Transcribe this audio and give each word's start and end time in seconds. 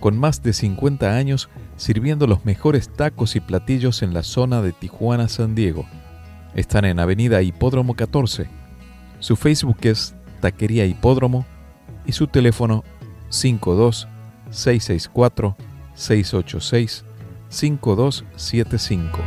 Con 0.00 0.18
más 0.18 0.42
de 0.42 0.52
50 0.52 1.16
años 1.16 1.48
sirviendo 1.76 2.26
los 2.26 2.44
mejores 2.44 2.88
tacos 2.88 3.36
y 3.36 3.40
platillos 3.40 4.02
en 4.02 4.14
la 4.14 4.22
zona 4.22 4.62
de 4.62 4.72
Tijuana, 4.72 5.28
San 5.28 5.54
Diego. 5.54 5.86
Están 6.54 6.84
en 6.84 7.00
Avenida 7.00 7.42
Hipódromo 7.42 7.94
14. 7.94 8.48
Su 9.18 9.36
Facebook 9.36 9.78
es 9.82 10.14
Taquería 10.40 10.86
Hipódromo 10.86 11.44
y 12.06 12.12
su 12.12 12.26
teléfono 12.28 12.84
52 13.30 14.08
664 14.50 15.56
686 15.94 17.04
5275. 17.48 19.18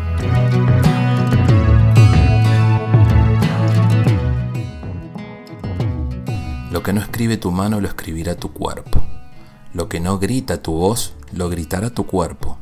Lo 6.71 6.81
que 6.81 6.93
no 6.93 7.01
escribe 7.01 7.35
tu 7.35 7.51
mano 7.51 7.81
lo 7.81 7.87
escribirá 7.87 8.35
tu 8.35 8.53
cuerpo. 8.53 9.10
Lo 9.73 9.87
que 9.87 9.99
no 9.99 10.19
grita 10.19 10.61
tu 10.61 10.73
voz 10.73 11.13
lo 11.31 11.49
gritará 11.49 11.89
tu 11.89 12.05
cuerpo. 12.05 12.57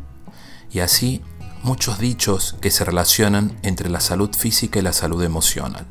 Y 0.72 0.80
así 0.80 1.22
muchos 1.64 2.00
dichos 2.00 2.56
que 2.62 2.72
se 2.72 2.86
relacionan 2.86 3.58
entre 3.64 3.90
la 3.90 4.00
salud 4.00 4.34
física 4.36 4.80
y 4.80 4.82
la 4.82 4.94
salud 4.94 5.24
emocional. 5.24 5.86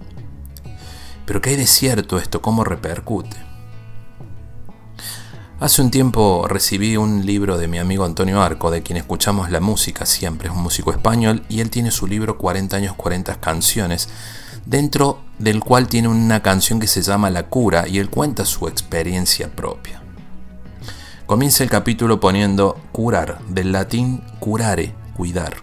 Pero 1.27 1.41
¿qué 1.41 1.51
hay 1.51 1.57
de 1.57 1.67
cierto 1.67 2.19
esto? 2.19 2.41
¿Cómo 2.41 2.65
repercute? 2.65 3.37
Hace 5.61 5.83
un 5.83 5.91
tiempo 5.91 6.47
recibí 6.49 6.97
un 6.97 7.27
libro 7.27 7.59
de 7.59 7.67
mi 7.67 7.79
amigo 7.79 8.05
Antonio 8.05 8.41
Arco, 8.41 8.71
de 8.71 8.85
quien 8.85 8.97
escuchamos 8.97 9.51
la 9.51 9.61
música 9.61 10.07
siempre, 10.07 10.49
es 10.49 10.55
un 10.55 10.63
músico 10.63 10.93
español, 10.93 11.43
y 11.49 11.61
él 11.61 11.69
tiene 11.69 11.91
su 11.91 12.07
libro 12.07 12.39
40 12.39 12.77
años, 12.77 12.95
40 12.95 13.41
canciones, 13.41 14.09
dentro 14.67 15.21
del 15.41 15.59
cual 15.59 15.89
tiene 15.89 16.07
una 16.07 16.43
canción 16.43 16.79
que 16.79 16.87
se 16.87 17.03
llama 17.03 17.29
La 17.29 17.49
cura, 17.49 17.89
y 17.89 17.99
él 17.99 18.09
cuenta 18.09 18.45
su 18.45 18.69
experiencia 18.69 19.51
propia. 19.51 20.01
Comienza 21.29 21.63
el 21.63 21.69
capítulo 21.69 22.21
poniendo 22.21 22.81
curar, 22.91 23.41
del 23.49 23.71
latín 23.71 24.25
curare, 24.41 24.95
cuidar. 25.15 25.57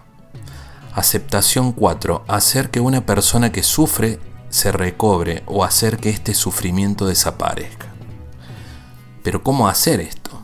Aceptación 0.93 1.71
4. 1.71 2.23
Hacer 2.27 2.69
que 2.69 2.79
una 2.79 3.03
persona 3.03 3.51
que 3.51 3.63
sufre 3.63 4.19
se 4.49 4.71
recobre 4.71 5.41
o 5.47 5.63
hacer 5.63 5.97
que 5.97 6.11
este 6.11 6.35
sufrimiento 6.35 7.07
desaparezca. 7.07 7.87
Pero 9.23 9.41
¿cómo 9.41 9.67
hacer 9.67 10.01
esto? 10.01 10.39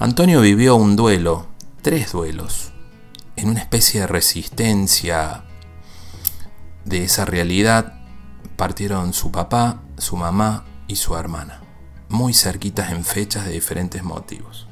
Antonio 0.00 0.40
vivió 0.40 0.74
un 0.74 0.96
duelo, 0.96 1.46
tres 1.80 2.10
duelos, 2.10 2.72
en 3.36 3.48
una 3.48 3.60
especie 3.60 4.00
de 4.00 4.08
resistencia 4.08 5.44
de 6.84 7.04
esa 7.04 7.24
realidad. 7.24 7.92
Partieron 8.56 9.12
su 9.12 9.30
papá, 9.30 9.82
su 9.98 10.16
mamá 10.16 10.64
y 10.88 10.96
su 10.96 11.14
hermana 11.14 11.61
muy 12.12 12.34
cerquitas 12.34 12.92
en 12.92 13.04
fechas 13.04 13.44
de 13.46 13.52
diferentes 13.52 14.02
motivos. 14.02 14.66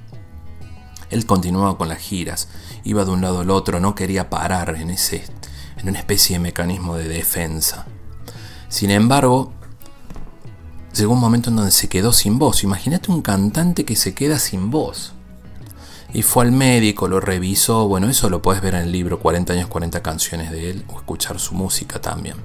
Él 1.11 1.27
continuaba 1.27 1.77
con 1.77 1.89
las 1.89 1.99
giras, 1.99 2.49
iba 2.85 3.05
de 3.05 3.11
un 3.11 3.21
lado 3.21 3.41
al 3.41 3.51
otro, 3.51 3.81
no 3.81 3.95
quería 3.95 4.31
parar 4.31 4.77
en 4.77 4.91
ese 4.91 5.25
en 5.79 5.89
una 5.89 5.99
especie 5.99 6.37
de 6.37 6.41
mecanismo 6.41 6.97
de 6.97 7.09
defensa. 7.09 7.87
Sin 8.69 8.91
embargo, 8.91 9.53
llegó 10.95 11.15
un 11.15 11.21
momento 11.21 11.51
en 11.51 11.57
donde 11.57 11.73
se 11.73 11.89
quedó 11.89 12.13
sin 12.13 12.39
voz. 12.39 12.63
Imagínate 12.63 13.11
un 13.11 13.23
cantante 13.23 13.85
que 13.85 13.97
se 13.97 14.15
queda 14.15 14.39
sin 14.39 14.71
voz. 14.71 15.13
Y 16.13 16.23
fue 16.23 16.45
al 16.45 16.53
médico, 16.53 17.09
lo 17.09 17.21
revisó. 17.21 17.89
Bueno, 17.89 18.09
eso 18.09 18.29
lo 18.29 18.43
puedes 18.43 18.63
ver 18.63 18.75
en 18.75 18.83
el 18.83 18.93
libro 18.93 19.21
40 19.21 19.53
años, 19.53 19.69
40 19.69 20.03
canciones 20.03 20.51
de 20.51 20.71
él 20.71 20.85
o 20.89 20.99
escuchar 20.99 21.39
su 21.39 21.55
música 21.55 22.01
también. 22.01 22.37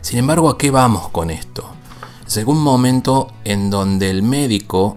Sin 0.00 0.18
embargo, 0.18 0.50
¿a 0.50 0.58
qué 0.58 0.70
vamos 0.70 1.08
con 1.10 1.30
esto? 1.30 1.74
Llegó 2.32 2.52
un 2.52 2.62
momento 2.62 3.32
en 3.44 3.70
donde 3.70 4.10
el 4.10 4.22
médico 4.22 4.96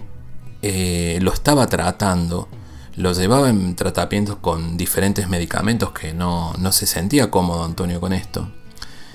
eh, 0.61 1.19
lo 1.21 1.33
estaba 1.33 1.67
tratando, 1.67 2.47
lo 2.95 3.11
llevaba 3.13 3.49
en 3.49 3.75
tratamientos 3.75 4.37
con 4.37 4.77
diferentes 4.77 5.27
medicamentos 5.27 5.91
que 5.91 6.13
no, 6.13 6.53
no 6.57 6.71
se 6.71 6.87
sentía 6.87 7.29
cómodo 7.29 7.65
Antonio 7.65 7.99
con 7.99 8.13
esto. 8.13 8.49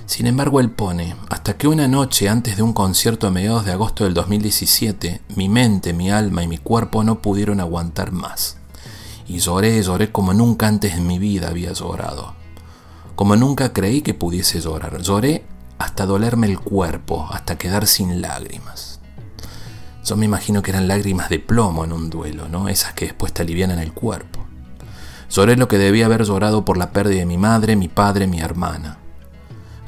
Sin 0.05 0.27
embargo, 0.27 0.61
él 0.61 0.71
pone, 0.71 1.17
hasta 1.31 1.57
que 1.57 1.69
una 1.69 1.89
noche 1.89 2.29
antes 2.29 2.57
de 2.57 2.63
un 2.63 2.75
concierto 2.75 3.27
a 3.27 3.31
mediados 3.31 3.65
de 3.65 3.73
agosto 3.73 4.05
del 4.05 4.13
2017, 4.13 5.23
mi 5.37 5.49
mente, 5.49 5.95
mi 5.95 6.11
alma 6.11 6.43
y 6.43 6.49
mi 6.49 6.59
cuerpo 6.59 7.03
no 7.03 7.23
pudieron 7.23 7.61
aguantar 7.61 8.13
más. 8.13 8.59
Y 9.27 9.39
lloré, 9.39 9.83
lloré 9.83 10.13
como 10.13 10.35
nunca 10.35 10.67
antes 10.67 10.95
en 10.95 11.07
mi 11.07 11.19
vida 11.19 11.49
había 11.49 11.73
llorado. 11.73 12.35
Como 13.15 13.37
nunca 13.37 13.73
creí 13.73 14.03
que 14.03 14.13
pudiese 14.13 14.61
llorar. 14.61 15.01
Lloré 15.01 15.45
hasta 15.83 16.07
dolerme 16.07 16.47
el 16.47 16.59
cuerpo, 16.59 17.29
hasta 17.33 17.59
quedar 17.59 17.87
sin 17.87 18.23
lágrimas. 18.23 19.01
Yo 20.05 20.17
me 20.17 20.27
imagino 20.27 20.63
que 20.63 20.71
eran 20.71 20.89
lágrimas 20.89 21.29
de 21.29 21.39
plomo 21.39 21.85
en 21.85 21.93
un 21.93 22.11
duelo, 22.11 22.49
¿no? 22.49 22.69
Esas 22.69 22.93
que 22.93 23.07
después 23.07 23.33
te 23.33 23.43
alivian 23.43 23.71
el 23.71 23.93
cuerpo. 23.93 24.45
Lloré 25.31 25.57
lo 25.57 25.69
que 25.69 25.79
debía 25.79 26.07
haber 26.07 26.25
llorado 26.25 26.65
por 26.65 26.77
la 26.77 26.91
pérdida 26.91 27.21
de 27.21 27.27
mi 27.27 27.39
madre, 27.39 27.77
mi 27.77 27.89
padre, 27.89 28.27
mi 28.27 28.41
hermana. 28.41 28.99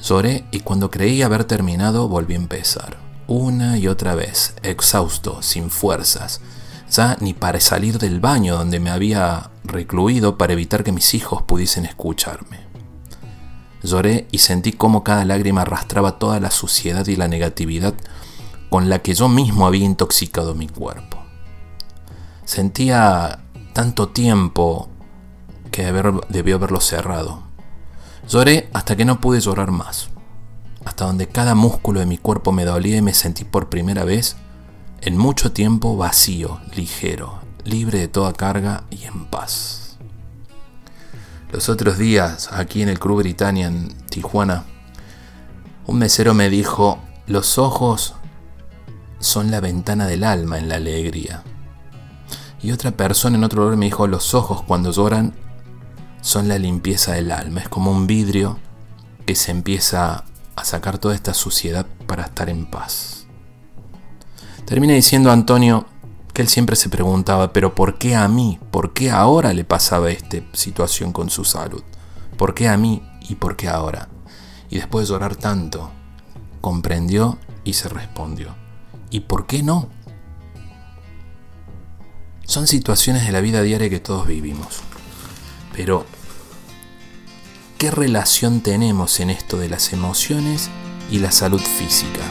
Lloré 0.03 0.47
y 0.51 0.61
cuando 0.61 0.91
creí 0.91 1.23
haber 1.23 1.45
terminado 1.45 2.09
volví 2.09 2.35
a 2.35 2.39
empezar. 2.39 2.97
Una 3.27 3.79
y 3.79 3.89
otra 3.89 4.15
vez, 4.15 4.55
exhausto, 4.63 5.43
sin 5.43 5.71
fuerzas, 5.71 6.41
ya 6.91 7.17
ni 7.21 7.35
para 7.35 7.61
salir 7.61 7.99
del 7.99 8.21
baño 8.21 8.57
donde 8.57 8.81
me 8.81 8.91
había 8.91 9.51
recluido 9.65 10.39
para 10.39 10.53
evitar 10.53 10.85
que 10.85 10.93
mis 10.93 11.15
hijos 11.15 11.43
pudiesen 11.43 11.87
escucharme. 11.87 12.64
Lloré 13.85 14.27
y 14.33 14.39
sentí 14.39 14.73
cómo 14.73 15.05
cada 15.05 15.27
lágrima 15.27 15.63
arrastraba 15.63 16.19
toda 16.19 16.41
la 16.41 16.51
suciedad 16.51 17.07
y 17.07 17.17
la 17.17 17.29
negatividad 17.29 17.95
con 18.71 18.89
la 18.89 19.01
que 19.01 19.15
yo 19.15 19.29
mismo 19.29 19.67
había 19.67 19.85
intoxicado 19.85 20.55
mi 20.55 20.69
cuerpo. 20.69 21.23
Sentía 22.47 23.45
tanto 23.75 24.09
tiempo 24.09 24.89
que 25.71 25.85
debió 26.31 26.57
haberlo 26.57 26.81
cerrado. 26.81 27.43
Lloré 28.27 28.71
hasta 28.73 28.97
que 28.97 29.05
no 29.05 29.21
pude 29.21 29.41
llorar 29.41 29.71
más, 29.71 30.09
hasta 30.87 31.05
donde 31.05 31.29
cada 31.29 31.55
músculo 31.55 32.01
de 32.01 32.07
mi 32.07 32.17
cuerpo 32.17 32.53
me 32.53 32.65
dolía 32.65 32.97
y 32.97 33.03
me 33.03 33.13
sentí 33.13 33.45
por 33.45 33.69
primera 33.69 34.05
vez 34.05 34.37
en 35.03 35.19
mucho 35.19 35.53
tiempo 35.53 35.99
vacío, 35.99 36.59
ligero, 36.75 37.41
libre 37.65 37.99
de 37.99 38.09
toda 38.09 38.33
carga 38.33 38.85
y 38.91 39.05
en 39.05 39.27
paz. 39.27 39.84
Los 41.53 41.69
otros 41.69 41.99
días, 41.99 42.51
aquí 42.53 42.83
en 42.83 42.89
el 42.89 42.99
Club 42.99 43.19
Britannia 43.19 43.69
en 43.69 43.89
Tijuana, 44.09 44.65
un 45.87 45.99
mesero 45.99 46.35
me 46.35 46.49
dijo, 46.49 46.99
los 47.27 47.59
ojos 47.59 48.15
son 49.19 49.51
la 49.51 49.61
ventana 49.61 50.07
del 50.07 50.25
alma 50.25 50.59
en 50.59 50.69
la 50.69 50.77
alegría. 50.77 51.43
Y 52.63 52.73
otra 52.73 52.91
persona 52.93 53.37
en 53.37 53.45
otro 53.45 53.63
lugar 53.63 53.77
me 53.77 53.87
dijo, 53.87 54.07
los 54.07 54.35
ojos 54.35 54.63
cuando 54.63 54.91
lloran 54.91 55.35
son 56.23 56.49
la 56.49 56.59
limpieza 56.59 57.13
del 57.13 57.31
alma. 57.31 57.61
Es 57.61 57.69
como 57.69 57.91
un 57.91 58.07
vidrio 58.07 58.59
que 59.27 59.35
se 59.35 59.51
empieza 59.51 60.25
a 60.57 60.65
sacar 60.65 60.99
toda 60.99 61.15
esta 61.15 61.35
suciedad 61.35 61.87
para 62.07 62.25
estar 62.25 62.49
en 62.49 62.67
paz. 62.67 63.27
Termina 64.65 64.95
diciendo 64.95 65.31
Antonio, 65.31 65.87
que 66.35 66.43
él 66.43 66.49
siempre 66.49 66.75
se 66.75 66.89
preguntaba, 66.89 67.53
pero 67.53 67.77
¿por 67.77 67.97
qué 67.97 68.17
a 68.17 68.27
mí? 68.27 68.59
¿Por 68.73 68.93
qué 68.93 69.11
ahora 69.11 69.55
le 69.55 69.65
pasaba 69.65 70.11
esta 70.11 70.39
situación 70.53 71.13
con 71.13 71.31
su 71.31 71.45
salud? 71.45 71.83
¿Por 72.37 72.55
qué 72.55 72.69
a 72.69 72.77
mí 72.77 73.03
y 73.29 73.37
por 73.37 73.57
qué 73.57 73.69
ahora? 73.69 74.09
Y 74.69 74.77
después 74.77 75.07
de 75.07 75.15
llorar 75.15 75.37
tanto, 75.37 75.93
comprendió 76.61 77.39
y 77.63 77.75
se 77.75 77.89
respondió. 77.89 78.57
¿Y 79.11 79.21
por 79.21 79.47
qué 79.47 79.63
no? 79.63 79.89
Son 82.45 82.67
situaciones 82.67 83.25
de 83.25 83.33
la 83.33 83.41
vida 83.41 83.63
diaria 83.63 83.89
que 83.89 84.01
todos 84.01 84.27
vivimos. 84.27 84.81
Pero, 85.73 86.05
¿qué 87.79 87.93
relación 87.93 88.61
tenemos 88.61 89.21
en 89.21 89.31
esto 89.31 89.57
de 89.57 89.69
las 89.69 89.93
emociones 89.93 90.69
y 91.13 91.21
la 91.21 91.31
salud 91.31 91.61
física? 91.61 92.23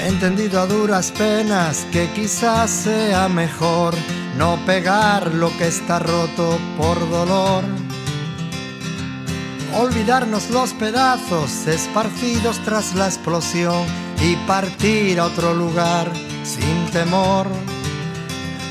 He 0.00 0.06
entendido 0.06 0.60
a 0.60 0.66
duras 0.66 1.10
penas 1.10 1.84
que 1.90 2.08
quizás 2.12 2.70
sea 2.70 3.28
mejor 3.28 3.94
no 4.36 4.56
pegar 4.64 5.34
lo 5.34 5.50
que 5.58 5.66
está 5.66 5.98
roto 5.98 6.56
por 6.76 6.98
dolor. 7.10 7.64
Olvidarnos 9.74 10.50
los 10.50 10.72
pedazos 10.72 11.66
esparcidos 11.66 12.58
tras 12.64 12.94
la 12.94 13.06
explosión 13.06 13.84
y 14.22 14.36
partir 14.46 15.18
a 15.18 15.26
otro 15.26 15.52
lugar 15.52 16.10
sin 16.44 16.86
temor. 16.92 17.48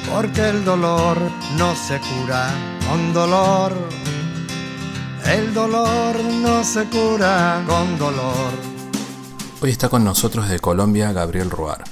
Porque 0.09 0.49
el 0.49 0.63
dolor 0.63 1.17
no 1.57 1.75
se 1.75 1.99
cura 1.99 2.49
con 2.87 3.13
dolor. 3.13 3.73
El 5.25 5.53
dolor 5.53 6.23
no 6.41 6.63
se 6.63 6.85
cura 6.85 7.61
con 7.67 7.99
dolor. 7.99 8.76
Hoy 9.59 9.71
está 9.71 9.89
con 9.89 10.03
nosotros 10.03 10.49
de 10.49 10.59
Colombia 10.59 11.11
Gabriel 11.13 11.49
Roar. 11.49 11.83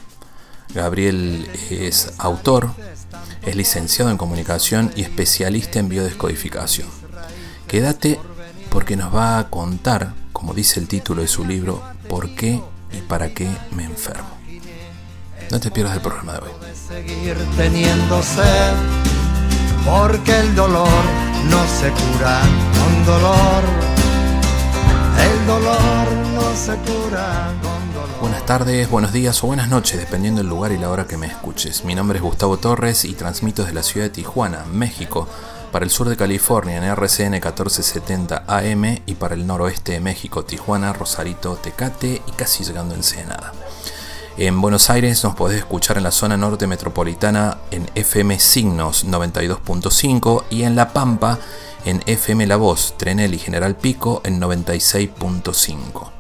Gabriel 0.76 1.50
es 1.72 2.14
autor, 2.20 2.70
es 3.42 3.56
licenciado 3.56 4.12
en 4.12 4.18
comunicación 4.18 4.92
y 4.96 5.02
especialista 5.02 5.80
en 5.80 5.90
biodescodificación. 5.90 6.88
Quédate 7.68 8.20
porque 8.70 8.96
nos 8.96 9.14
va 9.14 9.40
a 9.40 9.50
contar, 9.50 10.14
como 10.32 10.54
dice 10.54 10.80
el 10.80 10.88
título 10.88 11.24
de 11.24 11.28
su 11.28 11.44
libro, 11.44 11.82
por 12.08 12.36
qué 12.36 12.62
y 12.92 13.02
para 13.02 13.34
qué 13.34 13.50
me 13.72 13.84
enfermo. 13.84 14.30
No 15.50 15.60
te 15.60 15.72
pierdas 15.72 15.96
el 15.96 16.02
programa 16.02 16.34
de 16.34 16.40
hoy. 16.40 16.52
Teniendo 17.58 18.22
sed, 18.22 18.74
el 20.28 20.56
dolor 20.56 21.04
no 21.50 21.68
se 21.68 21.90
cura 21.90 22.42
con 22.74 23.06
dolor. 23.06 23.64
El 25.18 25.48
dolor 25.48 26.25
Buenas 28.22 28.46
tardes, 28.46 28.90
buenos 28.90 29.12
días 29.12 29.44
o 29.44 29.48
buenas 29.48 29.68
noches, 29.68 30.00
dependiendo 30.00 30.40
del 30.40 30.48
lugar 30.48 30.72
y 30.72 30.78
la 30.78 30.90
hora 30.90 31.06
que 31.06 31.18
me 31.18 31.28
escuches. 31.28 31.84
Mi 31.84 31.96
nombre 31.96 32.18
es 32.18 32.24
Gustavo 32.24 32.56
Torres 32.56 33.04
y 33.04 33.14
transmito 33.14 33.64
desde 33.64 33.76
la 33.76 33.84
ciudad 33.84 34.06
de 34.06 34.12
Tijuana, 34.12 34.64
México, 34.72 35.28
para 35.74 35.84
el 35.84 35.92
sur 35.92 36.08
de 36.08 36.16
California 36.16 36.78
en 36.78 36.86
RCN 36.86 37.32
1470 37.32 38.46
AM 38.48 39.00
y 39.06 39.16
para 39.16 39.36
el 39.36 39.46
noroeste 39.46 39.92
de 39.92 40.00
México, 40.00 40.46
Tijuana, 40.46 40.94
Rosarito, 40.94 41.58
Tecate 41.58 42.22
y 42.26 42.32
casi 42.32 42.64
llegando 42.64 42.94
en 42.94 43.02
Ensenada. 43.02 43.52
En 44.38 44.62
Buenos 44.62 44.90
Aires 44.90 45.26
nos 45.26 45.36
podés 45.36 45.58
escuchar 45.58 45.98
en 45.98 46.04
la 46.04 46.12
zona 46.12 46.38
norte 46.38 46.68
metropolitana 46.68 47.58
en 47.72 47.90
FM 47.96 48.40
Signos 48.40 49.06
92.5 49.06 50.46
y 50.50 50.64
en 50.64 50.78
La 50.78 50.94
Pampa 50.94 51.38
en 51.84 52.02
FM 52.06 52.48
La 52.48 52.56
Voz, 52.56 52.96
Trenel 52.98 53.34
y 53.34 53.40
General 53.40 53.76
Pico 53.76 54.22
en 54.24 54.40
96.5. 54.40 56.15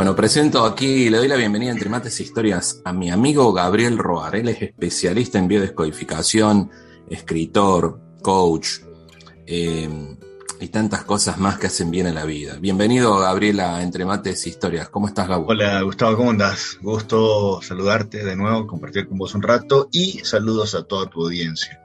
Bueno, 0.00 0.16
presento 0.16 0.64
aquí, 0.64 1.10
le 1.10 1.18
doy 1.18 1.28
la 1.28 1.36
bienvenida 1.36 1.72
entre 1.72 1.90
mates 1.90 2.18
e 2.18 2.22
historias 2.22 2.80
a 2.86 2.92
mi 2.94 3.10
amigo 3.10 3.52
Gabriel 3.52 3.98
Roar. 3.98 4.34
Él 4.34 4.48
es 4.48 4.62
especialista 4.62 5.38
en 5.38 5.46
biodescodificación, 5.46 6.70
escritor, 7.10 8.00
coach 8.22 8.78
eh, 9.46 10.16
y 10.58 10.68
tantas 10.68 11.04
cosas 11.04 11.36
más 11.36 11.58
que 11.58 11.66
hacen 11.66 11.90
bien 11.90 12.06
en 12.06 12.14
la 12.14 12.24
vida. 12.24 12.56
Bienvenido, 12.58 13.18
Gabriel, 13.18 13.60
a 13.60 13.82
Entre 13.82 14.06
Mates 14.06 14.46
e 14.46 14.48
Historias. 14.48 14.88
¿Cómo 14.88 15.06
estás, 15.06 15.28
Gabo? 15.28 15.44
Hola, 15.48 15.82
Gustavo, 15.82 16.16
¿cómo 16.16 16.30
andas? 16.30 16.78
Gusto 16.80 17.60
saludarte 17.60 18.24
de 18.24 18.36
nuevo, 18.36 18.66
compartir 18.66 19.06
con 19.06 19.18
vos 19.18 19.34
un 19.34 19.42
rato 19.42 19.90
y 19.92 20.20
saludos 20.24 20.74
a 20.74 20.84
toda 20.84 21.10
tu 21.10 21.26
audiencia. 21.26 21.78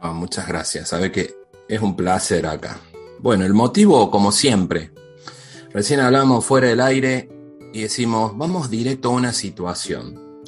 Ah, 0.00 0.12
muchas 0.12 0.46
gracias. 0.46 0.90
Sabe 0.90 1.10
que 1.10 1.34
es 1.68 1.80
un 1.82 1.96
placer 1.96 2.46
acá. 2.46 2.78
Bueno, 3.18 3.44
el 3.44 3.54
motivo, 3.54 4.08
como 4.12 4.30
siempre, 4.30 4.92
recién 5.72 5.98
hablamos 5.98 6.44
fuera 6.44 6.68
del 6.68 6.80
aire 6.80 7.35
y 7.76 7.82
decimos, 7.82 8.32
vamos 8.38 8.70
directo 8.70 9.10
a 9.10 9.12
una 9.12 9.34
situación. 9.34 10.42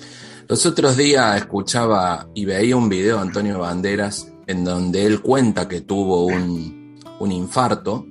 Los 0.48 0.64
otros 0.64 0.96
días 0.96 1.36
escuchaba 1.36 2.26
y 2.34 2.46
veía 2.46 2.74
un 2.74 2.88
video 2.88 3.16
de 3.16 3.22
Antonio 3.22 3.58
Banderas 3.58 4.32
en 4.46 4.64
donde 4.64 5.04
él 5.04 5.20
cuenta 5.20 5.68
que 5.68 5.82
tuvo 5.82 6.24
un, 6.24 6.98
un 7.20 7.32
infarto 7.32 8.06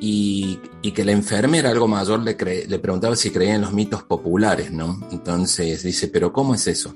y, 0.00 0.58
y, 0.82 0.90
que 0.90 1.04
la 1.04 1.12
enfermera, 1.12 1.70
algo 1.70 1.86
mayor, 1.86 2.24
le, 2.24 2.36
le 2.66 2.78
preguntaba 2.80 3.14
si 3.14 3.30
creía 3.30 3.54
en 3.54 3.60
los 3.60 3.72
mitos 3.72 4.02
populares, 4.02 4.72
¿no? 4.72 4.98
Entonces 5.12 5.84
dice, 5.84 6.08
pero 6.08 6.32
¿cómo 6.32 6.56
es 6.56 6.66
eso? 6.66 6.92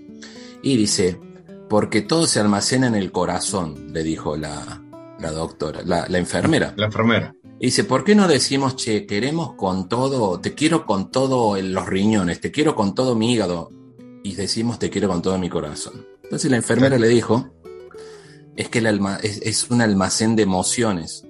Y 0.61 0.76
dice, 0.76 1.20
porque 1.69 2.02
todo 2.02 2.26
se 2.26 2.40
almacena 2.40 2.88
en 2.88 2.96
el 2.96 3.12
corazón, 3.12 3.93
le 3.93 4.02
dijo 4.02 4.37
la, 4.37 4.82
la 5.20 5.31
doctora, 5.31 5.82
la 5.85 6.19
enfermera. 6.19 6.75
La 6.76 6.87
enfermera. 6.87 7.32
Y 7.60 7.66
dice, 7.66 7.82
¿por 7.82 8.05
qué 8.05 8.14
no 8.14 8.28
decimos, 8.28 8.76
che, 8.76 9.05
queremos 9.05 9.55
con 9.55 9.88
todo, 9.88 10.38
te 10.40 10.55
quiero 10.55 10.87
con 10.87 11.10
todo 11.10 11.56
en 11.56 11.72
los 11.72 11.87
riñones, 11.87 12.40
te 12.40 12.52
quiero 12.52 12.76
con 12.76 12.94
todo 12.94 13.16
mi 13.16 13.32
hígado? 13.32 13.70
Y 14.22 14.34
decimos, 14.34 14.78
te 14.78 14.90
quiero 14.90 15.08
con 15.08 15.22
todo 15.22 15.38
mi 15.38 15.49
corazón. 15.49 16.06
Entonces 16.22 16.50
la 16.50 16.56
enfermera 16.56 16.99
le 16.99 17.08
dijo, 17.08 17.50
es 18.55 18.69
que 18.69 18.78
el 18.78 18.87
alma, 18.87 19.19
es, 19.22 19.40
es, 19.43 19.70
un 19.70 19.81
almacén 19.81 20.37
de 20.37 20.44
emociones. 20.44 21.25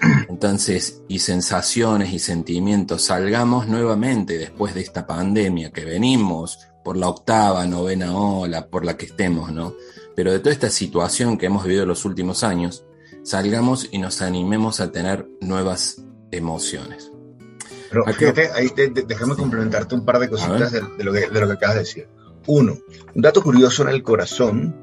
Entonces, 0.28 1.02
y 1.08 1.18
sensaciones 1.18 2.12
y 2.12 2.20
sentimientos, 2.20 3.02
salgamos 3.02 3.66
nuevamente 3.66 4.38
después 4.38 4.74
de 4.74 4.82
esta 4.82 5.04
pandemia 5.04 5.72
que 5.72 5.84
venimos 5.84 6.60
por 6.84 6.96
la 6.96 7.08
octava, 7.08 7.66
novena 7.66 8.16
ola, 8.16 8.68
por 8.68 8.84
la 8.84 8.96
que 8.96 9.06
estemos, 9.06 9.52
¿no? 9.52 9.74
Pero 10.14 10.30
de 10.30 10.38
toda 10.38 10.52
esta 10.52 10.70
situación 10.70 11.38
que 11.38 11.46
hemos 11.46 11.64
vivido 11.64 11.82
en 11.82 11.88
los 11.88 12.04
últimos 12.04 12.44
años, 12.44 12.84
salgamos 13.22 13.88
y 13.90 13.98
nos 13.98 14.22
animemos 14.22 14.80
a 14.80 14.90
tener 14.90 15.28
nuevas 15.40 16.04
emociones. 16.30 17.12
Pero 17.90 18.06
fíjate, 18.06 18.50
ahí 18.52 18.70
te, 18.70 18.88
te, 18.88 19.02
déjame 19.02 19.36
complementarte 19.36 19.94
un 19.94 20.04
par 20.04 20.18
de 20.18 20.30
cositas 20.30 20.72
de, 20.72 20.80
de, 20.80 21.04
lo 21.04 21.12
que, 21.12 21.28
de 21.28 21.40
lo 21.40 21.46
que 21.46 21.52
acabas 21.52 21.76
de 21.76 21.80
decir. 21.80 22.08
Uno, 22.46 22.78
un 23.14 23.22
dato 23.22 23.42
curioso 23.42 23.82
en 23.82 23.90
el 23.90 24.02
corazón, 24.02 24.74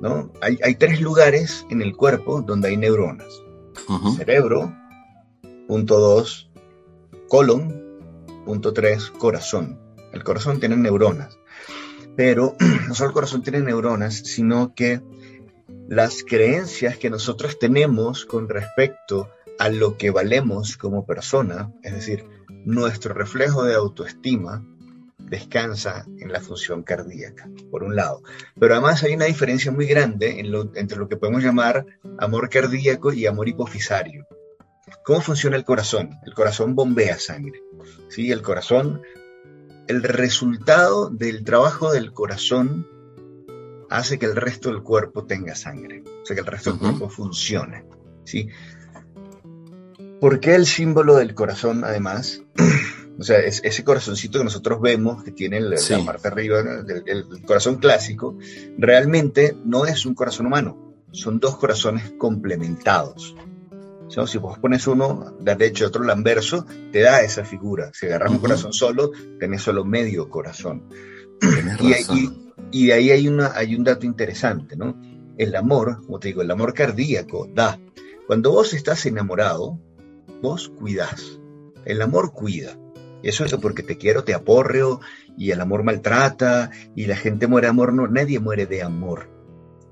¿no? 0.00 0.32
Hay, 0.40 0.58
hay 0.62 0.74
tres 0.76 1.00
lugares 1.00 1.66
en 1.70 1.82
el 1.82 1.94
cuerpo 1.94 2.42
donde 2.42 2.68
hay 2.68 2.76
neuronas. 2.76 3.42
Uh 3.88 3.98
-huh. 3.98 4.16
Cerebro, 4.16 4.74
punto 5.68 6.00
dos, 6.00 6.50
colon, 7.28 8.00
punto 8.44 8.72
tres, 8.72 9.10
corazón. 9.10 9.78
El 10.12 10.24
corazón 10.24 10.60
tiene 10.60 10.76
neuronas. 10.76 11.38
Pero 12.16 12.56
no 12.88 12.94
solo 12.94 13.10
el 13.10 13.14
corazón 13.14 13.42
tiene 13.42 13.60
neuronas, 13.60 14.14
sino 14.14 14.74
que 14.74 15.02
las 15.94 16.24
creencias 16.24 16.98
que 16.98 17.08
nosotros 17.08 17.58
tenemos 17.60 18.24
con 18.24 18.48
respecto 18.48 19.30
a 19.60 19.68
lo 19.68 19.96
que 19.96 20.10
valemos 20.10 20.76
como 20.76 21.06
persona, 21.06 21.72
es 21.84 21.94
decir, 21.94 22.24
nuestro 22.64 23.14
reflejo 23.14 23.62
de 23.62 23.74
autoestima, 23.74 24.64
descansa 25.18 26.04
en 26.18 26.32
la 26.32 26.40
función 26.40 26.82
cardíaca, 26.82 27.48
por 27.70 27.84
un 27.84 27.94
lado. 27.94 28.22
Pero 28.58 28.74
además 28.74 29.04
hay 29.04 29.14
una 29.14 29.26
diferencia 29.26 29.70
muy 29.70 29.86
grande 29.86 30.40
entre 30.74 30.98
lo 30.98 31.08
que 31.08 31.16
podemos 31.16 31.44
llamar 31.44 31.86
amor 32.18 32.50
cardíaco 32.50 33.12
y 33.12 33.26
amor 33.26 33.48
hipofisario. 33.48 34.26
¿Cómo 35.04 35.20
funciona 35.20 35.56
el 35.56 35.64
corazón? 35.64 36.10
El 36.26 36.34
corazón 36.34 36.74
bombea 36.74 37.20
sangre. 37.20 37.62
¿sí? 38.08 38.32
El 38.32 38.42
corazón, 38.42 39.00
el 39.86 40.02
resultado 40.02 41.08
del 41.08 41.44
trabajo 41.44 41.92
del 41.92 42.12
corazón 42.12 42.88
hace 43.96 44.18
que 44.18 44.26
el 44.26 44.36
resto 44.36 44.70
del 44.70 44.82
cuerpo 44.82 45.24
tenga 45.24 45.54
sangre, 45.54 46.02
o 46.22 46.26
sea, 46.26 46.34
que 46.34 46.40
el 46.40 46.46
resto 46.46 46.70
uh 46.70 46.74
-huh. 46.74 46.80
del 46.80 46.90
cuerpo 46.90 47.08
funcione. 47.08 47.84
¿sí? 48.24 48.48
¿Por 50.20 50.40
qué 50.40 50.54
el 50.54 50.66
símbolo 50.66 51.16
del 51.16 51.34
corazón, 51.34 51.84
además? 51.84 52.42
o 53.18 53.22
sea, 53.22 53.38
es 53.38 53.60
ese 53.64 53.84
corazoncito 53.84 54.38
que 54.38 54.44
nosotros 54.44 54.80
vemos, 54.80 55.22
que 55.22 55.30
tiene 55.30 55.58
el, 55.58 55.78
sí. 55.78 55.92
la 55.94 56.04
parte 56.04 56.28
arriba, 56.28 56.60
el, 56.60 57.02
el, 57.06 57.42
corazón 57.46 57.76
clásico, 57.76 58.36
realmente 58.78 59.56
no 59.64 59.86
es 59.86 60.06
un 60.06 60.14
corazón 60.14 60.46
humano, 60.46 60.94
son 61.12 61.38
dos 61.38 61.56
corazones 61.56 62.12
complementados. 62.18 63.36
¿no? 64.16 64.26
Si 64.26 64.38
vos 64.38 64.58
pones 64.58 64.86
uno 64.86 65.34
de 65.40 65.54
derecho 65.56 65.84
y 65.84 65.86
otro 65.86 66.10
anverso, 66.10 66.66
te 66.92 67.00
da 67.00 67.22
esa 67.22 67.44
figura. 67.44 67.90
Si 67.92 68.06
agarras 68.06 68.30
uh 68.30 68.32
-huh. 68.32 68.36
un 68.36 68.40
corazón 68.40 68.72
solo, 68.72 69.10
tenés 69.38 69.62
solo 69.62 69.84
medio 69.84 70.28
corazón. 70.28 70.88
Y, 71.80 71.92
y, 71.92 72.43
y, 72.70 72.86
de 72.86 72.92
ahí 72.92 73.10
hay, 73.10 73.28
una, 73.28 73.52
hay 73.54 73.74
un 73.74 73.84
dato 73.84 74.06
interesante, 74.06 74.76
¿no? 74.76 75.00
El 75.36 75.56
amor, 75.56 76.04
como 76.04 76.18
te 76.18 76.28
digo, 76.28 76.42
el 76.42 76.50
amor 76.50 76.74
cardíaco 76.74 77.48
da. 77.52 77.78
Cuando 78.26 78.52
vos 78.52 78.72
estás 78.72 79.04
enamorado, 79.06 79.80
vos 80.42 80.68
cuidás. 80.68 81.40
El 81.84 82.00
amor 82.02 82.32
cuida. 82.32 82.78
Eso 83.22 83.44
es 83.44 83.54
porque 83.54 83.82
te 83.82 83.96
quiero, 83.96 84.24
te 84.24 84.34
aporreo 84.34 85.00
y 85.36 85.50
el 85.50 85.60
amor 85.60 85.82
maltrata 85.82 86.70
y 86.94 87.06
la 87.06 87.16
gente 87.16 87.46
muere 87.46 87.66
de 87.66 87.70
amor. 87.70 87.92
No, 87.92 88.06
nadie 88.06 88.38
muere 88.38 88.66
de 88.66 88.82
amor. 88.82 89.34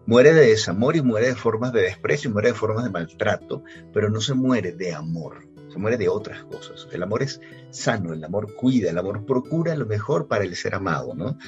Muere 0.04 0.34
de 0.34 0.48
desamor 0.48 0.96
y 0.96 1.02
muere 1.02 1.28
de 1.28 1.34
formas 1.34 1.72
de 1.72 1.82
desprecio 1.82 2.28
y 2.28 2.32
muere 2.32 2.48
de 2.48 2.54
formas 2.54 2.84
de 2.84 2.90
maltrato, 2.90 3.62
pero 3.92 4.10
no 4.10 4.20
se 4.20 4.34
muere 4.34 4.72
de 4.72 4.92
amor, 4.92 5.46
se 5.72 5.78
muere 5.78 5.96
de 5.96 6.08
otras 6.08 6.42
cosas. 6.44 6.88
El 6.92 7.04
amor 7.04 7.22
es 7.22 7.40
sano, 7.70 8.12
el 8.12 8.24
amor 8.24 8.54
cuida, 8.56 8.90
el 8.90 8.98
amor 8.98 9.24
procura 9.24 9.76
lo 9.76 9.86
mejor 9.86 10.26
para 10.26 10.42
el 10.42 10.56
ser 10.56 10.74
amado, 10.74 11.14
¿no? 11.14 11.38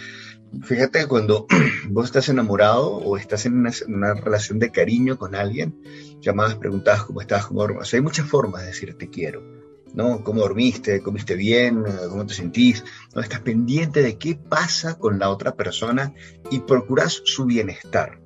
Fíjate 0.62 1.00
que 1.00 1.06
cuando 1.06 1.46
vos 1.90 2.06
estás 2.06 2.28
enamorado 2.28 2.96
o 2.96 3.16
estás 3.16 3.46
en 3.46 3.66
una, 3.86 4.14
relación 4.14 4.58
de 4.58 4.70
cariño 4.70 5.18
con 5.18 5.34
alguien, 5.34 5.80
llamadas, 6.20 6.56
preguntadas 6.56 7.04
cómo 7.04 7.20
estás, 7.20 7.46
cómo 7.46 7.62
o 7.62 7.80
hay 7.90 8.00
muchas 8.00 8.28
formas 8.28 8.62
de 8.62 8.68
decir 8.68 8.96
te 8.96 9.10
quiero. 9.10 9.42
¿no? 9.94 10.24
¿Cómo 10.24 10.40
dormiste? 10.40 11.00
¿Comiste 11.00 11.36
bien? 11.36 11.84
¿Cómo 12.08 12.26
te 12.26 12.34
sentís? 12.34 12.84
¿No? 13.14 13.20
Estás 13.20 13.40
pendiente 13.40 14.02
de 14.02 14.18
qué 14.18 14.34
pasa 14.34 14.98
con 14.98 15.18
la 15.18 15.30
otra 15.30 15.54
persona 15.54 16.12
y 16.50 16.60
procuras 16.60 17.22
su 17.24 17.46
bienestar. 17.46 18.20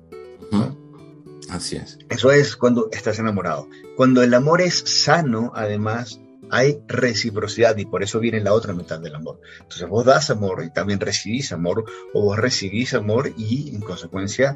Así 1.49 1.77
es. 1.77 1.97
Eso 2.09 2.31
es 2.31 2.55
cuando 2.55 2.89
estás 2.91 3.17
enamorado. 3.17 3.67
Cuando 3.95 4.21
el 4.21 4.33
amor 4.33 4.61
es 4.61 4.83
sano, 4.85 5.51
además, 5.55 6.19
hay 6.51 6.79
reciprocidad 6.87 7.77
y 7.77 7.85
por 7.85 8.03
eso 8.03 8.19
viene 8.19 8.39
la 8.39 8.53
otra 8.53 8.73
mitad 8.73 8.99
del 8.99 9.15
amor. 9.15 9.39
Entonces 9.61 9.87
vos 9.87 10.05
das 10.05 10.29
amor 10.29 10.63
y 10.63 10.71
también 10.71 10.99
recibís 10.99 11.51
amor 11.51 11.85
o 12.13 12.21
vos 12.21 12.37
recibís 12.37 12.93
amor 12.93 13.31
y 13.37 13.75
en 13.75 13.81
consecuencia 13.81 14.55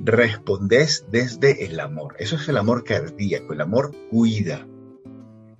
respondés 0.00 1.04
desde 1.10 1.64
el 1.66 1.80
amor. 1.80 2.16
Eso 2.18 2.36
es 2.36 2.48
el 2.48 2.56
amor 2.56 2.84
cardíaco, 2.84 3.52
el 3.52 3.60
amor 3.60 3.94
cuida. 4.10 4.66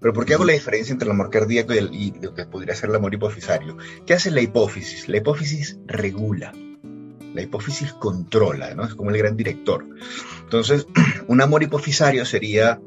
Pero 0.01 0.13
¿por 0.13 0.25
qué 0.25 0.35
hago 0.35 0.45
la 0.45 0.53
diferencia 0.53 0.93
entre 0.93 1.07
el 1.07 1.13
amor 1.13 1.31
cardíaco 1.31 1.75
y, 1.75 2.13
lo 2.23 2.35
que 2.35 2.47
podría 2.47 2.75
ser 2.75 2.91
el 2.91 2.97
amor 2.97 3.15
hipofisario? 3.15 3.77
¿Qué 4.07 4.15
hace 4.15 4.31
la 4.31 4.41
hipófisis? 4.41 5.09
La 5.09 5.17
hipófisis 5.17 5.79
regula. 5.87 6.53
La 7.38 7.45
hipófisis 7.45 7.92
controla, 7.92 8.75
¿no? 8.75 8.83
Es 8.83 8.97
como 8.97 9.11
el 9.11 9.18
gran 9.18 9.37
director. 9.37 9.85
Entonces, 10.42 10.88
un 11.28 11.40
amor 11.40 11.62
hipofisario 11.62 12.25
sería, 12.25 12.80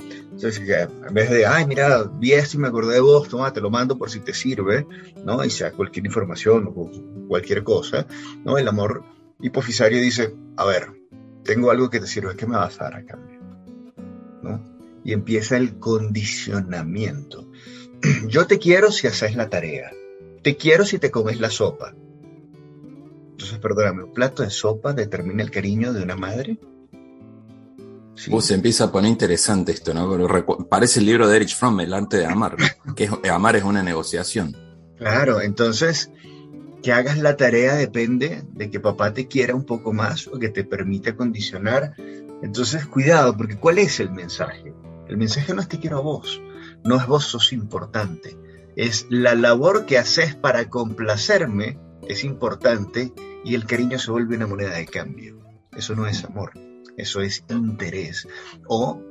en 0.43 1.13
vez 1.13 1.29
de, 1.29 1.45
ay, 1.45 1.65
mira, 1.65 2.03
vi 2.03 2.33
esto 2.33 2.59
me 2.59 2.67
acordé 2.67 2.95
de 2.95 2.99
vos, 2.99 3.29
toma, 3.29 3.53
te 3.53 3.61
lo 3.61 3.69
mando 3.69 3.97
por 3.97 4.09
si 4.09 4.19
te 4.19 4.33
sirve, 4.33 4.85
¿no? 5.23 5.41
Y 5.45 5.49
sea 5.49 5.71
cualquier 5.71 6.05
información 6.05 6.69
o 6.75 6.91
cualquier 7.29 7.63
cosa, 7.63 8.05
¿no? 8.43 8.57
El 8.57 8.67
amor 8.67 9.05
hipofisario 9.39 10.01
dice, 10.01 10.35
a 10.57 10.65
ver, 10.65 10.89
tengo 11.45 11.71
algo 11.71 11.89
que 11.89 12.01
te 12.01 12.07
sirve, 12.07 12.35
¿qué 12.35 12.45
me 12.45 12.57
vas 12.57 12.81
a 12.81 12.83
dar 12.83 12.95
a 12.95 13.05
cambio? 13.05 13.39
¿No? 14.43 14.61
Y 15.05 15.13
empieza 15.13 15.55
el 15.55 15.79
condicionamiento. 15.79 17.49
Yo 18.27 18.47
te 18.47 18.59
quiero 18.59 18.91
si 18.91 19.07
haces 19.07 19.37
la 19.37 19.49
tarea. 19.49 19.91
Te 20.41 20.57
quiero 20.57 20.83
si 20.83 20.99
te 20.99 21.09
comes 21.09 21.39
la 21.39 21.49
sopa. 21.49 21.95
Entonces, 23.41 23.57
perdóname, 23.59 24.03
¿un 24.03 24.13
plato 24.13 24.43
de 24.43 24.51
sopa 24.51 24.93
determina 24.93 25.41
el 25.41 25.49
cariño 25.49 25.93
de 25.93 26.03
una 26.03 26.15
madre? 26.15 26.59
Sí. 28.13 28.31
se 28.39 28.53
empieza 28.53 28.83
a 28.83 28.91
poner 28.91 29.09
interesante 29.09 29.71
esto, 29.71 29.95
¿no? 29.95 30.27
Parece 30.69 30.99
el 30.99 31.07
libro 31.07 31.27
de 31.27 31.37
Erich 31.37 31.55
Fromm, 31.55 31.79
El 31.79 31.91
arte 31.91 32.17
de 32.17 32.27
amar, 32.27 32.55
que 32.95 33.09
amar 33.31 33.55
es 33.55 33.63
una 33.63 33.81
negociación. 33.81 34.55
Claro, 34.95 35.41
entonces, 35.41 36.11
que 36.83 36.91
hagas 36.91 37.17
la 37.17 37.35
tarea 37.35 37.73
depende 37.73 38.43
de 38.53 38.69
que 38.69 38.79
papá 38.79 39.11
te 39.11 39.27
quiera 39.27 39.55
un 39.55 39.65
poco 39.65 39.91
más 39.91 40.27
o 40.27 40.37
que 40.37 40.49
te 40.49 40.63
permita 40.63 41.15
condicionar. 41.15 41.95
Entonces, 42.43 42.85
cuidado, 42.85 43.35
porque 43.35 43.57
¿cuál 43.57 43.79
es 43.79 43.99
el 43.99 44.11
mensaje? 44.11 44.71
El 45.07 45.17
mensaje 45.17 45.55
no 45.55 45.61
es 45.61 45.67
te 45.67 45.79
quiero 45.79 45.97
a 45.97 46.01
vos, 46.01 46.39
no 46.83 46.95
es 46.95 47.07
vos 47.07 47.23
sos 47.23 47.53
importante, 47.53 48.37
es 48.75 49.07
la 49.09 49.33
labor 49.33 49.87
que 49.87 49.97
haces 49.97 50.35
para 50.35 50.69
complacerme 50.69 51.79
es 52.11 52.23
importante 52.23 53.13
y 53.43 53.55
el 53.55 53.65
cariño 53.65 53.97
se 53.99 54.11
vuelve 54.11 54.35
una 54.35 54.47
moneda 54.47 54.75
de 54.75 54.85
cambio. 54.85 55.39
Eso 55.75 55.95
no 55.95 56.05
es 56.07 56.23
amor, 56.23 56.51
eso 56.97 57.21
es 57.21 57.43
interés. 57.49 58.27
O, 58.67 59.01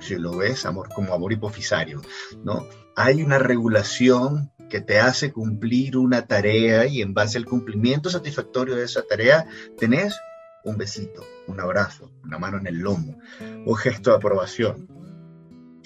si 0.00 0.16
lo 0.16 0.36
ves, 0.36 0.66
amor 0.66 0.88
como 0.94 1.14
amor 1.14 1.32
hipofisario, 1.32 2.00
¿no? 2.42 2.66
Hay 2.96 3.22
una 3.22 3.38
regulación 3.38 4.50
que 4.68 4.80
te 4.80 4.98
hace 4.98 5.32
cumplir 5.32 5.96
una 5.96 6.26
tarea 6.26 6.86
y 6.86 7.00
en 7.00 7.14
base 7.14 7.38
al 7.38 7.46
cumplimiento 7.46 8.10
satisfactorio 8.10 8.76
de 8.76 8.84
esa 8.84 9.02
tarea 9.02 9.46
tenés 9.78 10.18
un 10.64 10.76
besito, 10.76 11.24
un 11.46 11.60
abrazo, 11.60 12.10
una 12.22 12.38
mano 12.38 12.58
en 12.58 12.66
el 12.66 12.78
lomo, 12.78 13.18
un 13.40 13.76
gesto 13.76 14.10
de 14.10 14.16
aprobación. 14.16 14.88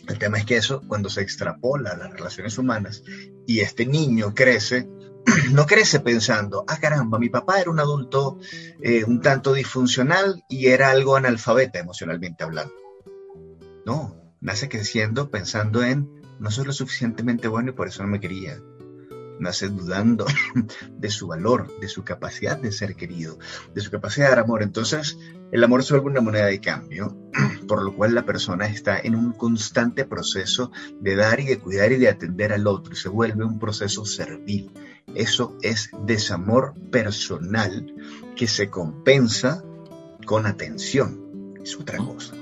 El 0.09 0.19
tema 0.19 0.38
es 0.38 0.45
que 0.45 0.57
eso, 0.57 0.83
cuando 0.88 1.09
se 1.09 1.21
extrapola 1.21 1.90
a 1.90 1.97
las 1.97 2.11
relaciones 2.11 2.59
humanas 2.59 3.04
y 3.47 3.61
este 3.61 3.87
niño 3.87 4.35
crece, 4.35 4.88
no 5.52 5.67
crece 5.67 6.00
pensando, 6.00 6.64
ah 6.67 6.79
caramba, 6.79 7.19
mi 7.19 7.29
papá 7.29 7.61
era 7.61 7.71
un 7.71 7.81
adulto 7.81 8.38
eh, 8.81 9.05
un 9.05 9.21
tanto 9.21 9.52
disfuncional 9.52 10.45
y 10.49 10.67
era 10.67 10.91
algo 10.91 11.17
analfabeta 11.17 11.79
emocionalmente 11.79 12.45
hablando. 12.45 12.75
No, 13.85 14.17
nace 14.41 14.69
creciendo 14.69 15.31
pensando 15.31 15.83
en, 15.83 16.23
no 16.38 16.50
soy 16.50 16.64
lo 16.67 16.73
suficientemente 16.73 17.49
bueno 17.49 17.71
y 17.71 17.75
por 17.75 17.88
eso 17.88 18.02
no 18.02 18.09
me 18.09 18.21
quería. 18.21 18.61
Nace 19.38 19.69
dudando 19.69 20.26
de 20.91 21.11
su 21.11 21.26
valor, 21.26 21.69
de 21.81 21.88
su 21.88 22.05
capacidad 22.05 22.57
de 22.57 22.71
ser 22.71 22.95
querido, 22.95 23.38
de 23.75 23.81
su 23.81 23.91
capacidad 23.91 24.26
de 24.26 24.31
dar 24.31 24.45
amor. 24.45 24.62
Entonces, 24.62 25.19
el 25.52 25.62
amor 25.62 25.85
se 25.85 25.94
vuelve 25.94 26.11
una 26.11 26.21
moneda 26.21 26.47
de 26.47 26.61
cambio, 26.61 27.16
por 27.68 27.85
lo 27.85 27.94
cual 27.94 28.14
la 28.14 28.26
persona 28.26 28.66
está 28.66 28.99
en 28.99 29.14
un 29.14 29.32
constante 29.32 30.04
proceso 30.04 30.73
de 31.00 31.14
dar 31.14 31.38
y 31.38 31.44
de 31.44 31.61
cuidar 31.61 31.92
y 31.92 31.99
de 31.99 32.09
atender 32.09 32.52
al 32.52 32.66
otro 32.66 32.94
y 32.94 32.97
se 32.97 33.09
vuelve 33.09 33.44
un 33.44 33.61
proceso 33.61 34.04
servil 34.04 34.73
eso 35.14 35.56
es 35.62 35.90
desamor 36.06 36.75
personal 36.90 37.94
que 38.37 38.47
se 38.47 38.71
compensa 38.71 39.62
con 40.25 40.47
atención. 40.47 41.54
Es 41.62 41.76
otra 41.76 41.99
cosa. 41.99 42.35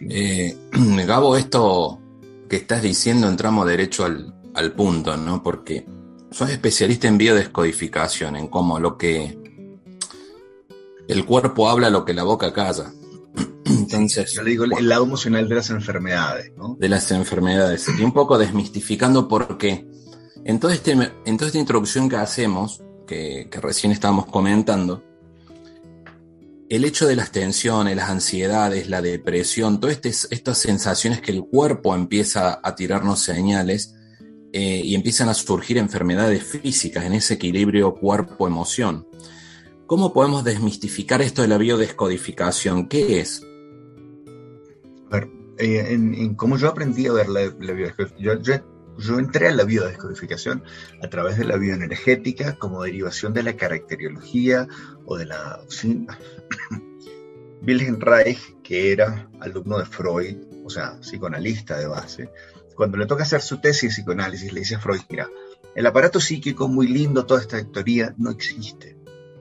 Eh, 0.00 0.56
Gabo, 1.06 1.36
esto 1.36 2.00
que 2.48 2.56
estás 2.56 2.82
diciendo 2.82 3.28
entramos 3.28 3.66
derecho 3.66 4.04
al, 4.04 4.34
al 4.54 4.72
punto, 4.72 5.16
¿no? 5.16 5.42
Porque 5.42 5.86
sos 6.30 6.50
especialista 6.50 7.08
en 7.08 7.18
biodescodificación, 7.18 8.36
en 8.36 8.48
cómo 8.48 8.78
lo 8.78 8.96
que 8.96 9.45
el 11.08 11.24
cuerpo 11.24 11.68
habla 11.68 11.90
lo 11.90 12.04
que 12.04 12.14
la 12.14 12.24
boca 12.24 12.52
calla. 12.52 12.92
Entonces, 13.64 14.32
yo 14.32 14.42
le 14.42 14.50
digo 14.50 14.64
el 14.64 14.88
lado 14.88 15.04
emocional 15.04 15.48
de 15.48 15.54
las 15.54 15.70
enfermedades, 15.70 16.52
¿no? 16.56 16.76
De 16.78 16.88
las 16.88 17.10
enfermedades. 17.10 17.86
Y 17.98 18.02
un 18.02 18.12
poco 18.12 18.38
desmistificando 18.38 19.28
por 19.28 19.58
qué 19.58 19.86
en 20.46 20.60
toda, 20.60 20.74
este, 20.74 20.92
en 20.92 21.10
esta 21.24 21.58
introducción 21.58 22.08
que 22.08 22.14
hacemos, 22.14 22.80
que, 23.04 23.48
recién 23.60 23.90
estábamos 23.90 24.26
comentando, 24.26 25.02
el 26.68 26.84
hecho 26.84 27.08
de 27.08 27.16
las 27.16 27.32
tensiones, 27.32 27.96
las 27.96 28.10
ansiedades, 28.10 28.88
la 28.88 29.02
depresión, 29.02 29.80
todas 29.80 29.98
estas 30.30 30.58
sensaciones 30.58 31.20
que 31.20 31.32
el 31.32 31.42
cuerpo 31.42 31.96
empieza 31.96 32.60
a 32.62 32.76
tirarnos 32.76 33.18
señales 33.22 33.96
eh, 34.52 34.82
y 34.84 34.94
empiezan 34.94 35.28
a 35.28 35.34
surgir 35.34 35.78
enfermedades 35.78 36.44
físicas 36.44 37.04
en 37.04 37.14
ese 37.14 37.34
equilibrio 37.34 37.94
cuerpo-emoción. 37.94 39.08
¿Cómo 39.86 40.12
podemos 40.12 40.42
desmistificar 40.42 41.22
esto 41.22 41.42
de 41.42 41.48
la 41.48 41.58
biodescodificación? 41.58 42.88
¿Qué 42.88 43.20
es? 43.20 43.40
A 45.10 45.14
ver, 45.14 45.28
eh, 45.58 45.86
en, 45.90 46.34
cómo 46.34 46.56
yo 46.56 46.68
aprendí 46.68 47.06
a 47.06 47.12
ver 47.12 47.28
la, 47.28 47.48
biodescodificación, 47.48 48.64
yo 48.98 49.18
entré 49.20 49.46
a 49.46 49.52
la 49.52 49.62
biodescodificación 49.62 50.64
a 51.02 51.08
través 51.08 51.38
de 51.38 51.44
la 51.44 51.56
bioenergética 51.56 52.58
como 52.58 52.82
derivación 52.82 53.32
de 53.32 53.44
la 53.44 53.56
caracteriología 53.56 54.66
o 55.04 55.16
de 55.16 55.26
la... 55.26 55.60
Wilhelm 57.62 58.00
Reich, 58.00 58.60
que 58.62 58.92
era 58.92 59.30
alumno 59.40 59.78
de 59.78 59.86
Freud, 59.86 60.36
o 60.64 60.70
sea, 60.70 61.00
psicoanalista 61.00 61.78
de 61.78 61.86
base, 61.86 62.30
cuando 62.74 62.96
le 62.98 63.06
toca 63.06 63.22
hacer 63.22 63.40
su 63.40 63.60
tesis 63.60 63.82
de 63.82 63.88
psicoanálisis, 63.88 64.52
le 64.52 64.60
dice 64.60 64.74
a 64.76 64.80
Freud, 64.80 65.00
mira, 65.08 65.28
el 65.74 65.86
aparato 65.86 66.20
psíquico, 66.20 66.68
muy 66.68 66.86
lindo, 66.88 67.24
toda 67.24 67.40
esta 67.40 67.64
teoría, 67.64 68.14
no 68.18 68.30
existe. 68.30 68.95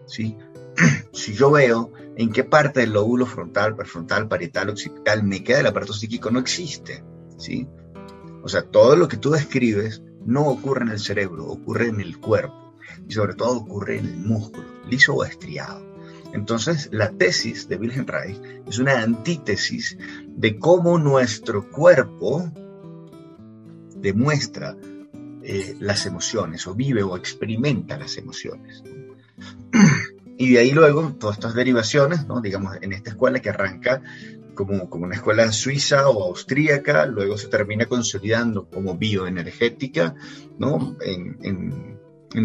¿Sí? 0.07 0.37
si 1.13 1.33
yo 1.33 1.51
veo 1.51 1.91
en 2.17 2.31
qué 2.31 2.43
parte 2.43 2.81
del 2.81 2.93
lóbulo 2.93 3.25
frontal, 3.25 3.75
prefrontal, 3.75 4.27
parietal, 4.27 4.69
occipital 4.69 5.23
me 5.23 5.43
queda 5.43 5.59
el 5.59 5.67
aparato 5.67 5.93
psíquico, 5.93 6.31
no 6.31 6.39
existe. 6.39 7.03
¿sí? 7.37 7.67
O 8.43 8.47
sea, 8.47 8.63
todo 8.63 8.95
lo 8.95 9.07
que 9.07 9.17
tú 9.17 9.31
describes 9.31 10.01
no 10.25 10.47
ocurre 10.47 10.83
en 10.83 10.89
el 10.89 10.99
cerebro, 10.99 11.47
ocurre 11.47 11.87
en 11.87 11.99
el 11.99 12.19
cuerpo 12.19 12.75
y 13.07 13.13
sobre 13.13 13.35
todo 13.35 13.57
ocurre 13.57 13.97
en 13.97 14.05
el 14.05 14.17
músculo, 14.17 14.67
liso 14.89 15.13
o 15.13 15.23
estriado. 15.23 15.83
Entonces, 16.33 16.89
la 16.91 17.11
tesis 17.11 17.69
de 17.69 17.77
Wilhelm 17.77 18.05
Reich 18.07 18.39
es 18.67 18.79
una 18.79 19.01
antítesis 19.01 19.97
de 20.27 20.59
cómo 20.59 20.97
nuestro 20.99 21.69
cuerpo 21.71 22.51
demuestra 23.95 24.75
eh, 25.43 25.75
las 25.79 26.05
emociones 26.05 26.67
o 26.67 26.75
vive 26.75 27.03
o 27.03 27.15
experimenta 27.15 27.97
las 27.97 28.17
emociones. 28.17 28.83
Y 30.37 30.53
de 30.53 30.59
ahí 30.59 30.71
luego 30.71 31.15
todas 31.19 31.37
estas 31.37 31.55
derivaciones, 31.55 32.25
digamos, 32.43 32.77
en 32.81 32.93
esta 32.93 33.11
escuela 33.11 33.39
que 33.39 33.49
arranca 33.49 34.01
como, 34.53 34.89
como 34.89 35.05
una 35.05 35.15
escuela 35.15 35.51
suiza 35.51 36.09
o 36.09 36.23
austríaca, 36.23 37.05
luego 37.05 37.37
se 37.37 37.47
termina 37.47 37.85
consolidando 37.85 38.69
como 38.69 38.97
bioenergética, 38.97 40.15
¿no? 40.57 40.97
En, 41.01 41.37
en, 41.43 41.95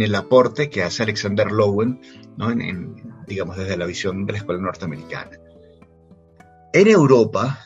el 0.03 0.15
aporte 0.15 0.71
que 0.71 0.85
hace 0.85 1.03
Alexander 1.03 1.51
Lowen, 1.51 2.01
¿no? 2.37 2.53
Digamos, 3.27 3.57
desde 3.57 3.77
la 3.77 3.87
visión 3.87 4.25
de 4.25 4.33
la 4.33 4.39
escuela 4.39 4.61
norteamericana. 4.61 5.37
En 6.73 6.87
Europa, 6.87 7.59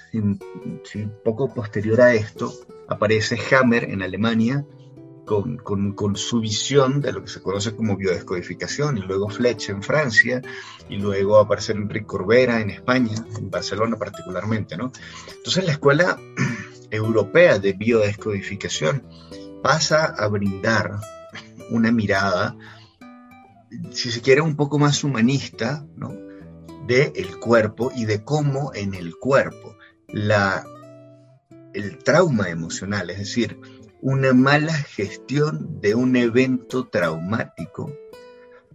poco 1.23 1.53
posterior 1.53 2.01
a 2.01 2.15
esto, 2.15 2.51
aparece 2.89 3.39
Hammer 3.51 3.85
en 3.85 4.01
Alemania 4.01 4.65
con, 5.25 6.17
su 6.17 6.41
visión 6.41 7.01
de 7.01 7.13
lo 7.13 7.23
que 7.23 7.31
se 7.31 7.43
conoce 7.43 7.75
como 7.75 7.97
biodescodificación, 7.97 8.99
y 8.99 9.03
luego 9.03 9.29
Fletch 9.29 9.71
en 9.71 9.83
Francia, 9.83 10.43
y 10.89 10.97
luego 10.97 11.39
aparece 11.39 11.73
Enrique 11.73 12.07
Corbera 12.07 12.61
en 12.61 12.71
España, 12.71 13.15
en 13.37 13.51
Barcelona 13.51 13.97
particularmente. 13.97 14.77
¿no? 14.77 14.93
Entonces 15.37 15.65
la 15.65 15.73
escuela 15.73 16.19
europea 16.91 17.59
de 17.59 17.73
biodescodificación 17.73 19.03
pasa 19.63 20.05
a 20.05 20.29
brindar 20.29 21.01
una 21.71 21.91
mirada, 21.91 22.57
si 23.91 24.13
se 24.13 24.21
quiere, 24.21 24.41
un 24.41 24.57
poco 24.57 24.79
más 24.79 25.03
humanista, 25.05 25.87
¿no? 25.97 26.13
del 26.87 27.39
cuerpo 27.39 27.91
y 27.95 28.05
de 28.05 28.25
cómo 28.25 28.73
en 28.75 28.95
el 28.95 29.17
cuerpo 29.17 29.75
la, 30.09 30.67
el 31.73 31.99
trauma 31.99 32.51
emocional, 32.51 33.09
es 33.09 33.19
decir, 33.19 33.59
una 34.05 34.35
mala 34.35 34.75
gestión 34.75 35.81
de 35.81 35.95
un 35.95 36.15
evento 36.15 36.89
traumático 36.89 37.91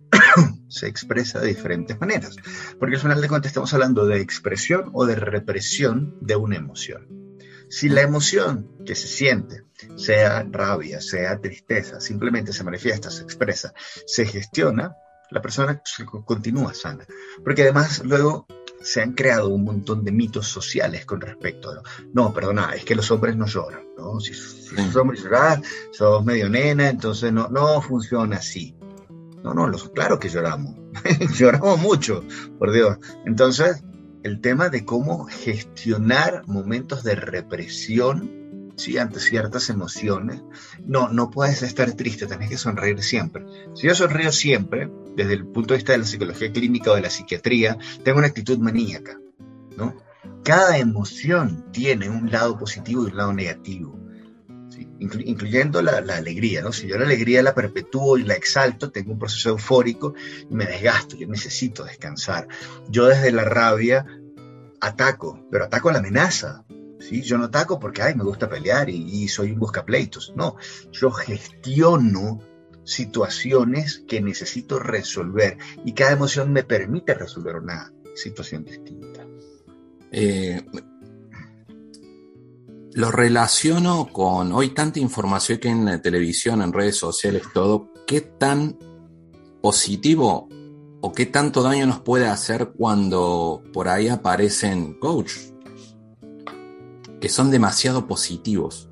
se 0.68 0.88
expresa 0.88 1.40
de 1.40 1.50
diferentes 1.50 2.00
maneras. 2.00 2.36
Porque 2.80 2.96
al 2.96 3.02
final 3.02 3.22
de 3.22 3.28
cuentas 3.28 3.52
estamos 3.52 3.72
hablando 3.76 4.08
de 4.08 4.22
expresión 4.22 4.90
o 4.92 5.06
de 5.06 5.14
represión 5.14 6.18
de 6.20 6.36
una 6.36 6.56
emoción. 6.56 7.38
Si 7.70 7.90
la 7.90 8.02
emoción 8.02 8.76
que 8.84 8.96
se 8.96 9.08
siente, 9.08 9.66
sea 9.98 10.48
rabia, 10.50 11.00
sea 11.00 11.40
tristeza, 11.40 12.02
simplemente 12.02 12.52
se 12.52 12.64
manifiesta, 12.64 13.12
se 13.12 13.22
expresa, 13.22 13.76
se 14.08 14.26
gestiona, 14.26 14.96
la 15.30 15.44
persona 15.44 15.84
continúa 16.26 16.74
sana. 16.74 17.06
Porque 17.44 17.62
además 17.62 18.02
luego 18.04 18.48
se 18.82 19.02
han 19.02 19.14
creado 19.14 19.50
un 19.50 19.64
montón 19.64 20.04
de 20.04 20.12
mitos 20.12 20.48
sociales 20.48 21.06
con 21.06 21.22
respecto 21.22 21.72
a... 21.72 21.84
No, 22.14 22.34
perdona, 22.34 22.74
es 22.76 22.86
que 22.86 22.96
los 22.96 23.10
hombres 23.12 23.36
no 23.36 23.46
lloran, 23.46 23.84
¿no? 23.98 24.20
Si, 24.20 24.32
los 24.76 24.96
hombres 24.96 25.24
lloran, 25.24 25.64
sos 25.92 26.24
medio 26.24 26.50
nena, 26.50 26.90
entonces 26.90 27.32
no, 27.32 27.50
no 27.50 27.82
funciona 27.82 28.38
así. 28.38 28.76
No, 29.44 29.54
no, 29.54 29.68
los, 29.68 29.90
claro 29.90 30.20
que 30.20 30.30
lloramos. 30.30 30.76
lloramos 31.38 31.80
mucho, 31.80 32.24
por 32.58 32.72
Dios. 32.72 32.98
Entonces, 33.26 33.84
el 34.24 34.42
tema 34.42 34.70
de 34.70 34.86
cómo 34.86 35.26
gestionar 35.26 36.44
momentos 36.48 37.04
de 37.04 37.16
represión 37.16 38.40
¿sí? 38.80 38.98
ante 38.98 39.20
ciertas 39.20 39.70
emociones. 39.70 40.42
No, 40.86 41.10
no 41.10 41.30
puedes 41.30 41.62
estar 41.62 41.92
triste, 41.94 42.26
tenés 42.26 42.50
que 42.50 42.58
sonreír 42.58 43.04
siempre. 43.04 43.46
Si 43.76 43.88
yo 43.88 43.94
sonrío 43.94 44.32
siempre, 44.32 44.90
desde 45.16 45.34
el 45.34 45.46
punto 45.46 45.74
de 45.74 45.80
vista 45.80 45.92
de 45.92 46.00
la 46.00 46.06
psicología 46.06 46.52
clínica 46.52 46.92
o 46.92 46.96
de 46.96 47.02
la 47.02 47.10
psiquiatría, 47.10 47.78
tengo 48.04 48.20
una 48.20 48.28
actitud 48.28 48.58
maníaca, 48.58 49.20
¿no? 49.78 49.96
Cada 50.44 50.78
emoción 50.78 51.72
tiene 51.72 52.10
un 52.10 52.32
lado 52.32 52.58
positivo 52.58 53.04
y 53.04 53.12
un 53.12 53.18
lado 53.18 53.34
negativo. 53.34 54.00
incluyendo 55.00 55.82
la, 55.82 56.00
la, 56.02 56.18
alegría, 56.18 56.62
¿no? 56.62 56.72
Si 56.72 56.88
yo 56.88 56.98
la 56.98 57.06
alegría 57.06 57.44
la 57.44 57.54
perpetúo 57.54 58.18
y 58.18 58.24
la 58.24 58.36
exalto, 58.36 58.92
tengo 58.92 59.12
un 59.12 59.20
proceso 59.20 59.50
eufórico 59.50 60.14
y 60.50 60.54
me 60.54 60.66
desgasto, 60.66 61.18
yo 61.18 61.28
necesito 61.28 61.84
descansar. 61.84 62.48
Yo 62.90 63.08
desde 63.08 63.32
la 63.32 63.44
rabia 63.44 64.06
ataco, 64.80 65.46
pero 65.52 65.66
ataco 65.66 65.92
la 65.92 66.00
amenaza, 66.00 66.64
¿sí? 67.00 67.22
Yo 67.22 67.38
no 67.38 67.46
ataco 67.46 67.80
porque, 67.80 68.02
ay, 68.02 68.16
me 68.16 68.24
gusta 68.24 68.50
pelear 68.50 68.90
y, 68.90 69.28
soy 69.28 69.52
un 69.52 69.60
buscapleitos. 69.60 70.34
No, 70.36 70.56
yo 70.92 71.12
gestiono 71.12 72.40
situaciones 72.84 74.04
que 74.08 74.22
necesito 74.22 74.80
resolver 74.80 75.58
y 75.86 75.94
cada 75.94 76.14
emoción 76.14 76.52
me 76.52 76.64
permite 76.64 77.14
resolver 77.14 77.56
una 77.56 77.94
situación 78.16 78.64
distinta. 78.64 79.26
Eh, 80.12 80.66
lo 82.94 83.12
relaciono 83.12 84.10
con 84.12 84.52
hoy 84.52 84.70
tanta 84.70 85.00
información 85.00 85.60
que 85.60 85.70
en 85.70 85.86
la 85.86 86.02
televisión, 86.02 86.62
en 86.62 86.74
redes 86.74 86.98
sociales, 86.98 87.44
todo, 87.54 87.94
¿qué 88.08 88.22
tan 88.22 88.78
positivo 89.62 90.50
o 91.02 91.12
qué 91.14 91.26
tanto 91.28 91.62
daño 91.62 91.86
nos 91.86 92.00
puede 92.02 92.28
hacer 92.28 92.72
cuando 92.76 93.64
por 93.72 93.88
ahí 93.88 94.08
aparecen 94.08 95.00
coach 95.00 95.32
que 97.20 97.30
son 97.30 97.52
demasiado 97.52 98.08
positivos. 98.08 98.90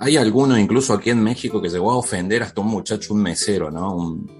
Hay 0.00 0.16
alguno 0.16 0.58
incluso 0.58 0.94
aquí 0.94 1.10
en 1.10 1.22
México 1.22 1.60
que 1.60 1.68
llegó 1.68 1.90
a 1.90 1.96
ofender 1.96 2.42
hasta 2.42 2.60
un 2.60 2.68
muchacho, 2.68 3.14
un 3.14 3.22
mesero, 3.22 3.70
¿no? 3.70 3.94
Un, 3.94 4.38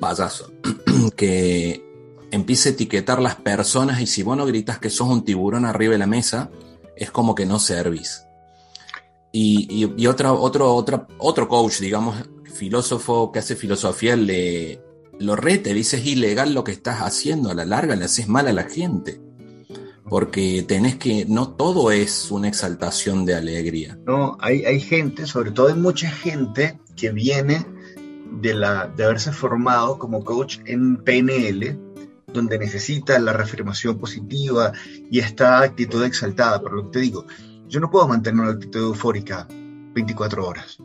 payaso, 0.00 0.52
que 1.16 1.84
empieza 2.30 2.68
a 2.68 2.72
etiquetar 2.72 3.20
las 3.20 3.34
personas 3.34 4.00
y 4.00 4.06
si 4.06 4.22
vos 4.22 4.36
no 4.36 4.46
gritas 4.46 4.78
que 4.78 4.88
sos 4.88 5.08
un 5.08 5.24
tiburón 5.24 5.64
arriba 5.64 5.92
de 5.92 5.98
la 5.98 6.06
mesa, 6.06 6.50
es 6.96 7.10
como 7.10 7.34
que 7.34 7.44
no 7.46 7.58
servís. 7.58 8.24
Y, 9.32 9.84
y, 9.96 10.06
otra, 10.06 10.32
otro, 10.32 10.74
otra, 10.74 11.06
otro 11.18 11.48
coach, 11.48 11.80
digamos, 11.80 12.16
filósofo 12.54 13.32
que 13.32 13.40
hace 13.40 13.56
filosofía, 13.56 14.16
le, 14.16 14.80
lo 15.18 15.34
rete, 15.34 15.74
dice 15.74 15.96
es 15.96 16.06
ilegal 16.06 16.54
lo 16.54 16.62
que 16.62 16.72
estás 16.72 17.00
haciendo, 17.00 17.50
a 17.50 17.54
la 17.54 17.64
larga 17.64 17.96
le 17.96 18.04
haces 18.04 18.28
mal 18.28 18.46
a 18.46 18.52
la 18.52 18.64
gente 18.64 19.20
porque 20.10 20.64
tenés 20.66 20.96
que, 20.96 21.24
no 21.26 21.50
todo 21.50 21.92
es 21.92 22.32
una 22.32 22.48
exaltación 22.48 23.24
de 23.24 23.36
alegría. 23.36 23.96
No, 24.06 24.36
hay, 24.40 24.64
hay 24.64 24.80
gente, 24.80 25.24
sobre 25.24 25.52
todo 25.52 25.68
hay 25.68 25.74
mucha 25.74 26.10
gente 26.10 26.80
que 26.96 27.12
viene 27.12 27.64
de, 28.42 28.54
la, 28.54 28.88
de 28.88 29.04
haberse 29.04 29.30
formado 29.30 29.98
como 29.98 30.24
coach 30.24 30.58
en 30.66 30.96
PNL, 30.96 31.78
donde 32.26 32.58
necesita 32.58 33.18
la 33.20 33.32
reafirmación 33.32 33.98
positiva 33.98 34.72
y 35.10 35.20
esta 35.20 35.60
actitud 35.60 36.04
exaltada. 36.04 36.60
Pero 36.60 36.74
lo 36.74 36.84
que 36.86 36.98
te 36.98 36.98
digo, 36.98 37.26
yo 37.68 37.78
no 37.78 37.88
puedo 37.88 38.08
mantener 38.08 38.40
una 38.40 38.50
actitud 38.50 38.80
eufórica 38.80 39.46
24 39.94 40.44
horas 40.44 40.78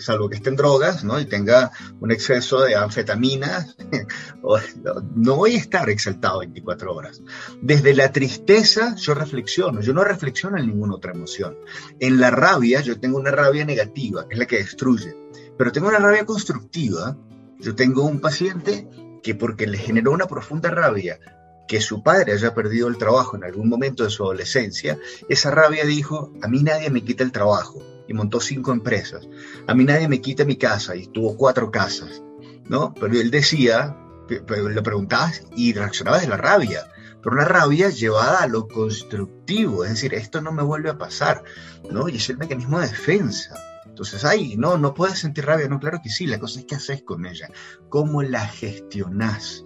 salvo 0.00 0.28
que 0.28 0.36
esté 0.36 0.50
en 0.50 0.56
drogas 0.56 1.04
¿no? 1.04 1.20
y 1.20 1.26
tenga 1.26 1.70
un 2.00 2.10
exceso 2.10 2.60
de 2.60 2.74
anfetaminas, 2.74 3.76
no 5.14 5.36
voy 5.36 5.54
a 5.54 5.58
estar 5.58 5.88
exaltado 5.90 6.40
24 6.40 6.94
horas. 6.94 7.22
Desde 7.60 7.94
la 7.94 8.12
tristeza 8.12 8.94
yo 8.96 9.14
reflexiono, 9.14 9.80
yo 9.80 9.92
no 9.92 10.04
reflexiono 10.04 10.58
en 10.58 10.66
ninguna 10.66 10.94
otra 10.94 11.12
emoción. 11.12 11.56
En 12.00 12.20
la 12.20 12.30
rabia 12.30 12.80
yo 12.80 12.98
tengo 12.98 13.18
una 13.18 13.30
rabia 13.30 13.64
negativa, 13.64 14.26
que 14.28 14.34
es 14.34 14.38
la 14.38 14.46
que 14.46 14.58
destruye, 14.58 15.16
pero 15.58 15.72
tengo 15.72 15.88
una 15.88 15.98
rabia 15.98 16.24
constructiva. 16.24 17.16
Yo 17.58 17.76
tengo 17.76 18.04
un 18.04 18.20
paciente 18.20 18.88
que 19.22 19.36
porque 19.36 19.68
le 19.68 19.78
generó 19.78 20.10
una 20.10 20.26
profunda 20.26 20.70
rabia 20.70 21.20
que 21.68 21.80
su 21.80 22.02
padre 22.02 22.32
haya 22.32 22.54
perdido 22.54 22.88
el 22.88 22.98
trabajo 22.98 23.36
en 23.36 23.44
algún 23.44 23.68
momento 23.68 24.04
de 24.04 24.10
su 24.10 24.24
adolescencia, 24.24 24.98
esa 25.28 25.50
rabia 25.50 25.84
dijo, 25.84 26.32
a 26.42 26.48
mí 26.48 26.62
nadie 26.62 26.90
me 26.90 27.02
quita 27.02 27.24
el 27.24 27.32
trabajo, 27.32 27.82
montó 28.12 28.40
cinco 28.40 28.72
empresas. 28.72 29.28
A 29.66 29.74
mí 29.74 29.84
nadie 29.84 30.08
me 30.08 30.20
quita 30.20 30.44
mi 30.44 30.56
casa 30.56 30.96
y 30.96 31.06
tuvo 31.06 31.36
cuatro 31.36 31.70
casas, 31.70 32.22
¿no? 32.68 32.94
Pero 32.94 33.14
él 33.14 33.30
decía, 33.30 33.96
le 34.28 34.82
preguntabas 34.82 35.42
y 35.56 35.72
reaccionaba 35.72 36.18
de 36.18 36.28
la 36.28 36.36
rabia, 36.36 36.86
pero 37.22 37.36
una 37.36 37.44
rabia 37.44 37.88
llevada 37.90 38.42
a 38.42 38.48
lo 38.48 38.66
constructivo, 38.66 39.84
es 39.84 39.90
decir, 39.90 40.14
esto 40.14 40.40
no 40.40 40.52
me 40.52 40.62
vuelve 40.62 40.90
a 40.90 40.98
pasar, 40.98 41.42
¿no? 41.90 42.08
Y 42.08 42.16
es 42.16 42.28
el 42.30 42.38
mecanismo 42.38 42.80
de 42.80 42.88
defensa. 42.88 43.54
Entonces, 43.86 44.24
ay, 44.24 44.56
no, 44.56 44.78
no 44.78 44.94
puedes 44.94 45.18
sentir 45.18 45.44
rabia, 45.44 45.68
no, 45.68 45.78
claro 45.78 46.00
que 46.02 46.08
sí, 46.08 46.26
la 46.26 46.40
cosa 46.40 46.60
es 46.60 46.66
qué 46.66 46.76
haces 46.76 47.02
con 47.02 47.26
ella, 47.26 47.48
cómo 47.90 48.22
la 48.22 48.46
gestionás, 48.46 49.64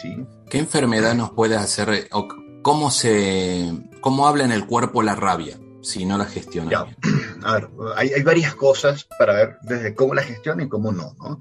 ¿sí? 0.00 0.26
¿Qué 0.50 0.58
enfermedad 0.58 1.14
nos 1.14 1.30
puede 1.30 1.56
hacer, 1.56 2.08
cómo 2.62 2.90
se, 2.90 3.72
cómo 4.00 4.28
habla 4.28 4.44
en 4.44 4.52
el 4.52 4.66
cuerpo 4.66 5.02
la 5.02 5.16
rabia? 5.16 5.58
Si 5.88 6.04
no 6.04 6.18
la 6.18 6.26
gestiona 6.26 6.86
A 7.42 7.54
ver, 7.54 7.68
hay, 7.96 8.22
varias 8.22 8.54
cosas 8.54 9.08
para 9.18 9.32
ver 9.32 9.56
desde 9.62 9.94
cómo 9.94 10.14
la 10.14 10.22
gestiona 10.22 10.62
y 10.62 10.68
cómo 10.68 10.92
no, 10.92 11.16
¿no? 11.18 11.38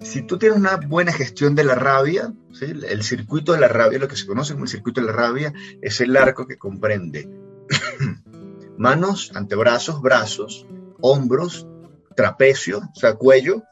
Si 0.00 0.22
tú 0.22 0.38
tienes 0.38 0.58
una 0.58 0.76
buena 0.76 1.12
gestión 1.12 1.54
de 1.54 1.64
la 1.64 1.74
rabia, 1.74 2.32
el 2.60 3.02
circuito 3.02 3.52
de 3.52 3.60
la 3.60 3.68
rabia, 3.68 3.98
lo 3.98 4.06
que 4.06 4.16
se 4.16 4.26
conoce 4.26 4.52
como 4.52 4.64
el 4.64 4.70
circuito 4.70 5.00
de 5.00 5.08
la 5.08 5.12
rabia, 5.12 5.52
es 5.82 6.00
el 6.00 6.16
arco 6.16 6.46
que 6.46 6.56
comprende 6.56 7.28
manos, 8.78 9.32
antebrazos, 9.34 10.00
brazos, 10.02 10.66
hombros, 11.00 11.66
trapecio, 12.14 12.78
o 12.78 13.00
sea, 13.00 13.14
cuello, 13.14 13.62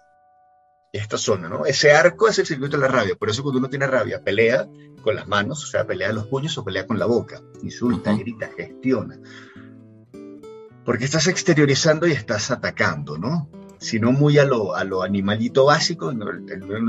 esta 0.93 1.19
zona, 1.19 1.49
¿no? 1.49 1.67
Ese 1.67 1.93
arco 1.93 2.29
es 2.29 2.39
el 2.39 2.47
circuito 2.47 2.77
de 2.77 2.83
la 2.83 2.89
rabia. 2.89 3.15
Por 3.15 3.29
eso 3.29 3.43
cuando 3.43 3.59
uno 3.59 3.69
tiene 3.69 3.87
rabia, 3.87 4.23
pelea 4.23 4.67
con 5.03 5.15
las 5.15 5.29
manos, 5.29 5.62
o 5.62 5.67
sea, 5.67 5.87
pelea 5.87 6.12
los 6.12 6.27
puños 6.27 6.57
o 6.59 6.65
pelea 6.65 6.87
con 6.87 6.99
la 6.99 7.07
boca. 7.07 7.41
Insulta, 7.62 8.15
grita, 8.15 8.51
gestiona. 8.57 9.19
Porque 10.87 11.05
estás 11.05 11.27
exteriorizando 11.27 12.07
y 12.07 12.12
estás 12.12 12.51
atacando, 12.51 13.18
¿no? 13.18 13.51
Sino 13.79 14.12
muy 14.12 14.38
a 14.38 14.44
lo, 14.44 15.03
animalito 15.03 15.66
básico, 15.66 16.11
en, 16.11 16.22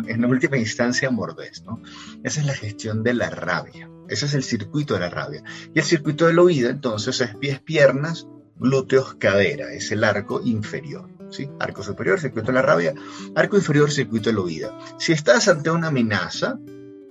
en, 0.07 0.25
última 0.25 0.57
instancia 0.57 1.09
mordés, 1.09 1.63
¿no? 1.65 1.81
Esa 2.23 2.39
es 2.39 2.45
la 2.45 2.53
gestión 2.53 3.03
de 3.03 3.15
la 3.15 3.29
rabia. 3.29 3.89
Ese 4.07 4.27
es 4.27 4.35
el 4.35 4.43
circuito 4.43 4.93
de 4.93 5.01
la 5.01 5.09
rabia. 5.09 5.43
Y 5.73 5.79
el 5.79 5.85
circuito 5.85 6.27
de 6.27 6.33
la 6.33 6.43
huida, 6.43 6.69
entonces, 6.69 7.19
es 7.19 7.35
pies, 7.35 7.59
piernas, 7.59 8.27
glúteos, 8.59 9.15
cadera. 9.15 9.73
Es 9.73 9.91
el 9.91 10.03
arco 10.03 10.41
inferior. 10.43 11.09
¿sí? 11.29 11.49
Arco 11.59 11.83
superior, 11.83 12.19
circuito 12.19 12.47
de 12.47 12.53
la 12.53 12.61
rabia. 12.61 12.93
Arco 13.35 13.57
inferior, 13.57 13.91
circuito 13.91 14.29
de 14.29 14.35
la 14.35 14.41
huida. 14.41 14.77
Si 14.99 15.11
estás 15.11 15.47
ante 15.47 15.71
una 15.71 15.87
amenaza, 15.87 16.59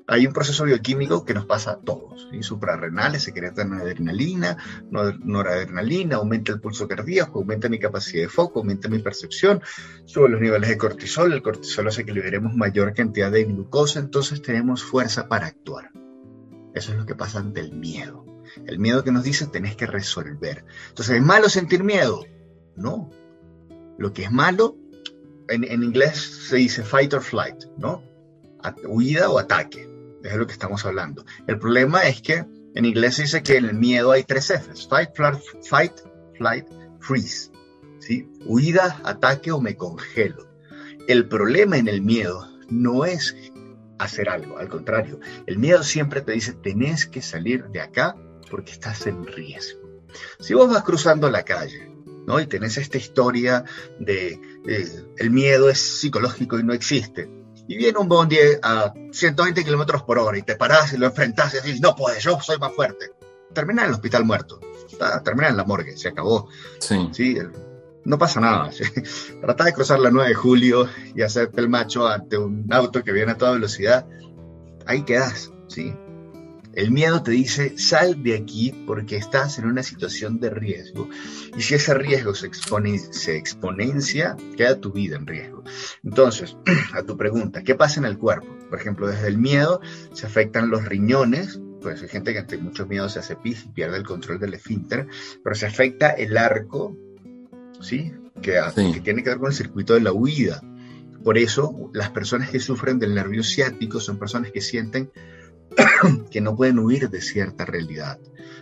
hay 0.08 0.26
un 0.26 0.32
proceso 0.32 0.64
bioquímico 0.64 1.24
que 1.24 1.34
nos 1.34 1.46
pasa 1.46 1.72
a 1.72 1.80
todos. 1.80 2.28
¿sí? 2.30 2.42
Suprarrenales, 2.42 3.24
secreta 3.24 3.62
adrenalina, 3.62 4.56
noradrenalina, 4.90 6.16
aumenta 6.16 6.52
el 6.52 6.60
pulso 6.60 6.86
cardíaco, 6.86 7.40
aumenta 7.40 7.68
mi 7.68 7.78
capacidad 7.78 8.22
de 8.22 8.28
foco, 8.28 8.60
aumenta 8.60 8.88
mi 8.88 9.00
percepción, 9.00 9.60
sube 10.04 10.28
los 10.28 10.40
niveles 10.40 10.68
de 10.68 10.78
cortisol. 10.78 11.32
El 11.32 11.42
cortisol 11.42 11.88
hace 11.88 12.04
que 12.04 12.12
liberemos 12.12 12.54
mayor 12.54 12.94
cantidad 12.94 13.32
de 13.32 13.44
glucosa, 13.44 13.98
entonces 13.98 14.42
tenemos 14.42 14.84
fuerza 14.84 15.28
para 15.28 15.46
actuar. 15.46 15.90
Eso 16.74 16.92
es 16.92 16.98
lo 16.98 17.06
que 17.06 17.16
pasa 17.16 17.40
ante 17.40 17.60
el 17.60 17.72
miedo. 17.72 18.24
El 18.64 18.78
miedo 18.78 19.02
que 19.02 19.10
nos 19.10 19.24
dice 19.24 19.48
tenés 19.48 19.74
que 19.74 19.86
resolver. 19.86 20.64
Entonces, 20.88 21.16
¿es 21.16 21.22
malo 21.22 21.48
sentir 21.48 21.82
miedo? 21.82 22.24
No. 22.76 23.10
Lo 23.98 24.12
que 24.12 24.24
es 24.24 24.30
malo, 24.30 24.76
en, 25.48 25.64
en 25.64 25.82
inglés 25.82 26.46
se 26.48 26.56
dice 26.56 26.84
fight 26.84 27.12
or 27.14 27.22
flight, 27.22 27.64
¿no? 27.76 28.04
huida 28.88 29.30
o 29.30 29.38
ataque 29.38 29.95
es 30.28 30.36
lo 30.36 30.46
que 30.46 30.52
estamos 30.52 30.84
hablando. 30.84 31.24
El 31.46 31.58
problema 31.58 32.02
es 32.02 32.20
que 32.20 32.44
en 32.74 32.84
inglés 32.84 33.16
dice 33.16 33.42
que 33.42 33.56
en 33.56 33.64
el 33.64 33.74
miedo 33.74 34.12
hay 34.12 34.24
tres 34.24 34.52
Fs, 34.52 34.88
fight, 34.88 35.10
flight, 35.14 35.40
fight, 35.62 35.92
flight, 36.36 36.66
freeze. 37.00 37.50
¿sí? 38.00 38.28
Huida, 38.44 39.00
ataque 39.04 39.52
o 39.52 39.60
me 39.60 39.76
congelo. 39.76 40.46
El 41.08 41.28
problema 41.28 41.78
en 41.78 41.88
el 41.88 42.02
miedo 42.02 42.46
no 42.68 43.04
es 43.04 43.34
hacer 43.98 44.28
algo, 44.28 44.58
al 44.58 44.68
contrario, 44.68 45.20
el 45.46 45.58
miedo 45.58 45.82
siempre 45.82 46.20
te 46.20 46.32
dice, 46.32 46.52
tenés 46.52 47.06
que 47.06 47.22
salir 47.22 47.64
de 47.68 47.80
acá 47.80 48.14
porque 48.50 48.72
estás 48.72 49.06
en 49.06 49.26
riesgo. 49.26 49.80
Si 50.38 50.54
vos 50.54 50.68
vas 50.68 50.82
cruzando 50.82 51.30
la 51.30 51.44
calle, 51.44 51.90
¿no? 52.26 52.40
Y 52.40 52.46
tenés 52.46 52.76
esta 52.76 52.98
historia 52.98 53.64
de 53.98 54.40
el 55.16 55.30
miedo 55.30 55.70
es 55.70 55.78
psicológico 55.78 56.58
y 56.58 56.64
no 56.64 56.72
existe, 56.72 57.30
y 57.68 57.76
viene 57.76 57.98
un 57.98 58.08
bondi 58.08 58.38
a 58.62 58.92
120 59.10 59.64
kilómetros 59.64 60.02
por 60.02 60.18
hora 60.18 60.38
y 60.38 60.42
te 60.42 60.56
parás 60.56 60.92
y 60.92 60.98
lo 60.98 61.06
enfrentás 61.06 61.54
y 61.54 61.56
dices, 61.58 61.80
no 61.80 61.94
puedes, 61.94 62.22
yo 62.22 62.40
soy 62.40 62.58
más 62.58 62.72
fuerte. 62.72 63.10
Termina 63.52 63.82
en 63.82 63.88
el 63.88 63.94
hospital 63.94 64.24
muerto, 64.24 64.60
termina 65.24 65.48
en 65.48 65.56
la 65.56 65.64
morgue, 65.64 65.96
se 65.96 66.08
acabó. 66.08 66.48
Sí. 66.78 67.38
no 68.04 68.18
pasa 68.18 68.40
nada. 68.40 68.70
Trata 69.40 69.64
de 69.64 69.72
cruzar 69.72 69.98
la 70.00 70.10
9 70.10 70.28
de 70.28 70.34
julio 70.34 70.88
y 71.14 71.22
hacerte 71.22 71.60
el 71.60 71.68
macho 71.68 72.06
ante 72.06 72.36
un 72.36 72.66
auto 72.70 73.02
que 73.02 73.12
viene 73.12 73.32
a 73.32 73.38
toda 73.38 73.52
velocidad. 73.52 74.06
Ahí 74.86 75.02
quedas, 75.02 75.50
¿sí? 75.68 75.94
El 76.76 76.90
miedo 76.90 77.22
te 77.22 77.30
dice, 77.30 77.78
sal 77.78 78.22
de 78.22 78.34
aquí 78.34 78.70
porque 78.86 79.16
estás 79.16 79.58
en 79.58 79.64
una 79.64 79.82
situación 79.82 80.40
de 80.40 80.50
riesgo. 80.50 81.08
Y 81.56 81.62
si 81.62 81.74
ese 81.74 81.94
riesgo 81.94 82.34
se, 82.34 82.46
expone, 82.46 82.98
se 82.98 83.38
exponencia, 83.38 84.36
queda 84.58 84.78
tu 84.78 84.92
vida 84.92 85.16
en 85.16 85.26
riesgo. 85.26 85.64
Entonces, 86.04 86.54
a 86.92 87.02
tu 87.02 87.16
pregunta, 87.16 87.62
¿qué 87.62 87.74
pasa 87.74 87.98
en 87.98 88.04
el 88.04 88.18
cuerpo? 88.18 88.46
Por 88.68 88.78
ejemplo, 88.78 89.08
desde 89.08 89.26
el 89.26 89.38
miedo 89.38 89.80
se 90.12 90.26
afectan 90.26 90.68
los 90.68 90.84
riñones, 90.84 91.58
pues 91.80 92.02
hay 92.02 92.08
gente 92.08 92.34
que 92.34 92.40
ante 92.40 92.58
muchos 92.58 92.86
miedos 92.86 93.14
se 93.14 93.20
hace 93.20 93.36
pis 93.36 93.64
y 93.64 93.68
pierde 93.70 93.96
el 93.96 94.04
control 94.04 94.38
del 94.38 94.52
esfínter, 94.52 95.06
pero 95.42 95.56
se 95.56 95.64
afecta 95.64 96.10
el 96.10 96.36
arco, 96.36 96.94
¿sí? 97.80 98.12
Que, 98.42 98.60
que 98.92 99.00
tiene 99.00 99.22
que 99.22 99.30
ver 99.30 99.38
con 99.38 99.48
el 99.48 99.56
circuito 99.56 99.94
de 99.94 100.00
la 100.00 100.12
huida. 100.12 100.60
Por 101.24 101.38
eso, 101.38 101.90
las 101.94 102.10
personas 102.10 102.50
que 102.50 102.60
sufren 102.60 102.98
del 102.98 103.14
nervio 103.14 103.42
ciático 103.42 103.98
son 103.98 104.18
personas 104.18 104.52
que 104.52 104.60
sienten 104.60 105.10
que 106.30 106.40
no 106.40 106.56
pueden 106.56 106.78
huir 106.78 107.08
de 107.10 107.20
cierta 107.20 107.64
realidad. 107.64 108.18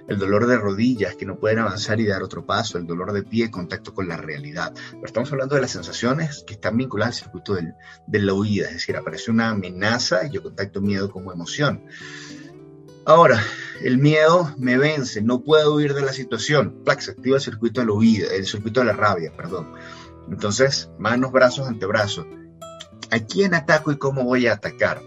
El 0.06 0.18
dolor 0.18 0.46
de 0.46 0.58
rodillas, 0.58 1.16
que 1.16 1.24
no 1.24 1.38
pueden 1.38 1.60
avanzar 1.60 1.98
y 1.98 2.06
dar 2.06 2.22
otro 2.22 2.44
paso. 2.44 2.76
El 2.76 2.86
dolor 2.86 3.12
de 3.12 3.22
pie, 3.22 3.50
contacto 3.50 3.94
con 3.94 4.06
la 4.06 4.16
realidad. 4.16 4.74
Pero 4.90 5.06
estamos 5.06 5.32
hablando 5.32 5.54
de 5.54 5.62
las 5.62 5.70
sensaciones 5.70 6.44
que 6.46 6.54
están 6.54 6.76
vinculadas 6.76 7.16
al 7.16 7.24
circuito 7.24 7.54
de 7.54 8.18
la 8.18 8.34
huida. 8.34 8.66
Es 8.66 8.74
decir, 8.74 8.96
aparece 8.96 9.30
una 9.30 9.50
amenaza 9.50 10.26
y 10.26 10.30
yo 10.30 10.42
contacto 10.42 10.82
miedo 10.82 11.10
como 11.10 11.32
emoción. 11.32 11.82
Ahora, 13.06 13.42
el 13.82 13.98
miedo 13.98 14.54
me 14.56 14.78
vence, 14.78 15.20
no 15.20 15.42
puedo 15.42 15.74
huir 15.74 15.94
de 15.94 16.02
la 16.02 16.12
situación. 16.12 16.82
Plac, 16.84 17.00
se 17.00 17.10
activa 17.10 17.36
el 17.36 17.42
circuito 17.42 17.80
de 17.80 17.86
la 17.86 17.92
huida, 17.92 18.28
el 18.32 18.46
circuito 18.46 18.80
de 18.80 18.86
la 18.86 18.94
rabia, 18.94 19.32
perdón. 19.36 19.72
Entonces, 20.30 20.90
manos, 20.98 21.32
brazos, 21.32 21.68
antebrazos. 21.68 22.26
¿A 23.10 23.18
quién 23.20 23.54
ataco 23.54 23.92
y 23.92 23.98
cómo 23.98 24.24
voy 24.24 24.46
a 24.46 24.54
atacar? 24.54 25.02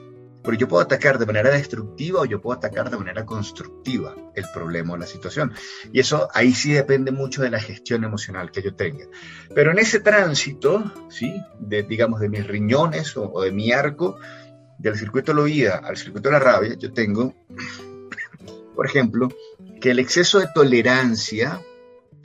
Pero 0.48 0.60
yo 0.60 0.70
puedo 0.70 0.82
atacar 0.82 1.20
de 1.20 1.26
manera 1.26 1.50
destructiva 1.50 2.22
o 2.22 2.26
yo 2.26 2.40
puedo 2.40 2.58
atacar 2.58 2.90
de 2.90 2.96
manera 2.96 3.26
constructiva 3.26 4.16
el 4.34 4.46
problema 4.54 4.94
o 4.94 4.98
la 4.98 5.06
situación. 5.06 5.52
Y 5.92 6.00
eso 6.00 6.30
ahí 6.34 6.54
sí 6.54 6.72
depende 6.72 7.12
mucho 7.12 7.42
de 7.42 7.50
la 7.50 7.60
gestión 7.60 8.06
emocional 8.06 8.50
que 8.50 8.62
yo 8.62 8.74
tenga. 8.74 9.08
Pero 9.54 9.72
en 9.72 9.80
ese 9.80 10.00
tránsito, 10.00 10.90
¿sí? 11.10 11.34
De, 11.60 11.84
digamos, 11.84 12.22
de 12.22 12.30
mis 12.30 12.48
riñones 12.48 13.18
o, 13.18 13.42
de 13.42 13.52
mi 13.52 13.74
arco, 13.74 14.20
del 14.80 14.98
circuito 14.98 15.34
de 15.34 15.36
la 15.36 15.44
oída 15.44 15.82
al 15.84 15.98
circuito 15.98 16.30
de 16.30 16.34
la 16.34 16.40
rabia, 16.40 16.76
yo 16.76 16.94
tengo, 16.94 17.36
por 18.74 18.86
ejemplo, 18.86 19.28
que 19.82 19.92
el 19.92 20.00
exceso 20.00 20.40
de 20.40 20.48
tolerancia, 20.56 21.60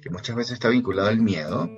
que 0.00 0.10
muchas 0.10 0.36
veces 0.36 0.52
está 0.52 0.68
vinculado 0.68 1.08
al 1.08 1.18
miedo, 1.18 1.68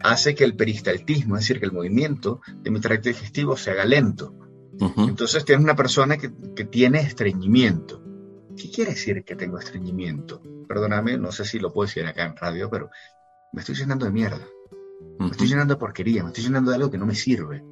hace 0.00 0.34
que 0.34 0.42
el 0.42 0.56
peristaltismo, 0.56 1.36
es 1.36 1.42
decir, 1.42 1.60
que 1.60 1.66
el 1.66 1.72
movimiento 1.72 2.40
de 2.64 2.72
mi 2.72 2.80
tracto 2.80 3.10
digestivo 3.10 3.56
se 3.56 3.70
haga 3.70 3.84
lento. 3.84 4.34
Entonces 4.80 5.44
tienes 5.44 5.64
una 5.64 5.76
persona 5.76 6.16
que, 6.16 6.28
tiene 6.64 7.00
estreñimiento. 7.00 8.02
¿Qué 8.56 8.70
quiere 8.70 8.92
decir 8.92 9.24
que 9.24 9.36
tengo 9.36 9.58
estreñimiento? 9.58 10.42
Perdóname, 10.68 11.18
no 11.18 11.32
sé 11.32 11.44
si 11.44 11.58
lo 11.58 11.72
puedo 11.72 11.86
decir 11.86 12.06
acá 12.06 12.24
en 12.24 12.36
radio, 12.36 12.70
pero 12.70 12.90
me 13.52 13.60
estoy 13.60 13.74
llenando 13.74 14.06
de 14.06 14.12
mierda. 14.12 14.46
Me 15.18 15.30
estoy 15.30 15.48
llenando 15.48 15.74
de 15.74 15.80
porquería, 15.80 16.22
me 16.22 16.30
estoy 16.30 16.44
llenando 16.44 16.70
de 16.70 16.76
algo 16.76 16.90
que 16.90 16.98
no 16.98 17.06
me 17.06 17.14
sirve. 17.14 17.64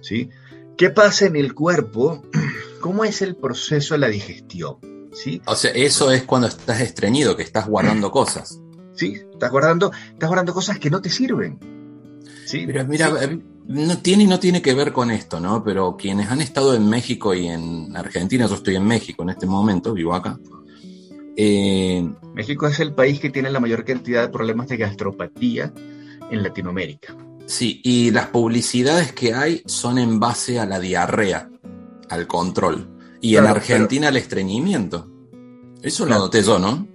¿sí? 0.00 0.30
¿Qué 0.76 0.90
pasa 0.90 1.26
en 1.26 1.36
el 1.36 1.54
cuerpo? 1.54 2.22
¿Cómo 2.80 3.04
es 3.04 3.22
el 3.22 3.36
proceso 3.36 3.94
de 3.94 3.98
la 3.98 4.08
digestión? 4.08 4.78
¿sí? 5.12 5.40
O 5.46 5.54
sea, 5.54 5.70
eso 5.72 6.10
es 6.10 6.24
cuando 6.24 6.48
estás 6.48 6.80
estreñido, 6.80 7.36
que 7.36 7.42
estás 7.42 7.66
guardando 7.66 8.10
cosas. 8.10 8.60
Sí, 8.94 9.20
estás 9.32 9.50
guardando, 9.50 9.90
estás 9.92 10.28
guardando 10.28 10.52
cosas 10.52 10.78
que 10.78 10.90
no 10.90 11.00
te 11.00 11.08
sirven. 11.08 11.58
Sí, 12.44 12.66
pero 12.66 12.84
mira, 12.86 13.08
eh, 13.22 13.40
no 13.66 13.98
tiene 13.98 14.24
y 14.24 14.26
no 14.26 14.40
tiene 14.40 14.62
que 14.62 14.74
ver 14.74 14.92
con 14.92 15.10
esto, 15.10 15.40
¿no? 15.40 15.62
Pero 15.64 15.96
quienes 15.96 16.30
han 16.30 16.40
estado 16.40 16.74
en 16.74 16.88
México 16.88 17.34
y 17.34 17.46
en 17.48 17.96
Argentina, 17.96 18.46
yo 18.46 18.54
estoy 18.54 18.76
en 18.76 18.86
México 18.86 19.22
en 19.22 19.30
este 19.30 19.46
momento, 19.46 19.94
vivo 19.94 20.14
acá. 20.14 20.38
Eh, 21.36 22.06
México 22.34 22.66
es 22.66 22.80
el 22.80 22.94
país 22.94 23.20
que 23.20 23.30
tiene 23.30 23.50
la 23.50 23.60
mayor 23.60 23.84
cantidad 23.84 24.22
de 24.22 24.28
problemas 24.28 24.68
de 24.68 24.76
gastropatía 24.76 25.72
en 26.30 26.42
Latinoamérica. 26.42 27.16
Sí, 27.46 27.80
y 27.84 28.10
las 28.10 28.28
publicidades 28.28 29.12
que 29.12 29.34
hay 29.34 29.62
son 29.66 29.98
en 29.98 30.20
base 30.20 30.58
a 30.58 30.66
la 30.66 30.78
diarrea, 30.78 31.50
al 32.08 32.26
control. 32.26 32.88
Y 33.20 33.36
en 33.36 33.46
Argentina 33.46 34.08
al 34.08 34.16
estreñimiento. 34.16 35.08
Eso 35.80 36.06
lo 36.06 36.18
noté 36.18 36.42
yo, 36.42 36.58
¿no? 36.58 36.86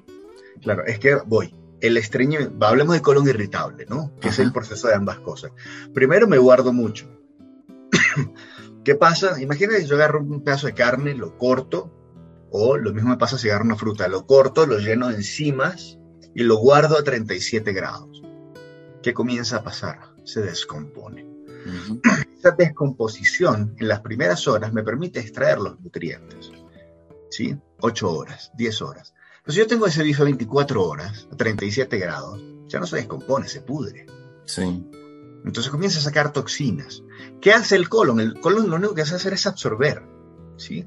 Claro, 0.61 0.85
es 0.85 0.99
que 0.99 1.15
voy 1.25 1.56
el 1.81 1.97
estreñimiento, 1.97 2.65
hablemos 2.65 2.95
de 2.95 3.01
colon 3.01 3.27
irritable, 3.27 3.85
¿no? 3.87 4.13
Que 4.19 4.29
es 4.29 4.39
el 4.39 4.51
proceso 4.51 4.87
de 4.87 4.95
ambas 4.95 5.19
cosas. 5.19 5.51
Primero 5.93 6.27
me 6.27 6.37
guardo 6.37 6.73
mucho. 6.73 7.07
¿Qué 8.83 8.95
pasa? 8.95 9.41
Imagínate 9.41 9.85
yo 9.85 9.95
agarro 9.95 10.21
un 10.21 10.43
pedazo 10.43 10.67
de 10.67 10.73
carne, 10.73 11.13
lo 11.13 11.37
corto, 11.37 11.91
o 12.49 12.77
lo 12.77 12.93
mismo 12.93 13.09
me 13.09 13.17
pasa 13.17 13.37
si 13.37 13.49
agarro 13.49 13.65
una 13.65 13.75
fruta, 13.75 14.07
lo 14.07 14.25
corto, 14.25 14.65
lo 14.65 14.79
lleno 14.79 15.09
de 15.09 15.15
enzimas 15.15 15.97
y 16.33 16.43
lo 16.43 16.57
guardo 16.57 16.97
a 16.97 17.03
37 17.03 17.73
grados. 17.73 18.21
¿Qué 19.03 19.13
comienza 19.13 19.57
a 19.57 19.63
pasar? 19.63 19.99
Se 20.23 20.41
descompone. 20.41 21.25
Esa 22.37 22.51
descomposición 22.51 23.75
en 23.77 23.87
las 23.87 23.99
primeras 24.01 24.47
horas 24.47 24.71
me 24.71 24.83
permite 24.83 25.19
extraer 25.19 25.59
los 25.59 25.79
nutrientes. 25.79 26.51
¿Sí? 27.29 27.57
8 27.81 28.11
horas, 28.11 28.51
10 28.55 28.81
horas. 28.81 29.13
Pues 29.47 29.55
si 29.55 29.61
yo 29.61 29.67
tengo 29.67 29.87
ese 29.87 30.03
bife 30.03 30.25
24 30.25 30.85
horas, 30.85 31.25
a 31.31 31.37
37 31.37 31.97
grados, 31.97 32.43
ya 32.67 32.81
no 32.81 32.85
se 32.85 32.97
descompone, 32.97 33.47
se 33.47 33.61
pudre. 33.61 34.05
Sí. 34.43 34.85
Entonces 35.45 35.71
comienza 35.71 35.99
a 35.99 36.01
sacar 36.01 36.33
toxinas. 36.33 37.01
¿Qué 37.39 37.53
hace 37.53 37.77
el 37.77 37.87
colon? 37.87 38.19
El 38.19 38.41
colon 38.41 38.69
lo 38.69 38.75
único 38.75 38.93
que 38.93 39.03
hace 39.03 39.15
hacer 39.15 39.31
es 39.31 39.47
absorber. 39.47 40.03
¿sí? 40.57 40.85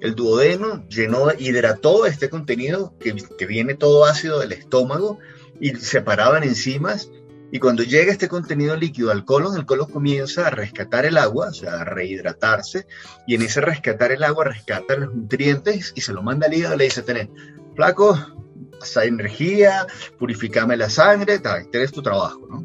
El 0.00 0.16
duodeno 0.16 0.88
llenó, 0.88 1.28
hidrató 1.38 2.04
este 2.04 2.28
contenido 2.28 2.98
que, 2.98 3.14
que 3.14 3.46
viene 3.46 3.76
todo 3.76 4.06
ácido 4.06 4.40
del 4.40 4.50
estómago 4.50 5.20
y 5.60 5.70
separaban 5.76 6.42
enzimas 6.42 7.12
y 7.54 7.58
cuando 7.58 7.82
llega 7.82 8.10
este 8.10 8.28
contenido 8.28 8.74
líquido 8.76 9.10
al 9.10 9.26
colon, 9.26 9.54
el 9.58 9.66
colon 9.66 9.90
comienza 9.90 10.46
a 10.46 10.50
rescatar 10.50 11.04
el 11.04 11.18
agua, 11.18 11.48
o 11.48 11.52
sea, 11.52 11.82
a 11.82 11.84
rehidratarse, 11.84 12.86
y 13.26 13.34
en 13.34 13.42
ese 13.42 13.60
rescatar 13.60 14.10
el 14.10 14.24
agua 14.24 14.44
rescata 14.44 14.96
los 14.96 15.14
nutrientes 15.14 15.92
y 15.94 16.00
se 16.00 16.14
lo 16.14 16.22
manda 16.22 16.46
al 16.46 16.54
hígado 16.54 16.76
le 16.76 16.84
dice, 16.84 17.02
tenés, 17.02 17.28
flaco, 17.76 18.18
esa 18.82 19.04
energía, 19.04 19.86
purificame 20.18 20.78
la 20.78 20.88
sangre, 20.88 21.40
tal, 21.40 21.68
tenés 21.68 21.92
tu 21.92 22.00
trabajo, 22.00 22.40
¿no? 22.50 22.64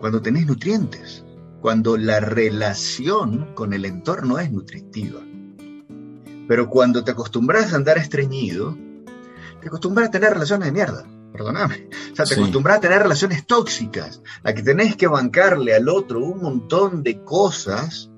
Cuando 0.00 0.20
tenés 0.20 0.46
nutrientes, 0.46 1.24
cuando 1.60 1.96
la 1.96 2.18
relación 2.18 3.54
con 3.54 3.74
el 3.74 3.84
entorno 3.84 4.40
es 4.40 4.50
nutritiva. 4.50 5.20
Pero 6.48 6.68
cuando 6.68 7.04
te 7.04 7.12
acostumbras 7.12 7.72
a 7.72 7.76
andar 7.76 7.96
estreñido, 7.96 8.76
te 9.60 9.68
acostumbras 9.68 10.08
a 10.08 10.10
tener 10.10 10.32
relaciones 10.32 10.66
de 10.66 10.72
mierda. 10.72 11.06
Perdóname. 11.32 11.88
O 12.12 12.16
sea, 12.16 12.24
te 12.24 12.34
acostumbras 12.34 12.78
a 12.78 12.80
tener 12.80 13.02
relaciones 13.02 13.46
tóxicas, 13.46 14.22
a 14.42 14.52
que 14.52 14.62
tenés 14.62 14.96
que 14.96 15.06
bancarle 15.06 15.74
al 15.74 15.88
otro 15.88 16.20
un 16.20 16.40
montón 16.40 17.02
de 17.02 17.22
cosas 17.22 18.10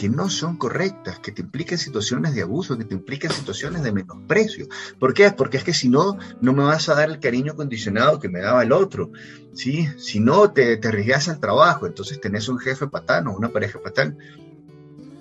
que 0.00 0.08
no 0.08 0.30
son 0.30 0.56
correctas, 0.56 1.18
que 1.18 1.30
te 1.30 1.42
implican 1.42 1.76
situaciones 1.76 2.34
de 2.34 2.40
abuso, 2.40 2.78
que 2.78 2.86
te 2.86 2.94
implican 2.94 3.32
situaciones 3.32 3.82
de 3.82 3.92
menosprecio. 3.92 4.66
¿Por 4.98 5.12
qué? 5.12 5.30
Porque 5.30 5.58
es 5.58 5.64
que 5.64 5.74
si 5.74 5.90
no, 5.90 6.16
no 6.40 6.54
me 6.54 6.64
vas 6.64 6.88
a 6.88 6.94
dar 6.94 7.10
el 7.10 7.20
cariño 7.20 7.54
condicionado 7.54 8.18
que 8.18 8.30
me 8.30 8.40
daba 8.40 8.62
el 8.62 8.72
otro. 8.72 9.10
¿sí? 9.52 9.88
Si 9.98 10.18
no, 10.18 10.52
te, 10.52 10.78
te 10.78 10.88
arriesgas 10.88 11.28
al 11.28 11.38
trabajo, 11.38 11.86
entonces 11.86 12.18
tenés 12.18 12.48
un 12.48 12.58
jefe 12.58 12.86
patán 12.86 13.26
o 13.26 13.36
una 13.36 13.50
pareja 13.50 13.78
patán. 13.78 14.16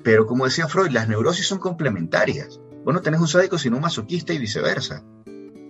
Pero 0.01 0.25
como 0.25 0.45
decía 0.45 0.69
Freud, 0.69 0.91
las 0.91 1.09
neurosis 1.09 1.45
son 1.45 1.59
complementarias. 1.59 2.61
Vos 2.85 2.93
no 2.93 3.01
tenés 3.01 3.19
un 3.19 3.27
sádico 3.27 3.57
sino 3.57 3.75
un 3.75 3.81
masoquista 3.81 4.31
y 4.31 4.37
viceversa. 4.37 5.03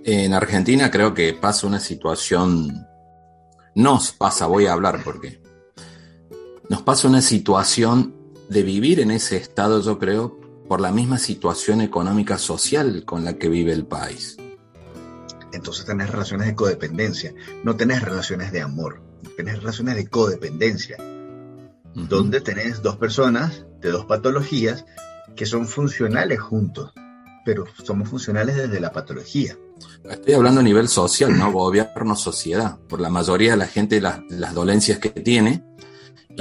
En 0.05 0.33
Argentina 0.33 0.89
creo 0.89 1.13
que 1.13 1.33
pasa 1.33 1.67
una 1.67 1.79
situación, 1.79 2.87
nos 3.75 4.11
pasa, 4.11 4.47
voy 4.47 4.65
a 4.65 4.73
hablar 4.73 5.01
porque 5.03 5.41
nos 6.69 6.81
pasa 6.81 7.07
una 7.07 7.21
situación 7.21 8.15
de 8.49 8.63
vivir 8.63 8.99
en 8.99 9.11
ese 9.11 9.37
estado, 9.37 9.81
yo 9.81 9.99
creo, 9.99 10.39
por 10.67 10.81
la 10.81 10.91
misma 10.91 11.17
situación 11.17 11.81
económica 11.81 12.37
social 12.37 13.03
con 13.05 13.25
la 13.25 13.33
que 13.37 13.49
vive 13.49 13.73
el 13.73 13.85
país. 13.85 14.37
Entonces 15.51 15.85
tenés 15.85 16.09
relaciones 16.11 16.47
de 16.47 16.55
codependencia, 16.55 17.33
no 17.63 17.75
tenés 17.75 18.01
relaciones 18.01 18.51
de 18.51 18.61
amor, 18.61 19.01
tenés 19.35 19.57
relaciones 19.57 19.95
de 19.95 20.07
codependencia, 20.07 20.97
donde 21.93 22.39
tenés 22.39 22.81
dos 22.81 22.97
personas 22.97 23.65
de 23.81 23.89
dos 23.89 24.05
patologías 24.05 24.85
que 25.35 25.45
son 25.45 25.67
funcionales 25.67 26.39
juntos, 26.39 26.93
pero 27.45 27.65
somos 27.83 28.09
funcionales 28.09 28.55
desde 28.55 28.79
la 28.79 28.91
patología. 28.91 29.57
Estoy 30.09 30.33
hablando 30.33 30.61
a 30.61 30.63
nivel 30.63 30.87
social, 30.87 31.37
¿no? 31.37 31.51
Gobierno, 31.51 32.15
sociedad. 32.15 32.77
Por 32.87 32.99
la 32.99 33.09
mayoría 33.09 33.51
de 33.51 33.57
la 33.57 33.67
gente, 33.67 34.01
las, 34.01 34.19
las 34.29 34.53
dolencias 34.53 34.99
que 34.99 35.09
tiene, 35.09 35.63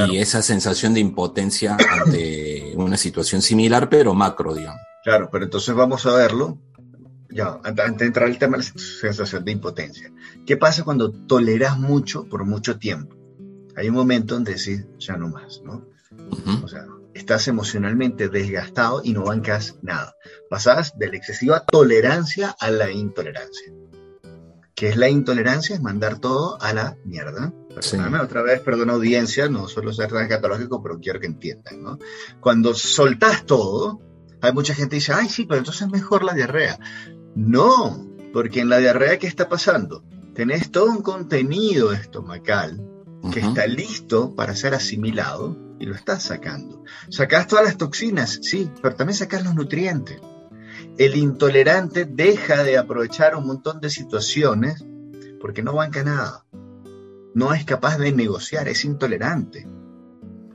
y 0.06 0.18
esa 0.18 0.42
sensación 0.42 0.94
de 0.94 1.00
impotencia 1.00 1.76
ante 1.90 2.72
una 2.76 2.96
situación 2.96 3.42
similar, 3.42 3.88
pero 3.88 4.14
macro, 4.14 4.54
digamos. 4.54 4.80
Claro, 5.02 5.28
pero 5.30 5.44
entonces 5.44 5.74
vamos 5.74 6.06
a 6.06 6.14
verlo, 6.14 6.58
ya, 7.30 7.58
antes 7.64 7.98
de 7.98 8.06
entrar 8.06 8.26
al 8.28 8.38
tema 8.38 8.58
de 8.58 8.64
la 8.64 8.70
sensación 8.78 9.44
de 9.44 9.52
impotencia. 9.52 10.12
¿Qué 10.46 10.56
pasa 10.56 10.84
cuando 10.84 11.10
toleras 11.10 11.78
mucho 11.78 12.24
por 12.28 12.44
mucho 12.44 12.78
tiempo? 12.78 13.16
Hay 13.76 13.88
un 13.88 13.94
momento 13.94 14.34
donde 14.34 14.54
decís, 14.54 14.86
ya 14.98 15.16
no 15.16 15.28
más, 15.28 15.62
¿no? 15.64 15.84
O 16.62 16.68
sea, 16.68 16.84
estás 17.18 17.48
emocionalmente 17.48 18.28
desgastado 18.28 19.02
y 19.04 19.12
no 19.12 19.24
bancas 19.24 19.76
nada. 19.82 20.14
Pasás 20.48 20.98
de 20.98 21.08
la 21.08 21.16
excesiva 21.16 21.64
tolerancia 21.66 22.54
a 22.58 22.70
la 22.70 22.90
intolerancia. 22.90 23.72
¿Qué 24.74 24.88
es 24.88 24.96
la 24.96 25.08
intolerancia? 25.08 25.74
Es 25.74 25.82
mandar 25.82 26.20
todo 26.20 26.56
a 26.62 26.72
la 26.72 26.96
mierda. 27.04 27.52
Perdóname 27.74 28.20
otra 28.20 28.42
vez, 28.42 28.60
perdón 28.60 28.90
audiencia, 28.90 29.48
no 29.48 29.66
suelo 29.66 29.92
ser 29.92 30.08
tan 30.08 30.22
escatológico, 30.22 30.82
pero 30.82 31.00
quiero 31.00 31.18
que 31.18 31.26
entiendan, 31.26 31.82
¿no? 31.82 31.98
Cuando 32.40 32.74
soltás 32.74 33.44
todo, 33.44 34.00
hay 34.40 34.52
mucha 34.52 34.74
gente 34.74 34.90
que 34.90 34.96
dice, 34.96 35.12
ay, 35.12 35.28
sí, 35.28 35.44
pero 35.44 35.58
entonces 35.58 35.82
es 35.82 35.90
mejor 35.90 36.22
la 36.22 36.34
diarrea. 36.34 36.78
No, 37.34 38.08
porque 38.32 38.60
en 38.60 38.68
la 38.68 38.78
diarrea, 38.78 39.18
¿qué 39.18 39.26
está 39.26 39.48
pasando? 39.48 40.04
Tenés 40.34 40.70
todo 40.70 40.86
un 40.86 41.02
contenido 41.02 41.92
estomacal 41.92 42.87
que 43.32 43.40
está 43.40 43.66
listo 43.66 44.34
para 44.34 44.54
ser 44.54 44.74
asimilado 44.74 45.56
y 45.78 45.86
lo 45.86 45.94
estás 45.94 46.22
sacando. 46.24 46.84
Sacás 47.08 47.46
todas 47.46 47.64
las 47.64 47.76
toxinas, 47.76 48.40
sí, 48.42 48.70
pero 48.82 48.94
también 48.94 49.16
sacás 49.16 49.44
los 49.44 49.54
nutrientes. 49.54 50.20
El 50.96 51.16
intolerante 51.16 52.04
deja 52.04 52.62
de 52.64 52.78
aprovechar 52.78 53.36
un 53.36 53.46
montón 53.46 53.80
de 53.80 53.90
situaciones 53.90 54.84
porque 55.40 55.62
no 55.62 55.72
banca 55.74 56.02
nada 56.02 56.44
no 57.38 57.54
es 57.54 57.64
capaz 57.64 57.98
de 57.98 58.12
negociar, 58.12 58.68
es 58.68 58.84
intolerante. 58.84 59.66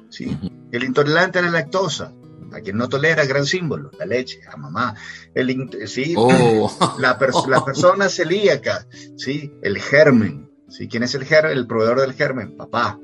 ¿sí? 0.09 0.37
El 0.71 0.83
intolerante 0.83 1.39
a 1.39 1.43
la 1.43 1.49
lactosa, 1.49 2.13
a 2.51 2.59
quien 2.59 2.77
no 2.77 2.89
tolera, 2.89 3.25
gran 3.25 3.45
símbolo, 3.45 3.89
la 3.97 4.05
leche, 4.05 4.41
a 4.51 4.57
mamá. 4.57 4.95
El, 5.33 5.69
¿sí? 5.87 6.13
Oh. 6.17 6.69
La, 6.99 7.17
persona 7.17 8.09
celíaca, 8.09 8.85
¿sí? 9.17 9.53
el 9.61 9.79
germen. 9.79 10.49
¿Sí? 10.73 10.87
¿Quién 10.87 11.03
es 11.03 11.15
el 11.15 11.23
germen? 11.23 11.57
El 11.57 11.67
proveedor 11.67 12.01
del 12.01 12.13
germen, 12.13 12.57
papá. 12.57 12.99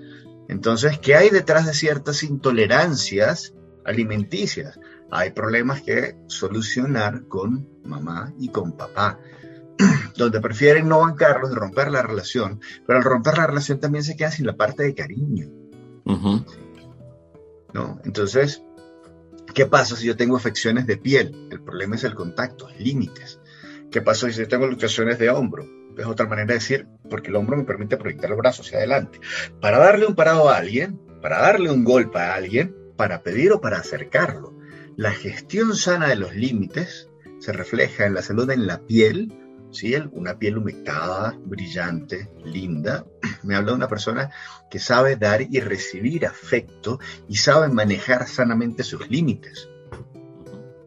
Entonces, 0.48 0.98
¿qué 0.98 1.16
hay 1.16 1.30
detrás 1.30 1.68
de 1.68 1.74
ciertas 1.74 2.24
intolerancias 2.24 3.54
alimenticias? 3.86 4.80
Hay 5.12 5.32
problemas 5.32 5.82
que 5.82 6.18
solucionar 6.28 7.28
con 7.28 7.70
mamá 7.84 8.34
y 8.40 8.50
con 8.50 8.76
papá 8.76 9.20
donde 10.18 10.42
prefieren 10.42 10.88
no 10.88 11.00
bancarlos, 11.00 11.52
de 11.52 11.56
romper 11.56 11.92
la 11.92 12.02
relación, 12.02 12.60
pero 12.86 12.98
al 12.98 13.06
romper 13.06 13.38
la 13.38 13.48
relación 13.48 13.80
también 13.80 14.04
se 14.04 14.16
queda 14.16 14.32
sin 14.32 14.46
la 14.48 14.58
parte 14.58 14.84
de 14.84 14.96
cariño. 14.96 15.50
¿No? 17.74 18.00
Entonces, 18.04 18.64
¿qué 19.54 19.68
pasa 19.68 19.96
si 19.96 20.08
yo 20.08 20.18
tengo 20.18 20.36
afecciones 20.36 20.88
de 20.88 20.98
piel? 20.98 21.48
El 21.52 21.62
problema 21.62 21.96
es 21.96 22.04
el 22.04 22.16
contacto, 22.16 22.68
límites. 22.80 23.40
¿Qué 23.92 24.02
pasa 24.02 24.30
si 24.32 24.40
yo 24.40 24.48
tengo 24.48 24.66
luxaciones 24.66 25.20
de 25.20 25.30
hombro? 25.30 25.79
Es 25.98 26.06
otra 26.06 26.28
manera 26.28 26.48
de 26.48 26.54
decir, 26.56 26.88
porque 27.10 27.30
el 27.30 27.36
hombro 27.36 27.58
me 27.58 27.64
permite 27.64 27.98
proyectar 27.98 28.30
el 28.30 28.38
brazo 28.38 28.62
hacia 28.62 28.78
adelante. 28.78 29.20
Para 29.60 29.80
darle 29.80 30.06
un 30.06 30.16
parado 30.16 30.50
a 30.50 30.58
alguien, 30.58 31.00
para 31.22 31.40
darle 31.40 31.70
un 31.72 31.84
golpe 31.84 32.20
a 32.20 32.36
alguien, 32.36 32.76
para 32.96 33.22
pedir 33.24 33.52
o 33.52 33.62
para 33.62 33.78
acercarlo. 33.78 34.54
La 34.96 35.12
gestión 35.12 35.76
sana 35.76 36.08
de 36.08 36.16
los 36.16 36.36
límites 36.36 37.10
se 37.40 37.54
refleja 37.54 38.06
en 38.06 38.14
la 38.14 38.22
salud 38.22 38.50
en 38.52 38.68
la 38.68 38.86
piel, 38.86 39.34
¿sí? 39.72 39.96
Una 40.12 40.38
piel 40.38 40.58
humectada, 40.58 41.38
brillante, 41.46 42.30
linda. 42.44 43.06
Me 43.44 43.56
habla 43.56 43.72
de 43.72 43.78
una 43.78 43.88
persona 43.88 44.30
que 44.70 44.80
sabe 44.80 45.16
dar 45.16 45.42
y 45.42 45.60
recibir 45.60 46.26
afecto 46.26 47.00
y 47.28 47.38
sabe 47.38 47.70
manejar 47.70 48.28
sanamente 48.28 48.84
sus 48.84 49.10
límites. 49.10 49.70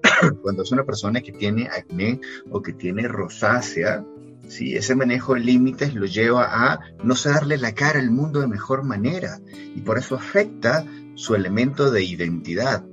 Cuando 0.43 0.63
es 0.63 0.73
una 0.73 0.85
persona 0.85 1.21
que 1.21 1.33
tiene 1.33 1.69
acné 1.69 2.21
o 2.51 2.61
que 2.61 2.73
tiene 2.75 3.09
rosácea, 3.09 4.05
¿sí? 4.49 4.77
ese 4.77 4.95
manejo 4.95 5.35
de 5.35 5.41
límites 5.41 5.95
lo 5.95 6.07
lleva 6.07 6.47
a 6.51 6.81
no 7.03 7.15
darle 7.15 7.59
la 7.59 7.75
cara 7.75 8.01
al 8.01 8.11
mundo 8.11 8.41
de 8.41 8.47
mejor 8.47 8.85
manera 8.85 9.41
y 9.75 9.81
por 9.81 9.99
eso 9.99 10.17
afecta 10.17 10.85
su 11.15 11.35
elemento 11.35 11.91
de 11.91 12.05
identidad. 12.05 12.85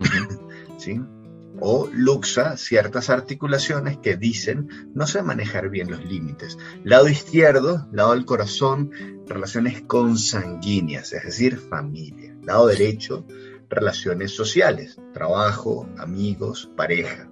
¿Sí? 0.78 1.00
o 1.64 1.88
luxa 1.92 2.56
ciertas 2.56 3.08
articulaciones 3.08 3.96
que 3.98 4.16
dicen 4.16 4.68
no 4.94 5.06
sé 5.06 5.22
manejar 5.22 5.70
bien 5.70 5.90
los 5.90 6.04
límites. 6.04 6.58
Lado 6.82 7.08
izquierdo, 7.08 7.86
lado 7.92 8.12
del 8.14 8.24
corazón, 8.24 8.90
relaciones 9.28 9.82
consanguíneas, 9.82 11.12
es 11.12 11.22
decir, 11.22 11.58
familia. 11.58 12.36
Lado 12.42 12.66
derecho, 12.66 13.24
relaciones 13.68 14.32
sociales, 14.32 14.98
trabajo, 15.14 15.88
amigos, 15.98 16.68
pareja. 16.76 17.31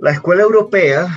La 0.00 0.12
escuela 0.12 0.42
europea 0.42 1.08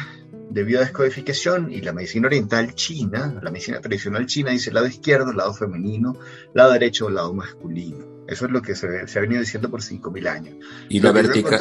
de 0.50 0.63
biodescodificación 0.63 1.72
y 1.72 1.82
la 1.82 1.94
medicina 1.94 2.28
oriental 2.28 2.74
china, 2.74 3.39
la 3.41 3.52
medicina 3.52 3.80
tradicional 3.80 4.26
china 4.26 4.52
dice 4.52 4.72
lado 4.72 4.88
izquierdo, 4.88 5.32
lado 5.34 5.54
femenino, 5.54 6.17
lado 6.54 6.74
derecho, 6.74 7.10
lado 7.10 7.34
masculino. 7.34 8.26
Eso 8.28 8.46
es 8.46 8.52
lo 8.52 8.62
que 8.62 8.76
se, 8.76 8.88
ha 8.88 9.22
venido 9.22 9.41
diciendo 9.41 9.70
por 9.70 9.82
5.000 9.82 10.28
años. 10.28 10.56
Y 10.89 11.00
la 11.00 11.12
vertical... 11.12 11.60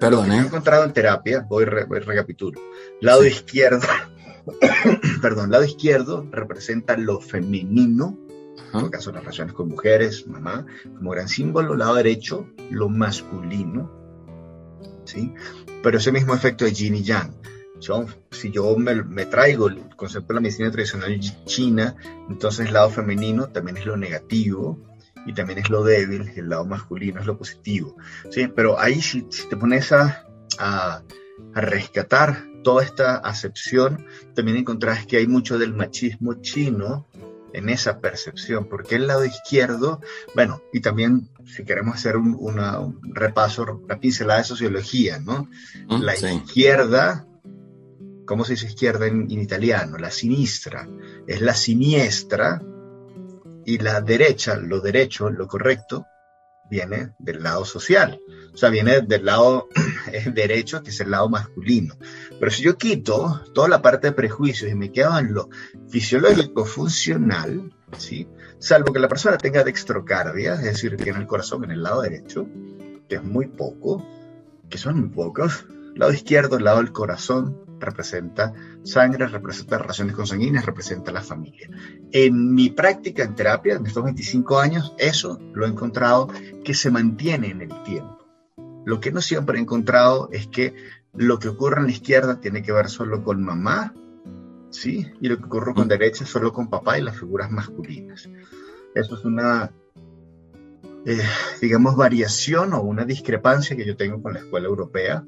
Perdón, 0.00 0.28
lo 0.28 0.32
que 0.32 0.36
he 0.36 0.40
¿eh? 0.40 0.46
encontrado 0.46 0.84
en 0.84 0.92
terapia, 0.92 1.46
voy, 1.48 1.64
re, 1.64 1.84
recapitulo. 1.84 2.60
Lado 3.00 3.24
izquierdo, 3.24 3.86
perdón, 5.22 5.52
lado 5.52 5.64
izquierdo 5.64 6.26
representa 6.32 6.96
lo 6.96 7.20
femenino, 7.20 8.18
en 8.72 8.78
este 8.78 8.90
caso 8.90 9.12
las 9.12 9.20
relaciones 9.20 9.54
con 9.54 9.68
mujeres, 9.68 10.26
mamá, 10.26 10.66
como 10.96 11.10
gran 11.12 11.28
símbolo. 11.28 11.76
Lado 11.76 11.94
derecho, 11.94 12.48
lo 12.70 12.88
masculino, 12.88 13.92
¿sí? 15.04 15.32
Pero 15.82 15.98
ese 15.98 16.12
mismo 16.12 16.34
efecto 16.34 16.64
de 16.64 16.72
yin 16.72 16.94
y 16.96 17.02
yang. 17.02 17.34
si 18.30 18.50
yo 18.50 18.76
me, 18.76 19.26
traigo 19.26 19.68
el 19.68 19.96
concepto 19.96 20.28
de 20.28 20.34
la 20.34 20.40
medicina 20.40 20.70
tradicional 20.70 21.18
china, 21.44 21.96
entonces 22.28 22.66
el 22.66 22.72
lado 22.72 22.90
femenino 22.90 23.48
también 23.48 23.76
es 23.76 23.86
lo 23.86 23.96
negativo, 23.96 24.78
y 25.26 25.34
también 25.34 25.58
es 25.58 25.70
lo 25.70 25.84
débil, 25.84 26.32
el 26.36 26.48
lado 26.48 26.64
masculino 26.64 27.20
es 27.20 27.26
lo 27.26 27.38
positivo. 27.38 27.96
¿sí? 28.30 28.48
Pero 28.48 28.78
ahí 28.78 29.00
si, 29.00 29.22
te 29.22 29.56
pones 29.56 29.92
a, 29.92 30.26
a, 30.58 31.02
rescatar 31.54 32.44
toda 32.62 32.84
esta 32.84 33.16
acepción, 33.16 34.06
también 34.34 34.58
encontrás 34.58 35.06
que 35.06 35.16
hay 35.16 35.26
mucho 35.26 35.58
del 35.58 35.74
machismo 35.74 36.34
chino 36.34 37.06
en 37.52 37.68
esa 37.68 38.00
percepción, 38.00 38.68
porque 38.68 38.96
el 38.96 39.06
lado 39.06 39.24
izquierdo, 39.24 40.00
bueno, 40.34 40.62
y 40.72 40.80
también 40.80 41.28
si 41.46 41.64
queremos 41.64 41.96
hacer 41.96 42.16
un, 42.16 43.00
repaso, 43.14 43.80
una 43.84 43.98
pincelada 43.98 44.40
de 44.40 44.44
sociología, 44.44 45.18
¿no? 45.18 45.48
Mm, 45.88 46.02
la 46.02 46.16
izquierda, 46.16 47.26
¿cómo 48.26 48.44
se 48.44 48.52
dice 48.52 48.66
izquierda 48.66 49.06
en, 49.06 49.22
en 49.30 49.40
italiano? 49.40 49.98
La 49.98 50.10
sinistra, 50.10 50.88
es 51.26 51.40
la 51.40 51.54
siniestra, 51.54 52.62
y 53.64 53.78
la 53.78 54.00
derecha, 54.00 54.56
lo 54.56 54.80
derecho, 54.80 55.30
lo 55.30 55.46
correcto, 55.46 56.06
viene 56.70 57.12
del 57.18 57.42
lado 57.42 57.64
social, 57.64 58.20
o 58.52 58.56
sea, 58.56 58.70
viene 58.70 59.00
del 59.02 59.24
lado 59.24 59.68
derecho, 60.34 60.82
que 60.82 60.90
es 60.90 61.00
el 61.00 61.10
lado 61.10 61.28
masculino. 61.28 61.94
Pero 62.38 62.50
si 62.50 62.62
yo 62.62 62.76
quito 62.76 63.42
toda 63.54 63.68
la 63.68 63.82
parte 63.82 64.08
de 64.08 64.12
prejuicios 64.12 64.70
y 64.70 64.74
me 64.74 64.92
quedo 64.92 65.18
en 65.18 65.34
lo 65.34 65.48
fisiológico 65.88 66.64
funcional, 66.64 67.72
¿sí? 67.98 68.28
salvo 68.58 68.92
que 68.92 69.00
la 69.00 69.08
persona 69.08 69.38
tenga 69.38 69.64
dextrocardia, 69.64 70.54
es 70.54 70.62
decir, 70.62 70.96
tiene 70.96 71.18
el 71.18 71.26
corazón 71.26 71.64
en 71.64 71.72
el 71.72 71.82
lado 71.82 72.02
derecho, 72.02 72.46
que 73.08 73.16
es 73.16 73.24
muy 73.24 73.46
poco, 73.46 74.06
que 74.68 74.78
son 74.78 75.00
muy 75.00 75.08
pocos, 75.08 75.66
lado 75.94 76.12
izquierdo, 76.12 76.56
el 76.56 76.64
lado 76.64 76.78
del 76.78 76.92
corazón, 76.92 77.58
representa 77.82 78.52
sangre, 78.82 79.26
representa 79.26 79.78
relaciones 79.78 80.16
consanguíneas, 80.16 80.64
representa 80.64 81.12
la 81.12 81.20
familia. 81.20 81.68
En 82.10 82.54
mi 82.54 82.70
práctica 82.70 83.22
en 83.22 83.34
terapia, 83.34 83.74
en 83.74 83.86
estos 83.86 84.04
25 84.04 84.58
años, 84.58 84.94
eso 84.98 85.38
lo 85.52 85.66
he 85.66 85.68
encontrado 85.68 86.28
que 86.64 86.74
se 86.74 86.90
mantiene 86.90 87.48
en 87.48 87.62
el 87.62 87.82
tiempo. 87.82 88.18
Lo 88.84 89.00
que 89.00 89.12
no 89.12 89.20
siempre 89.20 89.58
he 89.58 89.60
encontrado 89.60 90.28
es 90.32 90.46
que 90.46 90.74
lo 91.14 91.38
que 91.38 91.48
ocurre 91.48 91.80
en 91.80 91.86
la 91.86 91.92
izquierda 91.92 92.40
tiene 92.40 92.62
que 92.62 92.72
ver 92.72 92.88
solo 92.88 93.22
con 93.22 93.42
mamá, 93.42 93.94
¿sí? 94.70 95.06
Y 95.20 95.28
lo 95.28 95.38
que 95.38 95.44
ocurre 95.44 95.74
con 95.74 95.88
derecha 95.88 96.24
solo 96.24 96.52
con 96.52 96.68
papá 96.68 96.98
y 96.98 97.02
las 97.02 97.18
figuras 97.18 97.50
masculinas. 97.50 98.28
Eso 98.94 99.16
es 99.16 99.24
una, 99.24 99.70
eh, 101.06 101.22
digamos, 101.60 101.96
variación 101.96 102.72
o 102.72 102.80
una 102.80 103.04
discrepancia 103.04 103.76
que 103.76 103.86
yo 103.86 103.96
tengo 103.96 104.22
con 104.22 104.32
la 104.32 104.40
escuela 104.40 104.68
europea 104.68 105.24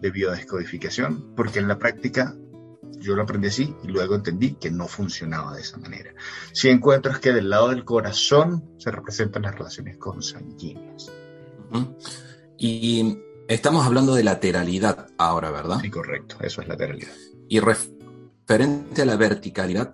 de 0.00 0.10
biodescodificación, 0.10 1.34
porque 1.36 1.58
en 1.58 1.68
la 1.68 1.78
práctica 1.78 2.34
yo 2.98 3.14
lo 3.14 3.22
aprendí 3.22 3.48
así 3.48 3.74
y 3.82 3.88
luego 3.88 4.14
entendí 4.14 4.54
que 4.54 4.70
no 4.70 4.86
funcionaba 4.86 5.54
de 5.54 5.62
esa 5.62 5.78
manera. 5.78 6.14
Si 6.52 6.68
encuentro 6.68 7.12
es 7.12 7.18
que 7.18 7.32
del 7.32 7.50
lado 7.50 7.68
del 7.70 7.84
corazón 7.84 8.74
se 8.78 8.90
representan 8.90 9.42
las 9.42 9.54
relaciones 9.54 9.96
consanguíneas. 9.96 11.10
Y 12.58 13.18
estamos 13.48 13.86
hablando 13.86 14.14
de 14.14 14.24
lateralidad 14.24 15.08
ahora, 15.18 15.50
¿verdad? 15.50 15.80
Sí, 15.80 15.90
correcto, 15.90 16.36
eso 16.40 16.60
es 16.60 16.68
lateralidad. 16.68 17.12
Y 17.48 17.60
referente 17.60 19.02
a 19.02 19.06
la 19.06 19.16
verticalidad. 19.16 19.92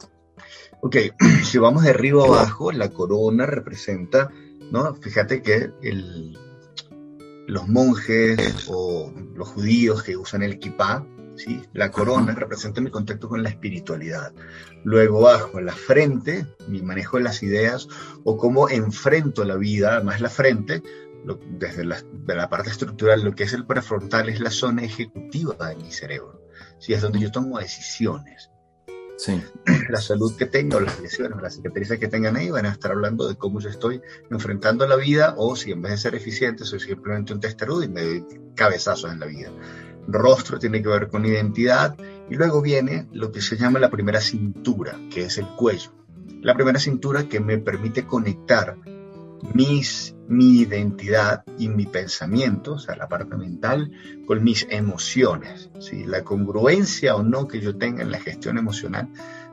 Ok, 0.80 0.96
si 1.44 1.58
vamos 1.58 1.84
de 1.84 1.90
arriba 1.90 2.24
a 2.24 2.26
abajo, 2.26 2.72
la 2.72 2.90
corona 2.90 3.46
representa, 3.46 4.30
¿no? 4.70 4.94
Fíjate 4.94 5.42
que 5.42 5.70
el, 5.82 6.36
los 7.46 7.68
monjes 7.68 8.66
o 8.68 9.12
los 9.34 9.48
judíos 9.48 10.02
que 10.02 10.16
usan 10.16 10.42
el 10.42 10.58
kippah, 10.58 11.06
¿sí? 11.36 11.62
la 11.72 11.90
corona 11.90 12.34
representa 12.34 12.80
mi 12.80 12.90
contacto 12.90 13.28
con 13.28 13.42
la 13.42 13.48
espiritualidad. 13.48 14.32
Luego 14.84 15.20
bajo 15.20 15.60
la 15.60 15.72
frente, 15.72 16.46
mi 16.68 16.82
manejo 16.82 17.18
de 17.18 17.24
las 17.24 17.42
ideas 17.42 17.88
o 18.24 18.36
cómo 18.36 18.68
enfrento 18.68 19.44
la 19.44 19.56
vida, 19.56 19.94
además 19.94 20.20
la 20.20 20.30
frente, 20.30 20.82
desde 21.50 21.84
la, 21.84 22.00
de 22.12 22.34
la 22.34 22.48
parte 22.48 22.70
estructural, 22.70 23.22
lo 23.22 23.34
que 23.34 23.44
es 23.44 23.52
el 23.52 23.66
prefrontal 23.66 24.28
es 24.28 24.40
la 24.40 24.50
zona 24.50 24.84
ejecutiva 24.84 25.68
de 25.68 25.76
mi 25.76 25.92
cerebro. 25.92 26.40
¿sí? 26.78 26.92
Es 26.92 27.02
donde 27.02 27.20
yo 27.20 27.30
tomo 27.30 27.58
decisiones. 27.58 28.50
Sí. 29.16 29.42
La 29.88 30.00
salud 30.00 30.34
que 30.36 30.46
tengo, 30.46 30.80
las 30.80 31.00
lesiones, 31.00 31.40
las 31.40 31.54
cicatrices 31.54 31.98
que 31.98 32.08
tengan 32.08 32.36
ahí 32.36 32.50
van 32.50 32.66
a 32.66 32.72
estar 32.72 32.90
hablando 32.90 33.28
de 33.28 33.36
cómo 33.36 33.60
yo 33.60 33.68
estoy 33.68 34.00
enfrentando 34.30 34.86
la 34.86 34.96
vida 34.96 35.34
o 35.36 35.54
si 35.54 35.70
en 35.72 35.80
vez 35.80 35.92
de 35.92 35.98
ser 35.98 36.14
eficiente 36.16 36.64
soy 36.64 36.80
simplemente 36.80 37.32
un 37.32 37.40
testarudo 37.40 37.84
y 37.84 37.88
me 37.88 38.02
doy 38.02 38.24
cabezazos 38.54 39.12
en 39.12 39.20
la 39.20 39.26
vida. 39.26 39.50
Rostro 40.08 40.58
tiene 40.58 40.82
que 40.82 40.88
ver 40.88 41.08
con 41.08 41.24
identidad 41.24 41.96
y 42.28 42.34
luego 42.34 42.62
viene 42.62 43.08
lo 43.12 43.32
que 43.32 43.40
se 43.40 43.56
llama 43.56 43.78
la 43.78 43.90
primera 43.90 44.20
cintura, 44.20 44.98
que 45.10 45.24
es 45.24 45.38
el 45.38 45.46
cuello. 45.56 45.92
La 46.42 46.54
primera 46.54 46.78
cintura 46.78 47.28
que 47.28 47.40
me 47.40 47.58
permite 47.58 48.06
conectar 48.06 48.76
mis, 49.54 50.14
mi 50.28 50.60
identidad 50.60 51.44
y 51.58 51.68
mi 51.68 51.86
pensamiento, 51.86 52.74
o 52.74 52.78
sea, 52.78 52.96
la 52.96 53.08
parte 53.08 53.36
mental, 53.36 53.92
con 54.26 54.42
mis 54.42 54.66
emociones. 54.70 55.70
¿sí? 55.78 56.04
La 56.04 56.24
congruencia 56.24 57.16
o 57.16 57.22
no 57.22 57.48
que 57.48 57.60
yo 57.60 57.76
tenga 57.76 58.02
en 58.02 58.10
la 58.10 58.20
gestión 58.20 58.58
emocional 58.58 59.08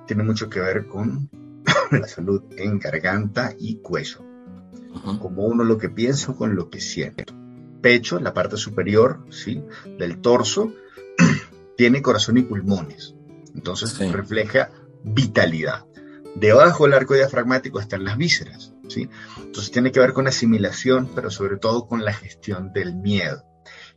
tiene 0.07 0.23
mucho 0.23 0.49
que 0.49 0.59
ver 0.59 0.87
con 0.87 1.29
la 1.91 2.07
salud 2.07 2.43
en 2.57 2.79
garganta 2.79 3.53
y 3.57 3.77
cuello. 3.77 4.19
Como 5.19 5.45
uno 5.45 5.63
lo 5.63 5.79
que 5.79 5.89
pienso 5.89 6.35
con 6.35 6.55
lo 6.55 6.69
que 6.69 6.79
siento. 6.79 7.33
Pecho, 7.81 8.19
la 8.19 8.33
parte 8.33 8.57
superior 8.57 9.25
¿sí? 9.29 9.63
del 9.97 10.19
torso, 10.19 10.71
tiene 11.77 12.03
corazón 12.03 12.37
y 12.37 12.43
pulmones. 12.43 13.15
Entonces 13.55 13.97
refleja 14.11 14.69
vitalidad. 15.03 15.85
Debajo 16.35 16.85
del 16.85 16.93
arco 16.93 17.15
diafragmático 17.15 17.79
están 17.79 18.03
las 18.03 18.17
vísceras. 18.17 18.72
¿Sí? 18.87 19.09
Entonces 19.37 19.71
tiene 19.71 19.91
que 19.91 19.99
ver 19.99 20.13
con 20.13 20.27
asimilación, 20.27 21.09
pero 21.13 21.29
sobre 21.29 21.57
todo 21.57 21.87
con 21.87 22.03
la 22.03 22.13
gestión 22.13 22.73
del 22.73 22.95
miedo. 22.95 23.43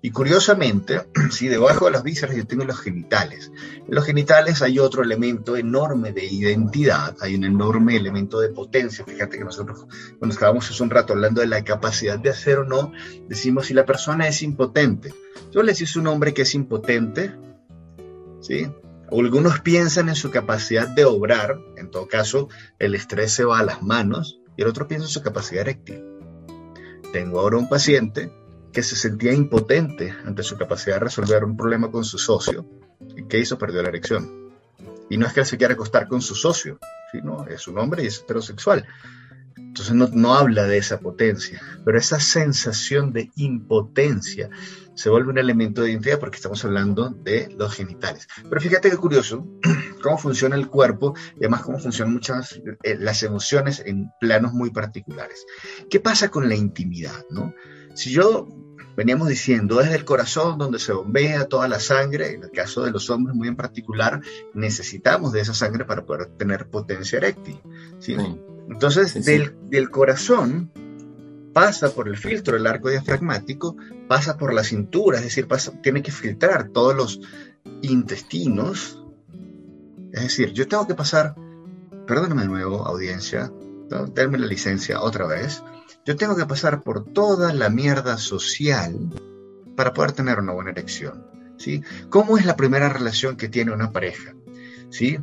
Y 0.03 0.11
curiosamente, 0.11 1.09
si 1.31 1.49
debajo 1.49 1.87
de 1.87 1.92
las 1.92 2.03
vísceras 2.03 2.37
yo 2.37 2.46
tengo 2.46 2.64
los 2.64 2.79
genitales. 2.79 3.51
En 3.87 3.94
los 3.94 4.05
genitales 4.05 4.62
hay 4.62 4.79
otro 4.79 5.03
elemento 5.03 5.57
enorme 5.57 6.12
de 6.12 6.25
identidad, 6.25 7.16
hay 7.20 7.35
un 7.35 7.44
enorme 7.44 7.96
elemento 7.96 8.40
de 8.40 8.51
potencia. 8.51 9.05
Fíjate 9.05 9.38
que 9.38 9.44
nosotros, 9.44 9.87
cuando 10.18 10.35
estábamos 10.35 10.70
hace 10.70 10.83
un 10.83 10.90
rato 10.90 11.12
hablando 11.12 11.40
de 11.40 11.46
la 11.46 11.64
capacidad 11.64 12.18
de 12.18 12.31
hacer 12.31 12.59
o 12.59 12.64
no, 12.64 12.92
decimos 13.29 13.66
si 13.66 13.75
la 13.75 13.87
persona 13.87 14.29
es 14.29 14.42
impotente. 14.42 15.14
Yo 15.53 15.62
le 15.62 15.72
decís 15.72 15.96
un 15.96 16.07
hombre 16.07 16.35
que 16.35 16.42
es 16.42 16.55
impotente, 16.55 17.35
¿sí? 18.40 18.68
Algunos 19.11 19.61
piensan 19.61 20.09
en 20.09 20.16
su 20.16 20.31
capacidad 20.31 20.88
de 20.88 21.05
obrar, 21.05 21.59
en 21.77 21.90
todo 21.90 22.09
caso, 22.09 22.49
el 22.79 22.94
estrés 22.96 23.33
se 23.33 23.44
va 23.44 23.61
a 23.61 23.64
las 23.64 23.83
manos, 23.83 24.40
y 24.57 24.62
el 24.62 24.69
otro 24.69 24.88
piensa 24.88 25.07
en 25.07 25.11
su 25.11 25.23
capacidad 25.23 25.62
eréctil. 25.62 26.05
Tengo 27.12 27.40
ahora 27.40 27.59
un 27.59 27.69
paciente 27.69 28.31
que 28.73 28.83
se 28.83 28.97
sentía 28.97 29.33
impotente 29.33 30.14
ante 30.25 30.42
su 30.42 30.57
capacidad 30.57 30.97
de 30.97 31.05
resolver 31.05 31.45
un 31.45 31.57
problema 31.57 31.90
con 31.90 32.05
su 32.05 32.19
socio. 32.19 32.66
¿Y 33.16 33.25
qué 33.25 33.38
hizo? 33.38 33.59
Perdió 33.59 33.83
la 33.83 33.88
erección. 33.88 34.51
Y 35.09 35.16
no 35.16 35.27
es 35.27 35.33
que 35.33 35.40
él 35.40 35.47
se 35.47 35.57
quiera 35.57 35.75
acostar 35.75 36.09
con 36.09 36.21
su 36.21 36.35
socio, 36.35 36.79
sino 37.12 37.47
es 37.47 37.69
un 37.69 37.79
hombre 37.79 38.03
y 38.03 38.07
es 38.07 38.21
heterosexual. 38.21 38.87
Entonces 39.57 39.95
no, 39.95 40.09
no, 40.09 40.35
habla 40.35 40.64
de 40.64 40.79
esa 40.79 41.01
potencia, 41.01 41.61
pero 41.85 41.99
esa 41.99 42.19
sensación 42.19 43.12
de 43.12 43.31
impotencia 43.37 44.51
se 44.95 45.11
vuelve 45.11 45.31
un 45.31 45.38
elemento 45.38 45.83
de 45.83 45.90
identidad 45.90 46.19
porque 46.19 46.37
estamos 46.37 46.64
hablando 46.64 47.11
de 47.11 47.55
los 47.59 47.75
genitales. 47.75 48.27
Pero 48.49 48.61
fíjate 48.61 48.90
qué 48.90 48.97
curioso 48.97 49.47
cómo 50.07 50.19
funciona 50.19 50.55
el 50.57 50.69
cuerpo 50.69 51.14
y 51.35 51.40
además 51.40 51.62
cómo 51.62 51.79
funcionan 51.79 52.14
muchas 52.14 52.61
eh, 52.83 52.97
las 52.99 53.23
emociones 53.23 53.83
en 53.85 54.11
planos 54.21 54.53
muy 54.53 54.71
particulares. 54.71 55.45
¿Qué 55.90 55.99
pasa 56.01 56.29
con 56.29 56.49
la 56.49 56.55
intimidad? 56.55 57.25
¿no? 57.31 57.53
Si 57.95 58.11
yo 58.11 58.47
veníamos 58.97 59.29
diciendo 59.29 59.79
desde 59.79 59.97
el 59.97 60.05
corazón 60.05 60.59
donde 60.59 60.79
se 60.79 60.92
bombea 60.92 61.47
toda 61.47 61.66
la 61.66 61.81
sangre, 61.81 62.35
en 62.35 62.45
el 62.45 62.51
caso 62.51 62.85
de 62.85 62.92
los 62.92 63.11
hombres 63.11 63.37
muy 63.37 63.49
en 63.49 63.57
particular, 63.57 64.21
necesitamos 64.55 65.33
de 65.33 65.40
esa 65.40 65.55
sangre 65.55 65.85
para 65.85 66.07
poder 66.07 66.27
tener 66.37 66.69
potencia 66.69 67.19
eréctil. 67.19 67.61
¿sí? 67.99 68.16
Entonces, 68.69 69.25
Del, 69.25 69.57
del, 69.69 69.90
corazón 69.90 70.71
pasa 71.53 71.90
por 71.90 72.09
el 72.09 72.16
filtro 72.16 72.57
del 72.57 72.66
arco 72.66 72.90
diafragmático, 72.90 73.77
pasa 74.09 74.37
por 74.37 74.55
la 74.55 74.62
cintura, 74.62 75.19
es 75.19 75.25
decir, 75.25 75.49
pasa, 75.49 75.73
tiene 75.83 76.03
que 76.03 76.12
filtrar 76.12 76.69
todos 76.69 76.95
los 76.95 77.21
intestinos. 77.83 79.03
Es 80.12 80.23
decir, 80.23 80.53
yo 80.53 80.69
tengo 80.69 80.87
que 80.87 80.95
pasar, 80.95 81.35
perdóname 82.07 82.42
de 82.42 82.49
nuevo, 82.49 82.87
audiencia, 82.87 83.53
¿no? 83.90 84.07
la 84.14 84.47
licencia 84.47 85.01
otra 85.01 85.27
vez. 85.27 85.62
Yo 86.05 86.16
tengo 86.16 86.37
que 86.37 86.47
pasar 86.47 86.83
por 86.83 87.05
toda 87.05 87.53
la 87.53 87.69
mierda 87.69 88.16
social 88.16 88.97
para 89.77 89.92
poder 89.92 90.12
tener 90.12 90.38
una 90.38 90.53
buena 90.53 90.71
erección. 90.71 91.27
¿sí? 91.59 91.83
¿Cómo 92.11 92.38
es 92.38 92.47
la 92.47 92.57
primera 92.57 92.88
relación 92.88 93.37
que 93.37 93.49
tiene 93.49 93.73
una 93.73 93.92
pareja? 93.92 94.35
¿sí? 94.90 95.19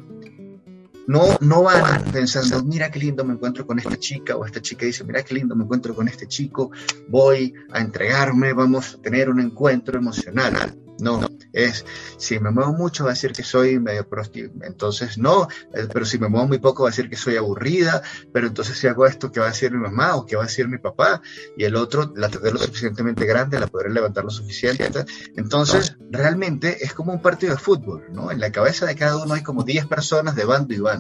No, 1.08 1.38
no 1.42 1.64
van 1.64 2.04
pensando, 2.12 2.64
mira 2.64 2.90
qué 2.90 3.00
lindo 3.00 3.26
me 3.26 3.34
encuentro 3.34 3.66
con 3.66 3.78
esta 3.80 3.98
chica, 3.98 4.38
o 4.38 4.46
esta 4.46 4.62
chica 4.62 4.86
dice, 4.86 5.04
mira 5.04 5.24
qué 5.24 5.34
lindo 5.34 5.56
me 5.56 5.64
encuentro 5.64 5.94
con 5.94 6.08
este 6.08 6.28
chico, 6.28 6.72
voy 7.10 7.54
a 7.72 7.82
entregarme, 7.82 8.54
vamos 8.54 8.96
a 8.96 9.02
tener 9.02 9.30
un 9.30 9.40
encuentro 9.40 9.98
emocional. 9.98 10.80
No, 11.00 11.22
es, 11.54 11.86
si 12.18 12.40
me 12.40 12.52
muevo 12.52 12.74
mucho 12.74 13.04
va 13.04 13.12
a 13.12 13.14
decir 13.14 13.32
que 13.32 13.44
soy 13.44 13.80
medio 13.80 14.08
prostituta, 14.08 14.66
entonces 14.66 15.18
no, 15.18 15.48
eh, 15.74 15.88
pero 15.92 16.06
si 16.06 16.20
me 16.20 16.30
muevo 16.30 16.48
muy 16.48 16.60
poco 16.60 16.84
va 16.84 16.90
a 16.90 16.92
decir 16.92 17.10
que 17.10 17.16
soy 17.16 17.36
aburrida, 17.36 18.02
pero 18.32 18.48
entonces 18.48 18.78
si 18.78 18.88
hago 18.88 19.06
esto, 19.08 19.32
¿qué 19.32 19.40
va 19.40 19.48
a 19.48 19.50
decir 19.50 19.72
mi 19.72 19.80
mamá 19.80 20.16
o 20.16 20.26
qué 20.26 20.36
va 20.36 20.44
a 20.44 20.46
decir 20.46 20.68
mi 20.68 20.78
papá? 20.78 21.22
Y 21.58 21.64
el 21.64 21.76
otro 21.76 22.14
la 22.16 22.30
tendré 22.30 22.52
lo 22.52 22.60
suficientemente 22.60 23.26
grande, 23.26 23.60
la 23.60 23.68
podré 23.68 23.90
levantar 23.90 24.24
lo 24.24 24.30
suficiente. 24.30 24.90
Entonces, 25.36 25.98
realmente 26.12 26.84
es 26.84 26.94
como 26.94 27.12
un 27.12 27.22
partido 27.22 27.54
de 27.54 27.60
fútbol, 27.60 28.06
¿no? 28.12 28.32
En 28.32 28.40
la 28.40 28.52
cabeza 28.52 28.86
de 28.86 28.96
cada 28.96 29.18
uno 29.18 29.34
hay 29.34 29.44
como 29.44 29.64
10 29.64 29.88
personas 29.88 30.36
de 30.36 30.46
bando 30.46 30.74
y 30.74 30.80
bando, 30.80 30.93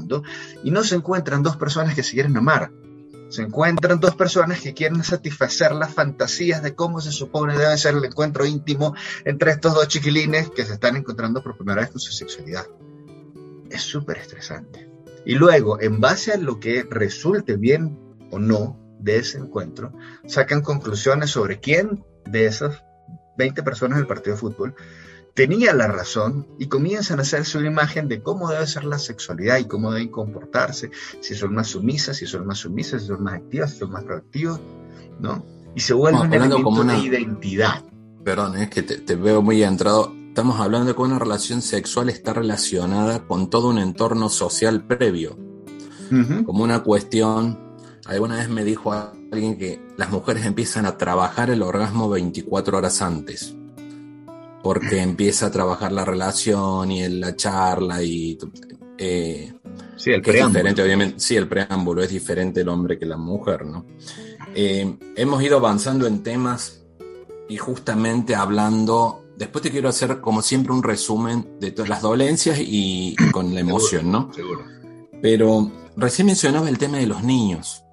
y 0.63 0.71
no 0.71 0.83
se 0.83 0.95
encuentran 0.95 1.43
dos 1.43 1.57
personas 1.57 1.95
que 1.95 2.03
se 2.03 2.13
quieren 2.13 2.37
amar 2.37 2.71
se 3.33 3.41
encuentran 3.41 3.99
dos 3.99 4.15
personas 4.15 4.61
que 4.61 4.75
quieren 4.75 5.03
satisfacer 5.03 5.71
las 5.71 5.91
fantasías 5.91 6.61
de 6.61 6.75
cómo 6.75 7.01
se 7.01 7.11
supone 7.11 7.57
debe 7.57 7.75
ser 7.77 7.95
el 7.95 8.05
encuentro 8.05 8.45
íntimo 8.45 8.93
entre 9.25 9.49
estos 9.49 9.73
dos 9.73 9.87
chiquilines 9.87 10.51
que 10.51 10.63
se 10.63 10.73
están 10.73 10.97
encontrando 10.97 11.41
por 11.41 11.57
primera 11.57 11.81
vez 11.81 11.89
con 11.89 11.99
su 11.99 12.11
sexualidad. 12.11 12.67
Es 13.71 13.81
súper 13.81 14.17
estresante. 14.19 14.87
Y 15.25 15.33
luego, 15.33 15.81
en 15.81 15.99
base 15.99 16.33
a 16.33 16.37
lo 16.37 16.59
que 16.59 16.85
resulte 16.87 17.55
bien 17.55 17.97
o 18.29 18.37
no, 18.37 18.79
de 18.99 19.17
ese 19.17 19.39
encuentro, 19.39 19.93
sacan 20.27 20.61
conclusiones 20.61 21.31
sobre 21.31 21.59
quién 21.59 22.05
de 22.25 22.45
esas 22.45 22.83
20 23.37 23.63
personas 23.63 23.97
del 23.97 24.05
partido 24.05 24.35
de 24.35 24.41
fútbol 24.41 24.75
tenía 25.33 25.73
la 25.73 25.87
razón 25.87 26.47
y 26.59 26.67
comienzan 26.67 27.19
a 27.19 27.23
hacerse 27.23 27.57
una 27.57 27.67
imagen 27.67 28.07
de 28.07 28.21
cómo 28.21 28.49
debe 28.49 28.67
ser 28.67 28.83
la 28.83 28.99
sexualidad 28.99 29.57
y 29.57 29.65
cómo 29.65 29.91
deben 29.91 30.09
comportarse, 30.09 30.91
si 31.21 31.35
son 31.35 31.55
más 31.55 31.67
sumisas, 31.67 32.17
si 32.17 32.27
son 32.27 32.45
más 32.45 32.59
sumisas, 32.59 33.01
si 33.01 33.07
son 33.07 33.23
más 33.23 33.35
activas, 33.35 33.71
si 33.71 33.79
son 33.79 33.91
más 33.91 34.03
proactivas, 34.03 34.59
¿no? 35.19 35.43
Y 35.75 35.79
se 35.79 35.93
vuelve 35.93 36.19
un 36.19 36.27
elemento 36.27 36.61
como 36.61 36.81
una... 36.81 36.93
de 36.93 36.99
identidad. 36.99 37.83
Perdón, 38.23 38.57
es 38.57 38.69
que 38.69 38.83
te, 38.83 39.15
veo 39.15 39.41
muy 39.41 39.63
entrado. 39.63 40.13
Estamos 40.27 40.59
hablando 40.59 40.87
de 40.87 40.95
que 40.95 41.01
una 41.01 41.19
relación 41.19 41.61
sexual 41.61 42.09
está 42.09 42.33
relacionada 42.33 43.25
con 43.25 43.49
todo 43.49 43.69
un 43.69 43.79
entorno 43.79 44.29
social 44.29 44.85
previo, 44.85 45.37
como 46.45 46.63
una 46.63 46.83
cuestión. 46.83 47.59
Alguna 48.05 48.35
vez 48.35 48.49
me 48.49 48.63
dijo 48.63 48.91
alguien 48.93 49.57
que 49.57 49.81
las 49.97 50.09
mujeres 50.11 50.45
empiezan 50.45 50.85
a 50.85 50.97
trabajar 50.97 51.49
el 51.49 51.61
orgasmo 51.61 52.09
24 52.09 52.77
horas 52.77 53.01
antes 53.01 53.55
porque 54.63 55.01
empieza 55.01 55.47
a 55.47 55.51
trabajar 55.51 55.91
la 55.91 56.05
relación 56.05 56.89
y 56.89 57.07
la 57.09 57.35
charla 57.35 58.01
y... 58.01 58.39
Eh, 58.97 59.53
sí, 59.97 60.11
el 60.11 60.21
preámbulo. 60.21 60.59
diferente, 60.59 60.81
obviamente. 60.81 61.19
Sí, 61.19 61.35
el 61.35 61.49
preámbulo 61.49 62.01
es 62.01 62.09
diferente 62.09 62.61
el 62.61 62.69
hombre 62.69 62.97
que 62.97 63.05
la 63.05 63.17
mujer, 63.17 63.65
¿no? 63.65 63.85
Eh, 64.55 64.97
hemos 65.17 65.43
ido 65.43 65.57
avanzando 65.57 66.07
en 66.07 66.23
temas 66.23 66.81
y 67.49 67.57
justamente 67.57 68.35
hablando... 68.35 69.19
Después 69.35 69.63
te 69.63 69.71
quiero 69.71 69.89
hacer, 69.89 70.21
como 70.21 70.41
siempre, 70.41 70.71
un 70.71 70.83
resumen 70.83 71.57
de 71.59 71.71
todas 71.71 71.89
las 71.89 72.01
dolencias 72.01 72.57
y, 72.61 73.15
con 73.31 73.53
la 73.53 73.59
emoción, 73.59 74.11
¿no? 74.11 74.31
Seguro. 74.33 74.63
Pero 75.21 75.71
recién 75.97 76.27
mencionaba 76.27 76.69
el 76.69 76.77
tema 76.77 76.97
de 76.97 77.07
los 77.07 77.23
niños. 77.23 77.83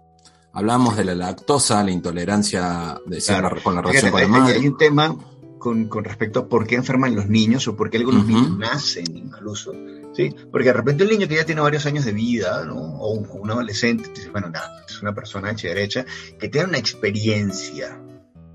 Hablamos 0.52 0.96
de 0.96 1.04
la 1.04 1.14
lactosa, 1.14 1.82
la 1.82 1.90
intolerancia 1.90 3.00
de 3.06 3.22
con 3.64 3.74
la 3.74 3.82
relación 3.82 4.12
con 4.12 4.20
la 4.20 4.28
madre. 4.28 4.58
Hay 4.58 4.68
un 4.68 4.76
tema 4.76 5.16
con, 5.60 5.88
respecto 6.02 6.40
a 6.40 6.48
por 6.48 6.66
qué 6.66 6.74
enferman 6.74 7.14
los 7.14 7.28
niños 7.28 7.68
o 7.68 7.76
por 7.76 7.90
qué 7.90 7.98
algunos 7.98 8.26
niños 8.26 8.58
nacen 8.58 9.16
incluso. 9.16 9.72
¿sí? 10.12 10.34
Porque 10.50 10.68
de 10.68 10.72
repente 10.72 11.04
un 11.04 11.10
niño 11.10 11.28
que 11.28 11.36
ya 11.36 11.46
tiene 11.46 11.60
varios 11.60 11.86
años 11.86 12.04
de 12.04 12.12
vida, 12.12 12.66
o 12.72 13.12
un, 13.12 13.50
adolescente, 13.50 14.10
dice, 14.12 14.30
bueno, 14.30 14.50
nada, 14.50 14.84
es 14.88 15.00
una 15.00 15.14
persona 15.14 15.52
hecha 15.52 15.68
derecha, 15.68 16.04
que 16.38 16.48
tiene 16.48 16.66
una 16.66 16.78
experiencia 16.78 18.00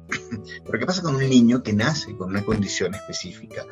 pero 0.65 0.79
¿qué 0.79 0.85
pasa 0.85 1.01
con 1.01 1.15
un 1.15 1.29
niño 1.29 1.63
que 1.63 1.73
nace 1.73 2.15
con 2.15 2.29
una 2.29 2.43
condición 2.43 2.93
específica? 2.93 3.65